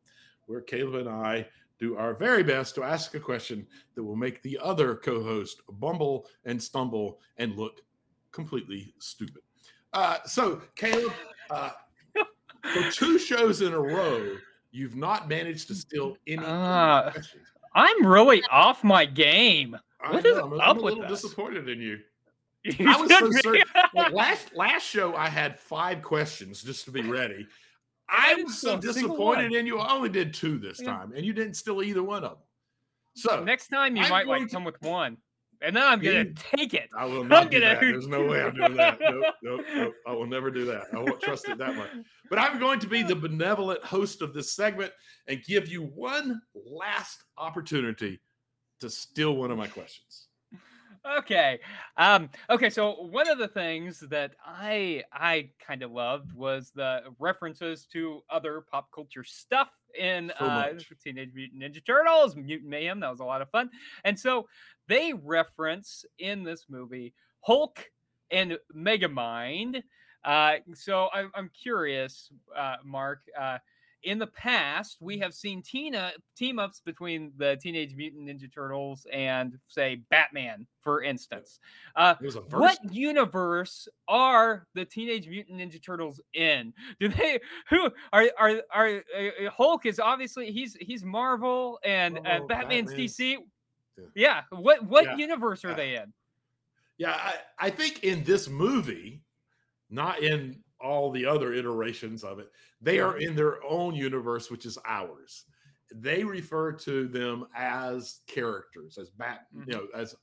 where 0.47 0.63
Caleb 0.63 0.95
and 0.95 1.09
I 1.11 1.47
do 1.79 1.99
our 1.99 2.15
very 2.15 2.43
best 2.43 2.75
to 2.77 2.83
ask 2.83 3.15
a 3.15 3.21
question 3.21 3.67
that 3.95 4.03
will 4.03 4.17
make 4.17 4.41
the 4.41 4.59
other 4.63 4.95
co 4.97 5.23
host 5.23 5.61
bumble 5.73 6.27
and 6.47 6.63
stumble 6.63 7.21
and 7.37 7.55
look 7.55 7.83
completely 8.33 8.95
stupid. 8.99 9.43
Uh, 9.93 10.17
so, 10.25 10.63
Caleb, 10.75 11.13
uh, 11.51 11.69
for 12.63 12.91
two 12.93 13.19
shows 13.19 13.61
in 13.61 13.75
a 13.75 13.79
row, 13.79 14.37
you've 14.71 14.97
not 14.97 15.29
managed 15.29 15.69
to 15.69 15.75
steal 15.75 16.17
any 16.27 16.43
Ah. 16.43 17.11
questions. 17.13 17.47
I'm 17.75 18.07
really 18.07 18.43
off 18.51 18.83
my 18.83 19.05
game. 19.05 19.77
I 20.01 20.13
What 20.15 20.25
is 20.25 20.35
know, 20.35 20.47
I'm, 20.47 20.53
a- 20.55 20.57
up 20.57 20.63
I'm 20.71 20.79
a 20.79 20.83
with 20.83 20.95
little 20.95 21.11
disappointed 21.11 21.69
in 21.69 21.79
you. 21.79 21.99
You 22.65 22.91
I 22.91 22.97
was 22.97 23.11
so 23.11 23.31
certain. 23.31 23.63
Like 23.95 24.13
last 24.13 24.55
last 24.57 24.85
show, 24.87 25.15
I 25.15 25.29
had 25.29 25.59
five 25.59 26.03
questions 26.03 26.63
just 26.63 26.85
to 26.87 26.91
be 26.91 27.03
ready. 27.19 27.47
I 28.09 28.31
didn't 28.35 28.45
was 28.47 28.59
so 28.61 28.79
do 28.79 28.87
disappointed 28.93 29.53
in 29.53 29.67
you. 29.67 29.79
I 29.79 29.93
only 29.95 30.09
did 30.09 30.33
two 30.35 30.59
this 30.59 30.81
Yeah. 30.81 30.93
time, 30.93 31.13
and 31.15 31.25
you 31.25 31.33
didn't 31.33 31.55
steal 31.55 31.83
either 31.83 32.03
one 32.03 32.25
of 32.25 32.31
them. 32.33 32.39
So 33.17 33.45
Next 33.45 33.69
time 33.69 33.97
you 33.97 34.03
I'm 34.03 34.11
might 34.11 34.27
like 34.27 34.43
to- 34.43 34.49
come 34.49 34.65
with 34.65 34.81
one, 34.83 35.17
and 35.61 35.75
then 35.77 35.83
I'm 35.83 36.01
gonna 36.01 36.25
You- 36.25 36.35
take 36.57 36.75
it. 36.75 36.89
I 36.97 37.05
will 37.07 37.23
not 37.25 37.51
do 37.51 37.61
gonna- 37.61 37.75
that. 37.75 37.81
There's 37.81 38.07
no 38.09 38.25
way 38.27 38.43
I'm 38.43 38.55
doing 38.55 38.77
that. 38.77 38.99
Nope, 39.01 39.25
nope, 39.43 39.67
nope. 39.75 39.95
I 40.07 40.13
will 40.13 40.27
never 40.27 40.51
do 40.51 40.65
that. 40.67 40.85
I 40.93 40.99
won't 40.99 41.21
trust 41.21 41.49
it 41.49 41.59
that 41.59 41.77
much. 41.77 41.91
But 42.31 42.39
I'm 42.39 42.59
going 42.59 42.81
to 42.81 42.87
be 42.87 43.03
the 43.03 43.15
benevolent 43.17 43.83
host 43.85 44.21
of 44.23 44.33
this 44.35 44.55
segment 44.55 44.93
and 45.29 45.43
give 45.45 45.69
you 45.69 45.83
one 45.83 46.41
last 46.55 47.23
opportunity 47.39 48.21
to 48.81 48.91
steal 48.91 49.37
one 49.37 49.51
of 49.51 49.57
my 49.59 49.67
questions. 49.69 50.24
Okay. 51.19 51.61
Um, 51.99 52.31
okay, 52.49 52.71
so 52.71 52.93
one 52.93 53.29
of 53.29 53.39
the 53.39 53.49
things 53.49 54.01
that 54.09 54.33
I 54.45 55.03
I 55.13 55.51
kind 55.65 55.83
of 55.83 55.91
loved 55.91 56.33
was 56.33 56.73
the 56.75 57.03
references 57.19 57.87
to 57.93 58.23
other 58.31 58.63
pop 58.71 58.91
culture 58.91 59.23
stuff 59.23 59.69
in 59.99 60.33
So 60.39 60.45
uh. 60.47 60.73
Teenage 61.03 61.33
Mutant 61.35 61.63
Ninja 61.63 61.85
Turtles, 61.85 62.37
Mutant 62.37 62.71
Mayhem. 62.71 63.01
That 63.01 63.11
was 63.11 63.21
a 63.21 63.25
lot 63.25 63.43
of 63.43 63.51
fun. 63.51 63.71
And 64.05 64.19
so 64.19 64.49
they 64.89 65.13
reference 65.13 66.07
in 66.19 66.43
this 66.43 66.67
movie 66.71 67.13
Hulk 67.41 67.91
and 68.31 68.59
Megamind. 68.75 69.83
Uh, 70.25 70.55
so 70.75 71.09
I'm, 71.13 71.31
I'm 71.35 71.51
curious, 71.51 72.31
uh, 72.57 72.77
Mark. 72.83 73.21
Uh, 73.39 73.59
in 74.05 74.19
the 74.19 74.27
past, 74.29 74.99
we 75.01 75.19
have 75.19 75.35
seen 75.35 75.63
Tina 75.63 76.13
team 76.37 76.59
ups 76.59 76.81
between 76.81 77.33
the 77.37 77.57
Teenage 77.61 77.95
Mutant 77.95 78.29
Ninja 78.29 78.53
Turtles 78.53 79.07
and, 79.13 79.59
say, 79.67 80.03
Batman, 80.11 80.67
for 80.81 81.03
instance. 81.03 81.59
Uh, 81.97 82.15
It 82.21 82.25
was 82.25 82.37
a 82.37 82.41
verse. 82.43 82.61
what 82.61 82.79
universe 82.93 83.89
are 84.09 84.67
the 84.75 84.85
Teenage 84.85 85.29
Mutant 85.29 85.59
Ninja 85.59 85.83
Turtles 85.83 86.21
in? 86.35 86.73
Do 87.01 87.09
they 87.09 87.41
who 87.71 87.91
are 88.13 88.25
are 88.39 88.63
are 88.73 89.03
uh, 89.17 89.47
uh, 89.47 89.51
Hulk 89.51 89.87
is 89.87 89.99
obviously 90.01 90.51
he's 90.51 90.77
he's 90.81 91.05
Marvel 91.05 91.79
and 91.85 92.19
uh, 92.19 92.41
Batman's 92.49 92.91
Batman's- 92.91 92.95
DC. 92.95 93.37
yeah. 93.97 94.05
Yeah. 94.15 94.41
What 94.51 94.85
what 94.87 95.05
Yeah. 95.05 95.17
universe 95.17 95.65
are 95.65 95.71
Yeah. 95.71 95.75
they 95.77 95.97
in? 95.97 96.13
Yeah, 96.99 97.13
I, 97.13 97.35
I 97.59 97.71
think 97.71 98.05
in 98.05 98.23
this 98.25 98.49
movie, 98.49 99.21
not 99.91 100.21
in 100.23 100.63
all 100.81 101.11
the 101.11 101.27
other 101.27 101.53
iterations 101.53 102.25
of 102.25 102.39
it, 102.39 102.51
they 102.81 103.01
are 103.01 103.19
in 103.19 103.35
their 103.35 103.63
own 103.65 103.95
universe, 103.95 104.51
which 104.51 104.67
is 104.67 104.79
ours. 104.87 105.45
They 105.95 106.25
refer 106.25 106.73
to 106.73 107.09
them 107.09 107.47
as 107.57 108.21
characters, 108.27 108.99
as 108.99 109.11
bat, 109.11 109.47
you 109.67 109.73
know, 109.73 109.87
as 109.95 110.15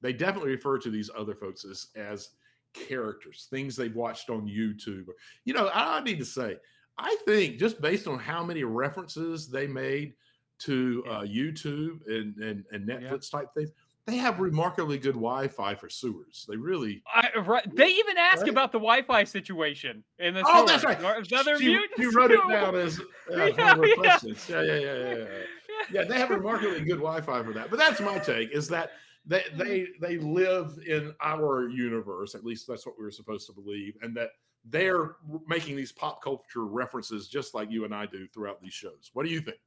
they 0.00 0.12
definitely 0.12 0.50
refer 0.50 0.78
to 0.78 0.90
these 0.90 1.10
other 1.16 1.34
folks 1.34 1.64
as 1.64 1.88
as 1.96 2.30
characters, 2.74 3.46
things 3.50 3.76
they've 3.76 3.94
watched 3.94 4.30
on 4.30 4.46
YouTube. 4.46 5.06
You 5.44 5.54
know, 5.54 5.70
I, 5.72 6.02
need 6.02 6.18
to 6.18 6.24
say, 6.24 6.56
I 6.98 7.16
think 7.24 7.58
just 7.58 7.80
based 7.80 8.06
on 8.06 8.18
how 8.18 8.44
many 8.44 8.64
references 8.64 9.48
they 9.48 9.66
made 9.66 10.14
to 10.60 11.02
uh, 11.08 11.20
YouTube 11.22 12.06
and, 12.06 12.36
and 12.38 12.64
and 12.70 12.88
Yeah. 12.88 13.00
Netflix 13.00 13.30
type 13.30 13.48
things, 13.54 13.70
they 14.06 14.16
have 14.16 14.38
remarkably 14.38 14.98
good 14.98 15.14
Wi-Fi 15.14 15.74
for 15.76 15.88
sewers. 15.88 16.44
They 16.48 16.56
really. 16.56 17.02
I, 17.12 17.28
right, 17.38 17.64
they 17.74 17.88
even 17.88 18.18
ask 18.18 18.42
Right? 18.42 18.50
about 18.50 18.72
the 18.72 18.78
Wi-Fi 18.78 19.24
situation 19.24 20.04
in 20.18 20.34
the 20.34 20.44
Oh, 20.46 20.66
that's 20.66 20.84
right. 20.84 21.02
Or 21.02 21.22
the 21.22 21.36
other 21.36 21.58
she, 21.58 21.78
she 21.96 22.06
wrote 22.06 22.30
it 22.30 22.40
down 22.50 22.74
as 22.74 23.00
uh, 23.00 23.04
Yeah, 23.30 23.48
one 23.50 23.70
of 23.70 23.78
her 23.78 23.86
yeah. 23.86 23.94
questions. 23.94 24.48
Yeah, 24.48 24.62
yeah, 24.62 24.74
yeah, 24.76 24.94
yeah, 24.94 25.16
yeah. 25.16 25.24
Yeah, 25.90 26.04
they 26.04 26.18
have 26.18 26.30
remarkably 26.30 26.80
good 26.80 26.98
Wi-Fi 26.98 27.42
for 27.42 27.52
that. 27.52 27.68
But 27.68 27.78
that's 27.78 28.00
my 28.00 28.18
take: 28.18 28.50
is 28.52 28.68
that 28.68 28.92
they 29.26 29.42
they 29.56 29.86
they 30.00 30.18
live 30.18 30.78
in 30.86 31.12
our 31.20 31.68
universe. 31.68 32.34
At 32.34 32.44
least 32.44 32.66
that's 32.68 32.86
what 32.86 32.96
we 32.98 33.04
were 33.04 33.10
supposed 33.10 33.46
to 33.48 33.52
believe, 33.52 33.94
and 34.00 34.16
that 34.16 34.30
they're 34.64 35.16
making 35.46 35.76
these 35.76 35.92
pop 35.92 36.22
culture 36.22 36.64
references 36.64 37.28
just 37.28 37.54
like 37.54 37.70
you 37.70 37.84
and 37.84 37.94
I 37.94 38.06
do 38.06 38.26
throughout 38.28 38.62
these 38.62 38.72
shows. 38.72 39.10
What 39.12 39.26
do 39.26 39.32
you 39.32 39.40
think? 39.40 39.58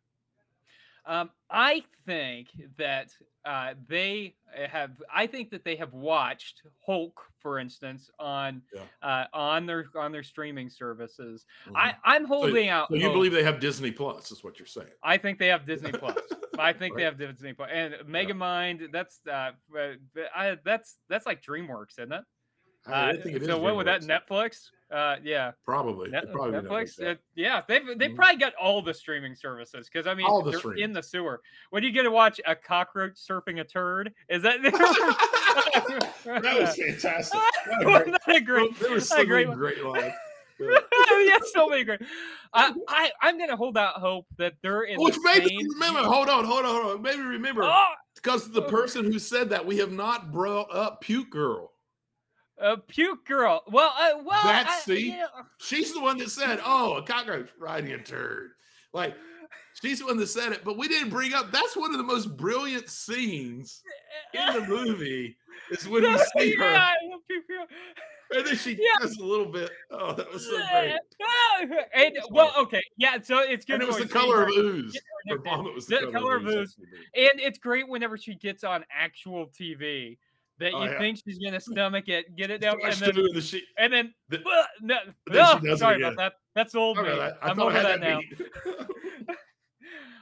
Um, 1.08 1.30
I 1.49 1.84
think 2.05 2.49
that 2.78 3.12
uh, 3.45 3.74
they 3.88 4.36
have. 4.53 5.01
I 5.14 5.26
think 5.26 5.49
that 5.51 5.64
they 5.64 5.78
have 5.78 5.93
watched 5.93 6.64
Hulk, 6.86 7.22
for 7.39 7.60
instance, 7.60 8.12
on 8.20 8.62
Yeah. 8.74 8.82
uh, 9.01 9.26
on 9.34 9.66
their 9.66 9.86
on 9.95 10.12
their 10.12 10.24
streaming 10.24 10.70
services. 10.70 11.45
Mhm. 11.66 11.78
I 11.78 11.95
I'm 12.03 12.26
holding 12.26 12.68
out. 12.68 12.89
so 12.89 12.95
you 12.95 13.03
hope. 13.03 13.14
believe 13.14 13.32
they 13.32 13.43
have 13.43 13.62
Disney 13.62 13.89
Plus? 13.91 14.32
Is 14.32 14.43
what 14.43 14.60
you're 14.60 14.66
saying? 14.66 14.91
I 15.01 15.18
think 15.18 15.39
they 15.39 15.47
have 15.47 15.66
Disney 15.66 15.93
Plus. 15.93 16.18
I 16.60 16.74
think 16.74 16.97
they 16.97 17.03
have 17.03 17.18
Disney 17.18 17.53
Plus 17.53 17.70
and 17.72 17.93
Megamind. 18.05 18.91
That's 18.91 19.22
uh, 19.26 19.51
uh, 19.78 19.93
I, 20.36 20.58
that's 20.66 20.97
that's 21.08 21.26
like 21.26 21.41
DreamWorks, 21.41 21.99
isn't 21.99 22.12
it? 22.12 22.24
I, 22.86 22.91
I 22.91 23.10
Uh, 23.12 23.14
think 23.22 23.36
it 23.38 23.41
is. 23.43 23.47
so 23.47 23.58
what 23.58 23.78
would 23.78 23.88
that 23.88 24.01
Netflix? 24.01 24.72
Uh, 24.90 25.18
yeah, 25.22 25.52
Probably. 25.66 26.10
Net- 26.10 26.32
probably 26.32 26.60
Netflix. 26.62 26.96
that. 26.96 27.08
uh, 27.10 27.16
yeah, 27.36 27.62
they've 27.68 27.86
they 28.00 28.08
Mhm. 28.08 28.16
probably 28.16 28.38
got 28.38 28.54
all 28.56 28.82
the 28.82 28.94
streaming 28.94 29.36
services 29.36 29.90
because 29.92 30.08
I 30.08 30.14
mean 30.14 30.26
All 30.26 30.42
the 30.42 30.52
they're 30.52 30.60
streaming. 30.60 30.84
in 30.86 30.94
the 30.94 31.04
sewer. 31.04 31.42
When 31.72 31.84
you 31.84 31.92
get 31.92 32.04
to 32.04 32.12
watch 32.12 32.40
a 32.46 32.56
cockroach 32.56 33.16
surfing 33.16 33.60
a 33.60 33.66
turd, 33.66 34.14
is 34.30 34.42
that 34.44 34.62
that 36.26 36.58
was 36.60 36.76
fantastic. 36.76 37.40
What 37.68 37.82
a 37.84 37.86
Wasn't 37.86 38.06
great- 38.06 38.22
that 38.26 38.36
a 38.38 38.42
great? 38.42 38.80
there 38.80 38.92
was 38.92 39.10
so 39.10 39.26
great 39.26 39.52
great 39.52 39.84
lines. 39.84 40.14
Yeah. 40.60 40.78
yeah, 41.22 41.38
so 41.54 41.68
many 41.68 41.84
great. 41.84 42.02
I, 42.54 42.74
I 42.88 43.12
I'm 43.22 43.38
gonna 43.38 43.56
hold 43.58 43.78
out 43.78 43.96
hope 43.96 44.26
that 44.38 44.54
they're 44.64 44.84
in 44.84 45.00
Which 45.02 45.16
the 45.16 45.22
made 45.24 45.48
same. 45.48 45.68
remember. 45.74 46.00
Hold 46.00 46.30
on, 46.30 46.46
hold 46.46 46.66
on, 46.66 46.82
hold 46.82 46.96
on. 46.96 47.02
Maybe 47.02 47.22
remember 47.22 47.64
Oh, 47.64 47.94
because 48.16 48.50
the 48.52 48.64
oh. 48.64 48.70
person 48.70 49.06
who 49.06 49.20
said 49.20 49.50
that 49.50 49.66
we 49.66 49.78
have 49.78 49.92
not 49.92 50.32
brought 50.32 50.74
up 50.74 51.02
Puke 51.02 51.30
Girl. 51.30 51.74
A 52.60 52.78
puke 52.78 53.26
girl. 53.26 53.64
Well, 53.70 53.93
uh, 53.97 54.22
well, 54.24 54.43
That's- 54.43 54.84
see? 54.86 55.12
you 55.12 55.18
know, 55.18 55.28
She's 55.60 55.93
the 55.93 56.01
one 56.01 56.18
that 56.20 56.30
said, 56.32 56.60
"Oh, 56.64 56.95
a 56.97 57.03
cockroach 57.03 57.49
riding 57.60 57.91
a 57.93 57.97
turd." 58.03 58.51
Like 58.93 59.16
she's 59.82 59.99
the 59.99 60.05
one 60.05 60.18
that 60.18 60.28
said 60.28 60.51
it, 60.53 60.64
but 60.64 60.78
we 60.78 60.88
didn't 60.88 61.10
bring 61.10 61.34
up. 61.34 61.51
That's 61.51 61.76
one 61.76 61.91
of 61.91 61.97
the 61.97 62.03
most 62.03 62.36
brilliant 62.38 62.89
scenes 62.89 63.84
in 64.34 64.53
the 64.53 64.68
movie. 64.68 65.38
Is 65.72 65.88
when 65.88 66.03
we 66.03 66.18
see 66.38 66.55
her, 66.55 66.64
Yeah, 66.72 66.93
girl. 67.47 67.66
and 68.32 68.45
then 68.47 68.55
she 68.55 68.72
Yeah. 68.72 68.99
does 69.01 69.18
a 69.18 69.24
little 69.26 69.51
bit. 69.51 69.70
Oh, 69.91 70.14
that 70.14 70.32
was 70.32 70.45
so 70.45 70.58
great. 70.58 70.95
Ah, 71.22 71.64
and 71.93 72.18
well, 72.30 72.53
okay, 72.58 72.82
yeah. 72.97 73.20
So 73.22 73.39
it's 73.39 73.66
good. 73.66 73.76
And 73.76 73.84
it 73.84 73.88
was 73.88 73.97
the 73.97 74.08
color 74.08 74.43
of 74.43 74.49
ooze. 74.49 74.95
her 75.28 75.36
Her 75.38 75.41
vomit 75.43 75.74
was 75.74 75.88
the, 75.88 76.10
color 76.12 76.38
of 76.38 76.45
ooze. 76.45 76.76
That's 76.76 76.78
what 76.78 76.88
it 76.88 77.28
is. 77.28 77.32
and 77.34 77.41
it's 77.41 77.60
great 77.60 77.88
whenever 77.88 78.18
she 78.18 78.36
gets 78.36 78.64
on 78.64 78.86
actual 78.91 79.47
TV 79.47 80.18
that 80.60 80.74
Oh, 80.74 80.84
you 80.84 80.89
yeah. 80.91 80.97
think 80.99 81.20
she's 81.24 81.38
gonna 81.39 81.60
stomach 81.60 82.08
it, 82.10 82.36
get 82.36 82.49
it 82.51 82.62
down, 82.62 82.78
and 82.84 82.93
then 82.95 83.14
the 83.34 83.41
shit. 83.41 83.64
and 83.78 83.93
then, 83.93 84.14
The- 84.30 84.39
uh, 84.39 84.64
no, 84.82 84.95
then 85.28 85.60
she 85.62 85.68
no, 85.68 85.76
sorry 85.76 86.01
about 86.01 86.18
that. 86.18 86.34
That's 86.55 86.74
old 86.76 86.97
me. 86.97 87.03
that. 87.03 87.38
I'm 87.41 87.60
over 87.60 87.74
that 87.74 87.99
that 87.99 88.01
now. 88.01 88.20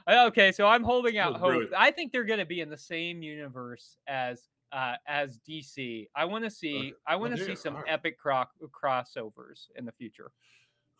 Uh, 0.08 0.26
Okay, 0.28 0.52
so 0.52 0.68
I'm 0.68 0.84
holding 0.84 1.18
out 1.18 1.32
hope. 1.36 1.48
brilliant. 1.50 1.74
I 1.76 1.90
think 1.90 2.12
they're 2.12 2.22
going 2.24 2.38
to 2.38 2.46
be 2.46 2.60
in 2.60 2.70
the 2.70 2.76
same 2.76 3.22
universe 3.24 3.96
as 4.06 4.48
uh, 4.70 4.94
as 5.08 5.40
DC. 5.48 6.06
I 6.14 6.24
want 6.26 6.44
to 6.44 6.50
see 6.50 6.94
I 7.08 7.16
want 7.16 7.34
to 7.36 7.44
see 7.44 7.56
some 7.56 7.74
alright. 7.74 7.90
epic 7.92 8.16
cro- 8.18 8.44
crossovers 8.70 9.66
in 9.74 9.84
the 9.84 9.90
future. 9.90 10.30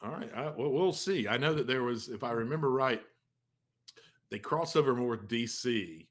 All 0.02 0.10
right. 0.10 0.28
I, 0.34 0.46
well, 0.46 0.70
we'll 0.70 0.92
see. 0.92 1.28
I 1.28 1.36
know 1.36 1.54
that 1.54 1.66
there 1.68 1.84
was, 1.84 2.08
if 2.08 2.24
I 2.24 2.32
remember 2.32 2.70
right, 2.70 3.00
they 4.30 4.38
cross 4.40 4.74
over 4.74 4.92
more 4.94 5.10
with 5.10 5.28
DC. 5.28 6.06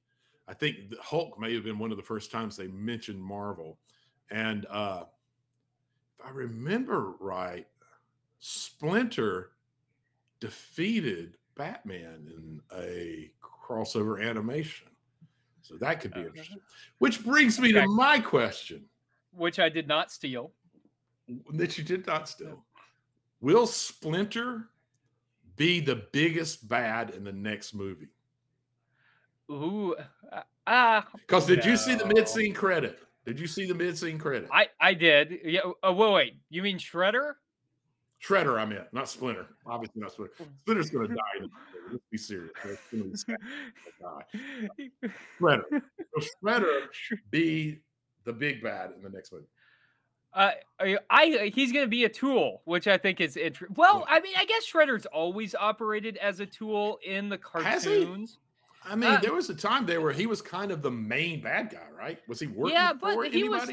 I 0.47 0.53
think 0.53 0.89
the 0.89 0.97
Hulk 1.01 1.39
may 1.39 1.53
have 1.55 1.63
been 1.63 1.79
one 1.79 1.91
of 1.91 1.97
the 1.97 2.03
first 2.03 2.31
times 2.31 2.55
they 2.55 2.67
mentioned 2.67 3.21
Marvel. 3.21 3.79
And 4.29 4.65
uh, 4.69 5.05
if 6.19 6.25
I 6.25 6.29
remember 6.31 7.13
right, 7.19 7.67
Splinter 8.39 9.51
defeated 10.39 11.37
Batman 11.55 12.27
in 12.35 12.61
a 12.77 13.31
crossover 13.41 14.23
animation. 14.23 14.87
So 15.61 15.77
that 15.77 15.99
could 15.99 16.13
be 16.13 16.21
interesting. 16.21 16.59
Which 16.99 17.23
brings 17.23 17.59
me 17.59 17.69
Okay. 17.75 17.81
to 17.85 17.87
my 17.91 18.19
question 18.19 18.85
Which 19.31 19.57
I 19.57 19.69
did 19.69 19.87
not 19.87 20.11
steal. 20.11 20.51
that 21.53 21.75
you 21.77 21.83
did 21.83 22.05
not 22.05 22.29
steal. 22.29 22.63
Will 23.41 23.65
Splinter 23.65 24.69
be 25.55 25.79
the 25.79 26.03
biggest 26.11 26.67
bad 26.67 27.11
in 27.11 27.23
the 27.23 27.31
next 27.33 27.73
movie? 27.73 28.09
Ooh, 29.51 29.95
uh, 30.31 30.41
ah, 30.67 31.07
Because 31.13 31.45
did 31.45 31.63
you 31.63 31.77
see 31.77 31.95
the 31.95 32.05
mid 32.05 32.27
scene 32.27 32.53
credit? 32.53 32.99
Did 33.25 33.39
you 33.39 33.47
see 33.47 33.65
the 33.65 33.73
mid 33.73 33.97
scene 33.97 34.17
credit? 34.17 34.49
I 34.51 34.67
I 34.79 34.93
did. 34.93 35.39
Yeah. 35.43 35.61
Oh, 35.83 35.93
wait, 35.93 36.13
wait. 36.13 36.37
You 36.49 36.61
mean 36.63 36.77
Shredder? 36.77 37.33
Shredder, 38.23 38.59
I 38.59 38.65
meant, 38.65 38.91
not 38.91 39.07
Splinter. 39.09 39.47
Obviously, 39.65 40.01
not 40.01 40.11
Splinter. 40.13 40.33
Splinter's 40.59 40.89
going 40.89 41.09
to 41.09 41.15
die. 41.15 41.21
in 41.37 41.43
this 41.43 41.51
movie. 41.51 41.91
Let's 41.91 42.03
be 42.11 42.17
serious. 42.17 42.51
Be 42.91 43.11
sad. 43.15 43.37
Shredder. 45.39 45.63
Will 45.71 46.23
Shredder 46.43 46.81
be 47.29 47.79
the 48.23 48.33
big 48.33 48.63
bad 48.63 48.91
in 48.95 49.03
the 49.03 49.09
next 49.09 49.31
movie? 49.31 49.45
Uh, 50.33 50.51
I, 50.81 50.97
I 51.09 51.51
he's 51.53 51.71
gonna 51.71 51.87
be 51.87 52.03
a 52.03 52.09
tool, 52.09 52.61
which 52.65 52.87
I 52.87 52.97
think 52.97 53.21
is 53.21 53.37
interesting. 53.37 53.75
Well, 53.77 54.05
Yeah. 54.09 54.15
I 54.15 54.19
mean, 54.19 54.33
I 54.37 54.43
guess 54.45 54.69
Shredder's 54.69 55.05
always 55.05 55.55
operated 55.55 56.17
as 56.17 56.41
a 56.41 56.45
tool 56.45 56.99
in 57.05 57.29
the 57.29 57.39
Has 57.53 57.85
cartoons. 57.85 58.39
I 58.87 58.95
mean, 58.95 59.11
Uh, 59.11 59.19
there 59.19 59.33
was 59.33 59.49
a 59.49 59.55
time 59.55 59.85
there 59.85 60.01
where 60.01 60.13
he 60.13 60.25
was 60.27 60.41
kind 60.41 60.71
of 60.71 60.81
the 60.81 60.91
main 60.91 61.41
bad 61.41 61.69
guy, 61.71 61.87
right? 61.97 62.19
Was 62.27 62.39
he 62.39 62.47
working 62.47 62.75
Yeah, 62.75 62.93
but 62.93 63.15
for 63.15 63.23
he 63.23 63.49
Was, 63.49 63.69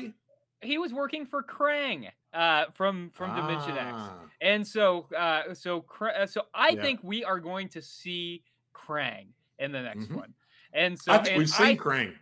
he 0.62 0.78
was 0.78 0.92
working 0.92 1.26
for 1.26 1.42
Krang 1.42 2.10
uh, 2.32 2.66
from 2.72 3.10
from 3.10 3.34
Dimension 3.36 3.76
X. 3.76 3.88
Ah, 3.92 4.20
And 4.40 4.66
so, 4.66 5.06
uh, 5.16 5.52
so, 5.54 5.84
uh, 6.00 6.26
so 6.26 6.46
I 6.54 6.70
Yeah. 6.70 6.82
think 6.82 7.00
we 7.02 7.24
are 7.24 7.38
going 7.40 7.68
to 7.70 7.82
see 7.82 8.42
Krang 8.74 9.26
in 9.58 9.70
the 9.72 9.82
next 9.82 10.06
Mhm. 10.08 10.16
one. 10.16 10.34
And 10.72 10.98
so, 10.98 11.12
I 11.12 11.16
and 11.16 11.36
we've 11.38 11.48
seen 11.50 11.66
I- 11.66 11.76
Krang. 11.76 12.16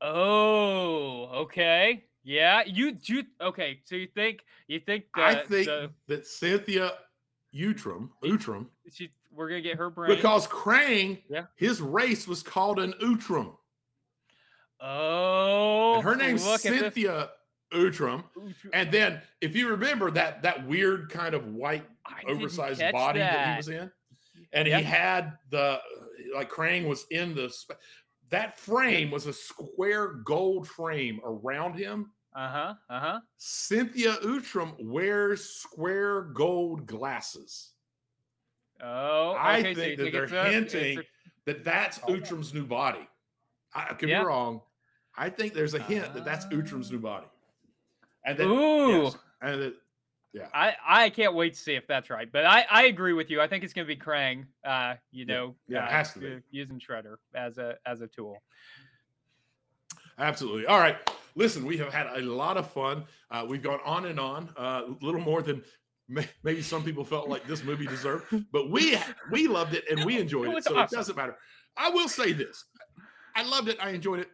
oh, 0.00 1.26
okay, 1.42 2.04
yeah. 2.24 2.62
You, 2.66 2.96
you, 3.04 3.24
okay. 3.40 3.80
So 3.84 3.94
you 3.96 4.08
think 4.08 4.44
you 4.66 4.80
think 4.80 5.04
I 5.14 5.34
that 5.34 5.46
think 5.48 5.66
the- 5.66 5.92
that 6.08 6.26
Cynthia 6.26 6.98
Utrom, 7.54 8.10
Utrom, 8.22 8.68
she, 8.92 9.10
we're 9.36 9.48
gonna 9.48 9.60
get 9.60 9.76
her 9.76 9.90
brain? 9.90 10.16
because 10.16 10.46
Krang, 10.48 11.22
Yeah. 11.28 11.46
his 11.56 11.80
race 11.80 12.26
was 12.26 12.42
called 12.42 12.78
an 12.80 12.92
Utrom. 13.02 13.56
oh, 14.80 15.94
and 15.96 16.04
her 16.04 16.16
name's 16.16 16.44
look 16.46 16.64
at 16.66 16.72
this- 16.72 16.80
Cynthia 16.80 17.30
Utrom. 17.72 18.24
And 18.72 18.90
then, 18.92 19.20
if 19.40 19.56
you 19.56 19.68
remember 19.68 20.10
that 20.12 20.42
that 20.42 20.66
weird 20.66 21.10
kind 21.10 21.34
of 21.34 21.46
white 21.46 21.86
I 22.04 22.22
oversized 22.28 22.80
body 22.92 23.18
that. 23.20 23.50
he 23.52 23.56
was 23.56 23.68
in, 23.68 23.90
and 24.52 24.68
Yep. 24.68 24.78
he 24.80 24.84
had 24.84 25.38
the 25.50 25.80
like 26.34 26.50
Krang 26.50 26.86
was 26.86 27.06
in 27.10 27.34
the 27.34 27.48
sp- 27.50 27.78
that 28.30 28.58
frame 28.58 29.10
was 29.10 29.26
a 29.26 29.32
square 29.32 30.08
gold 30.08 30.68
frame 30.68 31.20
around 31.24 31.74
him. 31.74 32.12
Uh 32.34 32.48
huh. 32.48 32.74
Uh 32.90 33.00
huh. 33.00 33.20
Cynthia 33.38 34.16
Utrom 34.18 34.74
wears 34.78 35.44
square 35.44 36.22
gold 36.22 36.86
glasses. 36.86 37.72
Oh, 38.82 39.30
I 39.32 39.58
okay, 39.60 39.74
so 39.74 39.80
think 39.80 39.96
that 39.98 40.02
think 40.04 40.12
they're 40.12 40.24
it's 40.24 40.32
a- 40.32 40.44
hinting 40.50 41.00
that 41.46 41.64
that's 41.64 42.00
Oh. 42.06 42.12
Utrom's 42.14 42.52
new 42.54 42.66
body. 42.66 43.08
I, 43.74 43.88
I 43.90 43.94
could 43.94 44.08
Yeah. 44.08 44.20
be 44.20 44.26
wrong. 44.26 44.60
I 45.16 45.30
think 45.30 45.54
there's 45.54 45.74
a 45.74 45.78
hint 45.78 46.12
that 46.14 46.24
that's 46.24 46.44
Utrom's 46.50 46.90
new 46.90 46.98
body. 46.98 47.26
And 48.24 48.36
then, 48.36 48.48
Ooh. 48.48 49.04
yes, 49.04 49.16
and 49.40 49.62
that, 49.62 49.74
I, 50.52 50.74
I 50.86 51.10
can't 51.10 51.34
wait 51.34 51.54
to 51.54 51.58
see 51.60 51.74
if 51.74 51.86
that's 51.86 52.10
right, 52.10 52.30
but 52.30 52.44
I, 52.44 52.66
I 52.70 52.84
agree 52.86 53.14
with 53.14 53.30
you. 53.30 53.40
I 53.40 53.46
think 53.48 53.64
it's 53.64 53.72
going 53.72 53.86
to 53.88 53.94
be 53.94 53.98
Krang. 53.98 54.44
Uh, 54.64 54.96
you 55.10 55.24
Yeah. 55.26 55.34
know, 55.34 55.54
Yeah, 55.68 55.84
it 55.84 55.88
uh, 55.88 55.92
has 55.92 56.12
to 56.14 56.18
be. 56.18 56.38
using 56.50 56.78
Shredder 56.78 57.16
as 57.34 57.56
a 57.56 57.76
as 57.86 58.02
a 58.02 58.06
tool. 58.06 58.42
Absolutely. 60.18 60.66
All 60.66 60.78
right. 60.78 60.96
Listen, 61.34 61.64
we 61.64 61.76
have 61.78 61.92
had 61.92 62.06
a 62.16 62.20
lot 62.22 62.56
of 62.56 62.70
fun. 62.70 63.04
Uh, 63.30 63.44
we've 63.48 63.62
gone 63.62 63.80
on 63.84 64.06
and 64.06 64.18
on, 64.18 64.48
uh, 64.56 64.82
a 64.88 65.04
little 65.04 65.20
more 65.20 65.42
than 65.42 65.62
maybe 66.08 66.62
some 66.62 66.84
people 66.84 67.04
felt 67.04 67.28
like 67.28 67.46
this 67.46 67.64
movie 67.64 67.86
deserved, 67.86 68.44
but 68.52 68.70
we 68.70 68.98
we 69.30 69.46
loved 69.46 69.74
it 69.74 69.84
and 69.90 70.04
we 70.04 70.18
enjoyed 70.18 70.56
It 70.56 70.64
So 70.64 70.78
it 70.78 70.90
doesn't 70.90 71.16
matter. 71.16 71.36
I 71.76 71.90
will 71.90 72.08
say 72.08 72.32
this: 72.32 72.64
I 73.34 73.42
loved 73.42 73.68
it. 73.68 73.76
I 73.80 73.90
enjoyed 73.90 74.20
it. 74.20 74.28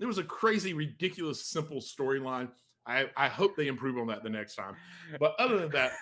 It 0.00 0.06
was 0.06 0.18
a 0.18 0.24
crazy, 0.24 0.74
ridiculous, 0.74 1.46
simple 1.46 1.80
storyline. 1.80 2.48
I 2.86 3.08
I 3.16 3.28
hope 3.28 3.56
they 3.56 3.68
improve 3.68 3.98
on 3.98 4.06
that 4.08 4.22
the 4.22 4.30
next 4.30 4.56
time. 4.56 4.76
But 5.18 5.34
other 5.38 5.58
than 5.58 5.70
that, 5.70 5.92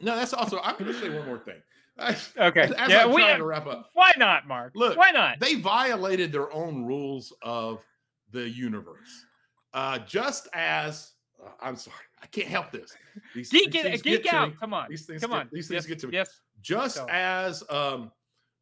no, 0.00 0.16
that's 0.16 0.32
also. 0.32 0.60
I'm 0.60 0.76
going 0.76 0.92
to 0.92 1.00
say 1.00 1.08
one 1.10 1.26
more 1.26 1.38
thing. 1.38 1.60
Okay, 2.38 2.60
as, 2.60 2.70
as 2.70 2.90
yeah, 2.90 3.02
I'm 3.02 3.12
we, 3.12 3.22
trying 3.22 3.38
to 3.38 3.44
wrap 3.44 3.66
up, 3.66 3.90
why 3.92 4.12
not, 4.16 4.46
Mark? 4.46 4.70
Look, 4.76 4.96
why 4.96 5.10
not? 5.10 5.40
they 5.40 5.56
violated 5.56 6.30
their 6.30 6.52
own 6.52 6.84
rules 6.84 7.32
of 7.42 7.82
the 8.30 8.48
universe. 8.48 9.26
Uh, 9.74 9.98
just 9.98 10.46
as 10.54 11.14
uh, 11.44 11.50
I'm 11.60 11.74
sorry, 11.74 11.96
I 12.22 12.26
can't 12.26 12.48
help 12.48 12.70
this. 12.72 12.94
These, 13.34 13.50
Geek 13.50 13.72
these 13.72 13.84
it, 13.84 13.88
things 13.90 14.02
geek 14.02 14.32
out. 14.32 14.58
Come 14.58 14.74
on, 14.74 14.86
These 14.90 15.06
things 15.06 15.20
come 15.20 15.30
get- 15.30 15.40
on. 15.40 15.48
these 15.52 15.68
things 15.68 15.84
yes, 15.84 15.86
get 15.86 15.98
to 16.00 16.06
me. 16.08 16.14
Yes. 16.14 16.40
Just 16.60 16.96
So- 16.96 17.06
as 17.10 17.62
um, 17.70 18.10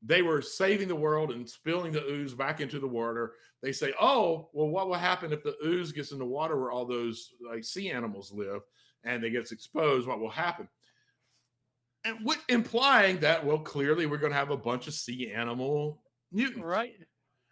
they 0.02 0.22
were 0.22 0.42
saving 0.42 0.88
the 0.88 0.94
world 0.96 1.32
and 1.32 1.48
spilling 1.48 1.92
the 1.92 2.04
ooze 2.04 2.34
back 2.34 2.60
into 2.60 2.78
the 2.78 2.86
water, 2.86 3.34
they 3.62 3.72
say, 3.72 3.92
"Oh, 4.00 4.50
well, 4.52 4.68
what 4.68 4.88
will 4.88 4.94
happen 4.96 5.32
if 5.32 5.42
the 5.42 5.56
ooze 5.64 5.90
gets 5.92 6.12
in 6.12 6.18
the 6.18 6.24
water 6.24 6.60
where 6.60 6.70
all 6.70 6.84
those 6.84 7.32
like 7.40 7.64
sea 7.64 7.90
animals 7.90 8.30
live 8.32 8.60
and 9.04 9.22
they 9.22 9.30
gets 9.30 9.52
exposed? 9.52 10.06
What 10.06 10.20
will 10.20 10.30
happen?" 10.30 10.68
And 12.04 12.18
what 12.24 12.38
implying 12.48 13.18
that, 13.20 13.44
well, 13.44 13.58
clearly 13.58 14.06
we're 14.06 14.18
going 14.18 14.30
to 14.32 14.38
have 14.38 14.50
a 14.50 14.56
bunch 14.56 14.86
of 14.86 14.94
sea 14.94 15.32
animal 15.32 16.02
mutants. 16.30 16.60
Right. 16.62 16.94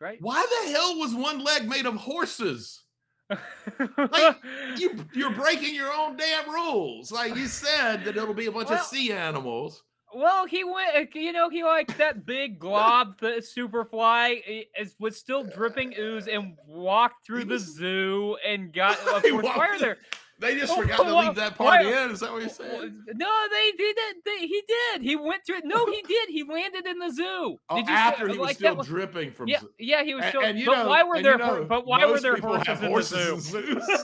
Right. 0.01 0.21
Why 0.21 0.45
the 0.65 0.71
hell 0.73 0.99
was 0.99 1.15
one 1.15 1.43
leg 1.43 1.67
made 1.69 1.87
of 1.87 1.95
horses? 1.97 2.84
You 4.77 4.97
you're 5.15 5.31
breaking 5.31 5.75
your 5.75 5.93
own 5.93 6.17
damn 6.17 6.49
rules. 6.51 7.11
Like 7.13 7.37
you 7.37 7.47
said 7.47 8.05
that 8.05 8.17
it'll 8.17 8.35
be 8.35 8.47
a 8.47 8.53
bunch 8.53 8.69
Well- 8.71 8.79
of 8.81 8.85
sea 8.87 9.13
animals. 9.13 9.83
Well, 10.17 10.47
he 10.47 10.63
went. 10.63 10.95
uh, 10.97 11.19
You 11.19 11.33
know, 11.33 11.49
he 11.51 11.65
like 11.65 11.97
that 11.99 12.25
big 12.25 12.61
glob, 12.61 13.19
the 13.19 13.43
Superfly, 13.57 14.65
is 14.79 14.95
was 15.01 15.17
still 15.17 15.43
dripping 15.43 15.93
ooze 15.99 16.29
and 16.29 16.57
walked 16.69 17.27
through 17.27 17.41
He 17.41 17.45
the 17.47 17.59
zoo 17.79 18.37
and 18.47 18.73
got. 18.73 18.97
Of 19.09 19.23
course, 19.25 19.47
are 19.47 19.79
there? 19.79 19.97
They 20.41 20.59
just 20.59 20.73
Oh, 20.73 20.83
forgot 20.83 21.05
to 21.05 21.17
leave 21.17 21.35
that 21.37 21.57
part 21.57 21.85
why- 21.85 22.05
in. 22.05 22.11
Is 22.11 22.21
that 22.21 22.33
what 22.33 22.41
you're 22.43 22.51
saying? 22.51 23.05
No, 23.15 23.47
they 23.51 23.71
did 23.77 23.97
it. 23.97 24.17
They, 24.25 24.47
he 24.47 24.63
did. 24.67 25.03
He 25.03 25.15
went 25.17 25.47
through. 25.47 25.59
It. 25.59 25.65
No, 25.65 25.87
he 25.87 26.03
did. 26.09 26.29
He 26.29 26.43
landed 26.43 26.87
in 26.87 26.99
the 26.99 27.11
zoo. 27.11 27.59
Oh, 27.69 27.77
Did 27.77 27.83
you 27.83 27.87
see- 27.87 27.93
after 27.93 28.25
he 28.29 28.39
was 28.39 28.47
like, 28.49 28.57
still 28.57 28.75
that 28.75 28.85
dripping 28.87 29.31
from. 29.31 29.49
Yeah, 29.49 29.61
zoo. 29.61 29.71
yeah, 29.79 30.03
he 30.03 30.15
was 30.15 30.25
And- 30.25 30.31
still. 30.31 30.43
and 30.43 30.59
you 30.59 30.67
but 30.67 30.83
know- 30.83 30.89
why 30.89 31.03
were 31.05 31.15
and 31.15 31.25
you 31.25 31.31
there? 31.31 31.39
know, 31.39 31.65
but 31.69 31.87
why 31.87 32.05
were 32.07 32.19
there 32.21 32.35
people 32.35 32.51
horses 32.51 32.67
have 32.67 32.83
in 32.83 32.91
horses 32.91 33.29
in 33.29 33.35
the 33.37 33.41
zoo? 33.41 33.81
zoos. 33.81 34.03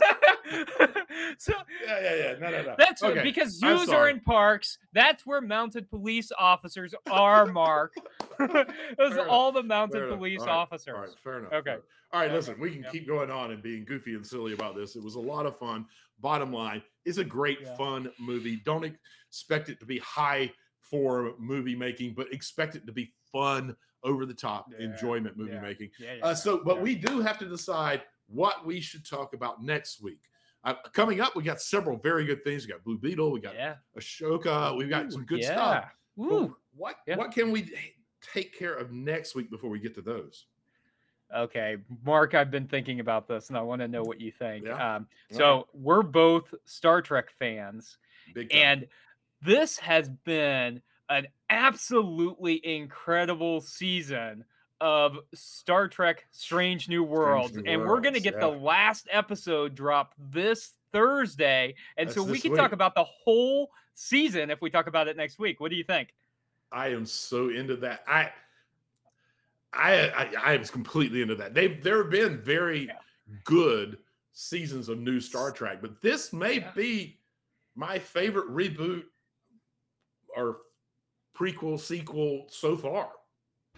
so 1.38 1.52
yeah, 1.86 2.00
yeah, 2.00 2.14
yeah. 2.14 2.32
No, 2.40 2.50
no, 2.50 2.62
no. 2.62 2.74
that's 2.78 3.02
okay. 3.02 3.22
because 3.22 3.50
zoos 3.58 3.88
are 3.88 4.08
in 4.08 4.20
parks. 4.20 4.78
That's 4.92 5.26
where 5.26 5.40
mounted 5.40 5.88
police 5.90 6.30
officers 6.38 6.94
are, 7.10 7.46
Mark. 7.46 7.94
Those 8.38 9.16
are 9.16 9.28
all 9.28 9.52
the 9.52 9.62
mounted 9.62 9.98
Fair 10.08 10.16
police 10.16 10.40
right. 10.40 10.48
officers. 10.48 10.94
All 10.94 11.00
right, 11.00 11.10
fair 11.22 11.38
enough. 11.40 11.52
Okay. 11.52 11.76
All 12.12 12.20
right, 12.20 12.32
listen, 12.32 12.58
we 12.58 12.70
can 12.72 12.84
keep 12.90 13.06
going 13.06 13.30
on 13.30 13.52
and 13.52 13.62
being 13.62 13.84
goofy 13.84 14.14
and 14.14 14.26
silly 14.26 14.52
about 14.52 14.74
this. 14.74 14.96
It 14.96 15.02
was 15.02 15.14
a 15.14 15.20
lot 15.20 15.46
of 15.46 15.56
fun. 15.56 15.86
Bottom 16.30 16.52
line, 16.52 16.80
it's 17.04 17.18
a 17.18 17.24
great, 17.24 17.58
Yeah. 17.60 17.74
fun 17.76 18.12
movie. 18.20 18.54
Don't 18.64 18.96
expect 19.28 19.68
it 19.68 19.80
to 19.80 19.84
be 19.84 19.98
high 19.98 20.52
for 20.80 21.34
movie 21.40 21.74
making, 21.74 22.14
but 22.14 22.32
expect 22.32 22.76
it 22.76 22.86
to 22.86 22.92
be 22.92 23.12
fun, 23.32 23.76
over 24.04 24.24
the 24.24 24.32
top 24.32 24.66
Yeah, 24.70 24.84
enjoyment 24.86 25.36
movie 25.36 25.54
yeah. 25.54 25.60
making. 25.60 25.90
Uh, 26.22 26.32
so, 26.32 26.62
but 26.62 26.80
we 26.80 26.94
do 26.94 27.20
have 27.20 27.36
to 27.38 27.46
decide 27.48 28.02
what 28.28 28.64
we 28.64 28.80
should 28.80 29.04
talk 29.04 29.34
about 29.34 29.60
next 29.60 30.00
week. 30.00 30.20
Uh, 30.62 30.74
coming 30.92 31.20
up, 31.20 31.34
we 31.34 31.42
got 31.42 31.60
several 31.60 31.98
very 31.98 32.24
good 32.24 32.44
things. 32.44 32.64
We 32.64 32.72
got 32.72 32.84
Blue 32.84 32.96
Beetle, 32.96 33.32
we 33.32 33.40
got 33.40 33.56
yeah. 33.56 33.74
Ahsoka, 33.98 34.76
we've 34.76 34.88
got 34.88 35.06
Ooh, 35.06 35.10
some 35.10 35.24
good 35.26 35.42
stuff. 35.42 35.84
But 36.16 36.24
Ooh. 36.24 36.56
What 36.76 36.96
what 37.16 37.32
can 37.32 37.50
we 37.50 37.74
take 38.22 38.56
care 38.56 38.74
of 38.74 38.92
next 38.92 39.34
week 39.34 39.50
before 39.50 39.68
we 39.68 39.80
get 39.80 39.96
to 39.96 40.02
those? 40.02 40.46
Okay, 41.34 41.76
Mark, 42.04 42.34
I've 42.34 42.50
been 42.50 42.66
thinking 42.66 43.00
about 43.00 43.28
this 43.28 43.48
and 43.48 43.58
I 43.58 43.62
want 43.62 43.80
to 43.80 43.88
know 43.88 44.02
what 44.02 44.20
you 44.20 44.32
think. 44.32 44.66
Yeah. 44.66 44.96
Um, 44.96 45.06
so 45.30 45.68
we're 45.72 46.02
both 46.02 46.54
Star 46.64 47.02
Trek 47.02 47.30
fans, 47.30 47.98
and 48.50 48.86
this 49.42 49.78
has 49.78 50.08
been 50.24 50.82
an 51.08 51.26
absolutely 51.48 52.64
incredible 52.64 53.60
season 53.60 54.44
of 54.80 55.18
Star 55.34 55.88
Trek 55.88 56.26
Strange 56.30 56.88
New 56.88 57.02
Worlds. 57.02 57.56
New 57.56 57.64
and 57.66 57.82
we're 57.82 58.00
going 58.00 58.14
to 58.14 58.20
get 58.20 58.34
yeah. 58.34 58.40
the 58.40 58.48
last 58.48 59.08
episode 59.10 59.74
drop 59.74 60.14
this 60.18 60.72
Thursday. 60.92 61.74
And 61.96 62.08
That's 62.08 62.16
so 62.16 62.22
we 62.22 62.38
can 62.38 62.52
week. 62.52 62.60
talk 62.60 62.72
about 62.72 62.94
the 62.94 63.04
whole 63.04 63.70
season 63.94 64.50
if 64.50 64.62
we 64.62 64.70
talk 64.70 64.86
about 64.86 65.08
it 65.08 65.16
next 65.16 65.38
week. 65.38 65.60
What 65.60 65.70
do 65.70 65.76
you 65.76 65.84
think? 65.84 66.14
I 66.72 66.88
am 66.88 67.04
so 67.04 67.50
into 67.50 67.76
that. 67.76 68.04
I 68.06 68.30
I 69.72 70.08
I, 70.10 70.34
I 70.50 70.52
am 70.54 70.64
completely 70.64 71.22
into 71.22 71.34
that. 71.36 71.54
They've 71.54 71.82
there 71.82 71.98
have 72.02 72.10
been 72.10 72.42
very 72.42 72.86
Yeah. 72.86 72.98
good 73.44 73.98
seasons 74.32 74.88
of 74.88 74.98
new 74.98 75.20
Star 75.20 75.52
Trek, 75.52 75.80
but 75.80 76.00
this 76.00 76.32
may 76.32 76.58
Yeah. 76.60 76.72
be 76.72 77.20
my 77.76 77.98
favorite 77.98 78.48
reboot 78.48 79.04
or 80.36 80.58
prequel 81.36 81.78
sequel 81.78 82.46
so 82.50 82.76
far. 82.76 83.12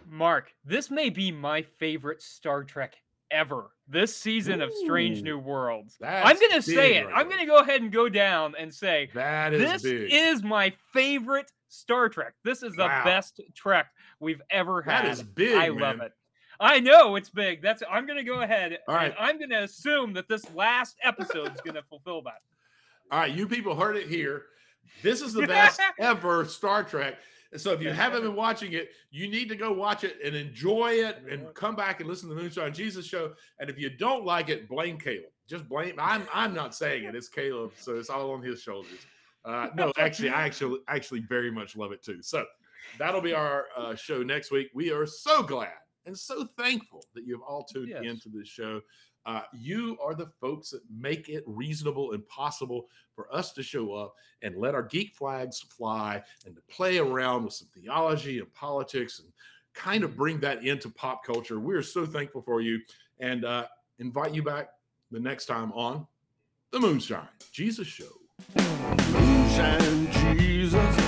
Mark, 0.07 0.55
this 0.65 0.91
may 0.91 1.11
be 1.11 1.31
my 1.31 1.63
favorite 1.63 2.23
Star 2.23 2.65
Trek 2.65 2.97
ever. 3.33 3.71
This 3.89 4.15
season 4.17 4.63
of 4.63 4.71
Strange 4.85 5.23
New 5.23 5.39
Worlds. 5.39 5.97
I'm 6.03 6.39
going 6.39 6.53
to 6.53 6.63
say 6.63 6.97
it. 6.97 7.07
right 7.07 7.15
I'm 7.17 7.27
going 7.29 7.41
to 7.41 7.47
go 7.47 7.59
ahead 7.59 7.83
and 7.83 7.91
go 7.93 8.09
down 8.09 8.55
and 8.59 8.73
say 8.73 9.11
That 9.15 9.53
is 9.55 9.61
this 9.61 9.83
big. 9.83 10.09
is 10.13 10.43
my 10.43 10.73
favorite 10.93 11.51
Star 11.69 12.09
Trek. 12.09 12.35
This 12.45 12.63
is 12.63 12.75
the 12.75 12.85
Wow. 12.85 13.05
best 13.05 13.41
Trek 13.55 13.87
we've 14.21 14.41
ever 14.51 14.83
had. 14.83 15.05
that 15.05 15.11
is 15.11 15.23
big. 15.23 15.57
I 15.57 15.69
love 15.69 16.01
it. 16.01 16.13
I 16.61 16.79
know 16.81 17.17
it's 17.17 17.31
big. 17.31 17.61
That's 17.61 17.83
I'm 17.91 18.07
going 18.07 18.19
to 18.19 18.25
go 18.25 18.41
ahead 18.43 18.79
All 18.87 18.95
and. 18.95 19.13
I'm 19.19 19.37
going 19.39 19.51
to 19.51 19.63
assume 19.65 20.13
that 20.15 20.29
this 20.29 20.45
last 20.55 20.97
episode 21.03 21.53
is 21.55 21.61
going 21.61 21.75
to 21.75 21.83
fulfill 21.83 22.23
that. 22.23 22.41
All 23.11 23.19
right, 23.19 23.33
you 23.35 23.49
people 23.49 23.75
heard 23.75 23.97
it 23.97 24.07
here. 24.09 24.45
This 25.03 25.21
is 25.23 25.33
the 25.33 25.47
best 25.47 25.81
ever 25.99 26.45
Star 26.45 26.85
Trek. 26.85 27.17
So 27.57 27.73
if 27.73 27.83
you 27.83 27.91
haven't 27.91 28.23
been 28.23 28.35
watching 28.35 28.73
it, 28.73 28.91
you 29.11 29.29
need 29.29 29.49
to 29.51 29.57
go 29.57 29.73
watch 29.73 30.05
it 30.05 30.17
and 30.25 30.35
enjoy 30.35 30.93
it 30.93 31.23
and 31.31 31.53
come 31.55 31.77
back 31.77 32.01
and 32.01 32.09
listen 32.09 32.29
to 32.29 32.35
the 32.35 32.41
Moonshine 32.41 32.73
Jesus 32.73 33.05
show. 33.07 33.33
And 33.59 33.69
if 33.69 33.79
you 33.79 33.91
don't 33.91 34.25
like 34.25 34.49
it, 34.49 34.69
blame 34.69 34.99
Caleb. 34.99 35.25
Just 35.47 35.69
blame 35.69 35.95
I'm 35.99 36.27
I'm 36.33 36.55
not 36.55 36.75
saying 36.75 37.05
it. 37.05 37.15
It's 37.15 37.29
Caleb, 37.29 37.73
so 37.77 37.97
it's 37.97 38.09
all 38.09 38.31
on 38.33 38.43
his 38.43 38.63
shoulders. 38.63 39.01
Uh, 39.45 39.69
no, 39.75 39.93
actually, 39.99 40.31
I 40.31 40.47
actually 40.47 40.79
actually 40.89 41.21
very 41.21 41.51
much 41.51 41.77
love 41.77 41.93
it 41.93 42.03
too. 42.03 42.23
So 42.23 42.45
that'll 42.99 43.21
be 43.21 43.35
our 43.35 43.67
uh, 43.77 43.95
show 43.95 44.23
next 44.23 44.51
week. 44.51 44.71
We 44.75 44.91
are 44.93 45.05
so 45.05 45.43
glad 45.43 45.75
and 46.07 46.17
so 46.17 46.47
thankful 46.57 47.05
that 47.15 47.27
you 47.27 47.35
have 47.35 47.43
all 47.43 47.65
tuned 47.65 47.89
Yes. 47.89 48.03
into 48.05 48.29
this 48.29 48.49
show. 48.49 48.81
Uh, 49.25 49.43
you 49.53 49.97
are 50.05 50.15
the 50.15 50.27
folks 50.27 50.71
that 50.71 50.81
make 50.91 51.29
it 51.29 51.45
reasonable 51.47 52.13
and 52.13 52.27
possible 52.29 52.89
for 53.15 53.33
us 53.35 53.53
to 53.53 53.63
show 53.63 53.93
up 53.95 54.15
and 54.43 54.57
let 54.57 54.75
our 54.75 54.83
geek 54.83 55.15
flags 55.15 55.61
fly 55.61 56.23
and 56.47 56.57
to 56.57 56.63
play 56.63 56.99
around 56.99 57.45
with 57.45 57.55
some 57.55 57.69
theology 57.75 58.39
and 58.39 58.53
politics 58.53 59.21
and 59.21 59.29
kind 59.75 60.05
of 60.05 60.17
bring 60.17 60.41
that 60.41 60.65
into 60.65 60.89
pop 60.91 61.25
culture. 61.25 61.61
We're 61.61 61.83
so 61.83 62.05
thankful 62.05 62.43
for 62.43 62.61
you 62.61 62.81
and 63.21 63.45
uh, 63.45 63.67
invite 63.99 64.35
you 64.35 64.43
back 64.43 64.71
the 65.11 65.21
next 65.21 65.47
time 65.47 65.73
on 65.73 66.07
the 66.71 66.81
Moonshine 66.81 67.29
Jesus 67.53 67.87
Show. 67.87 68.05
Moonshine 68.57 70.39
Jesus. 70.39 71.02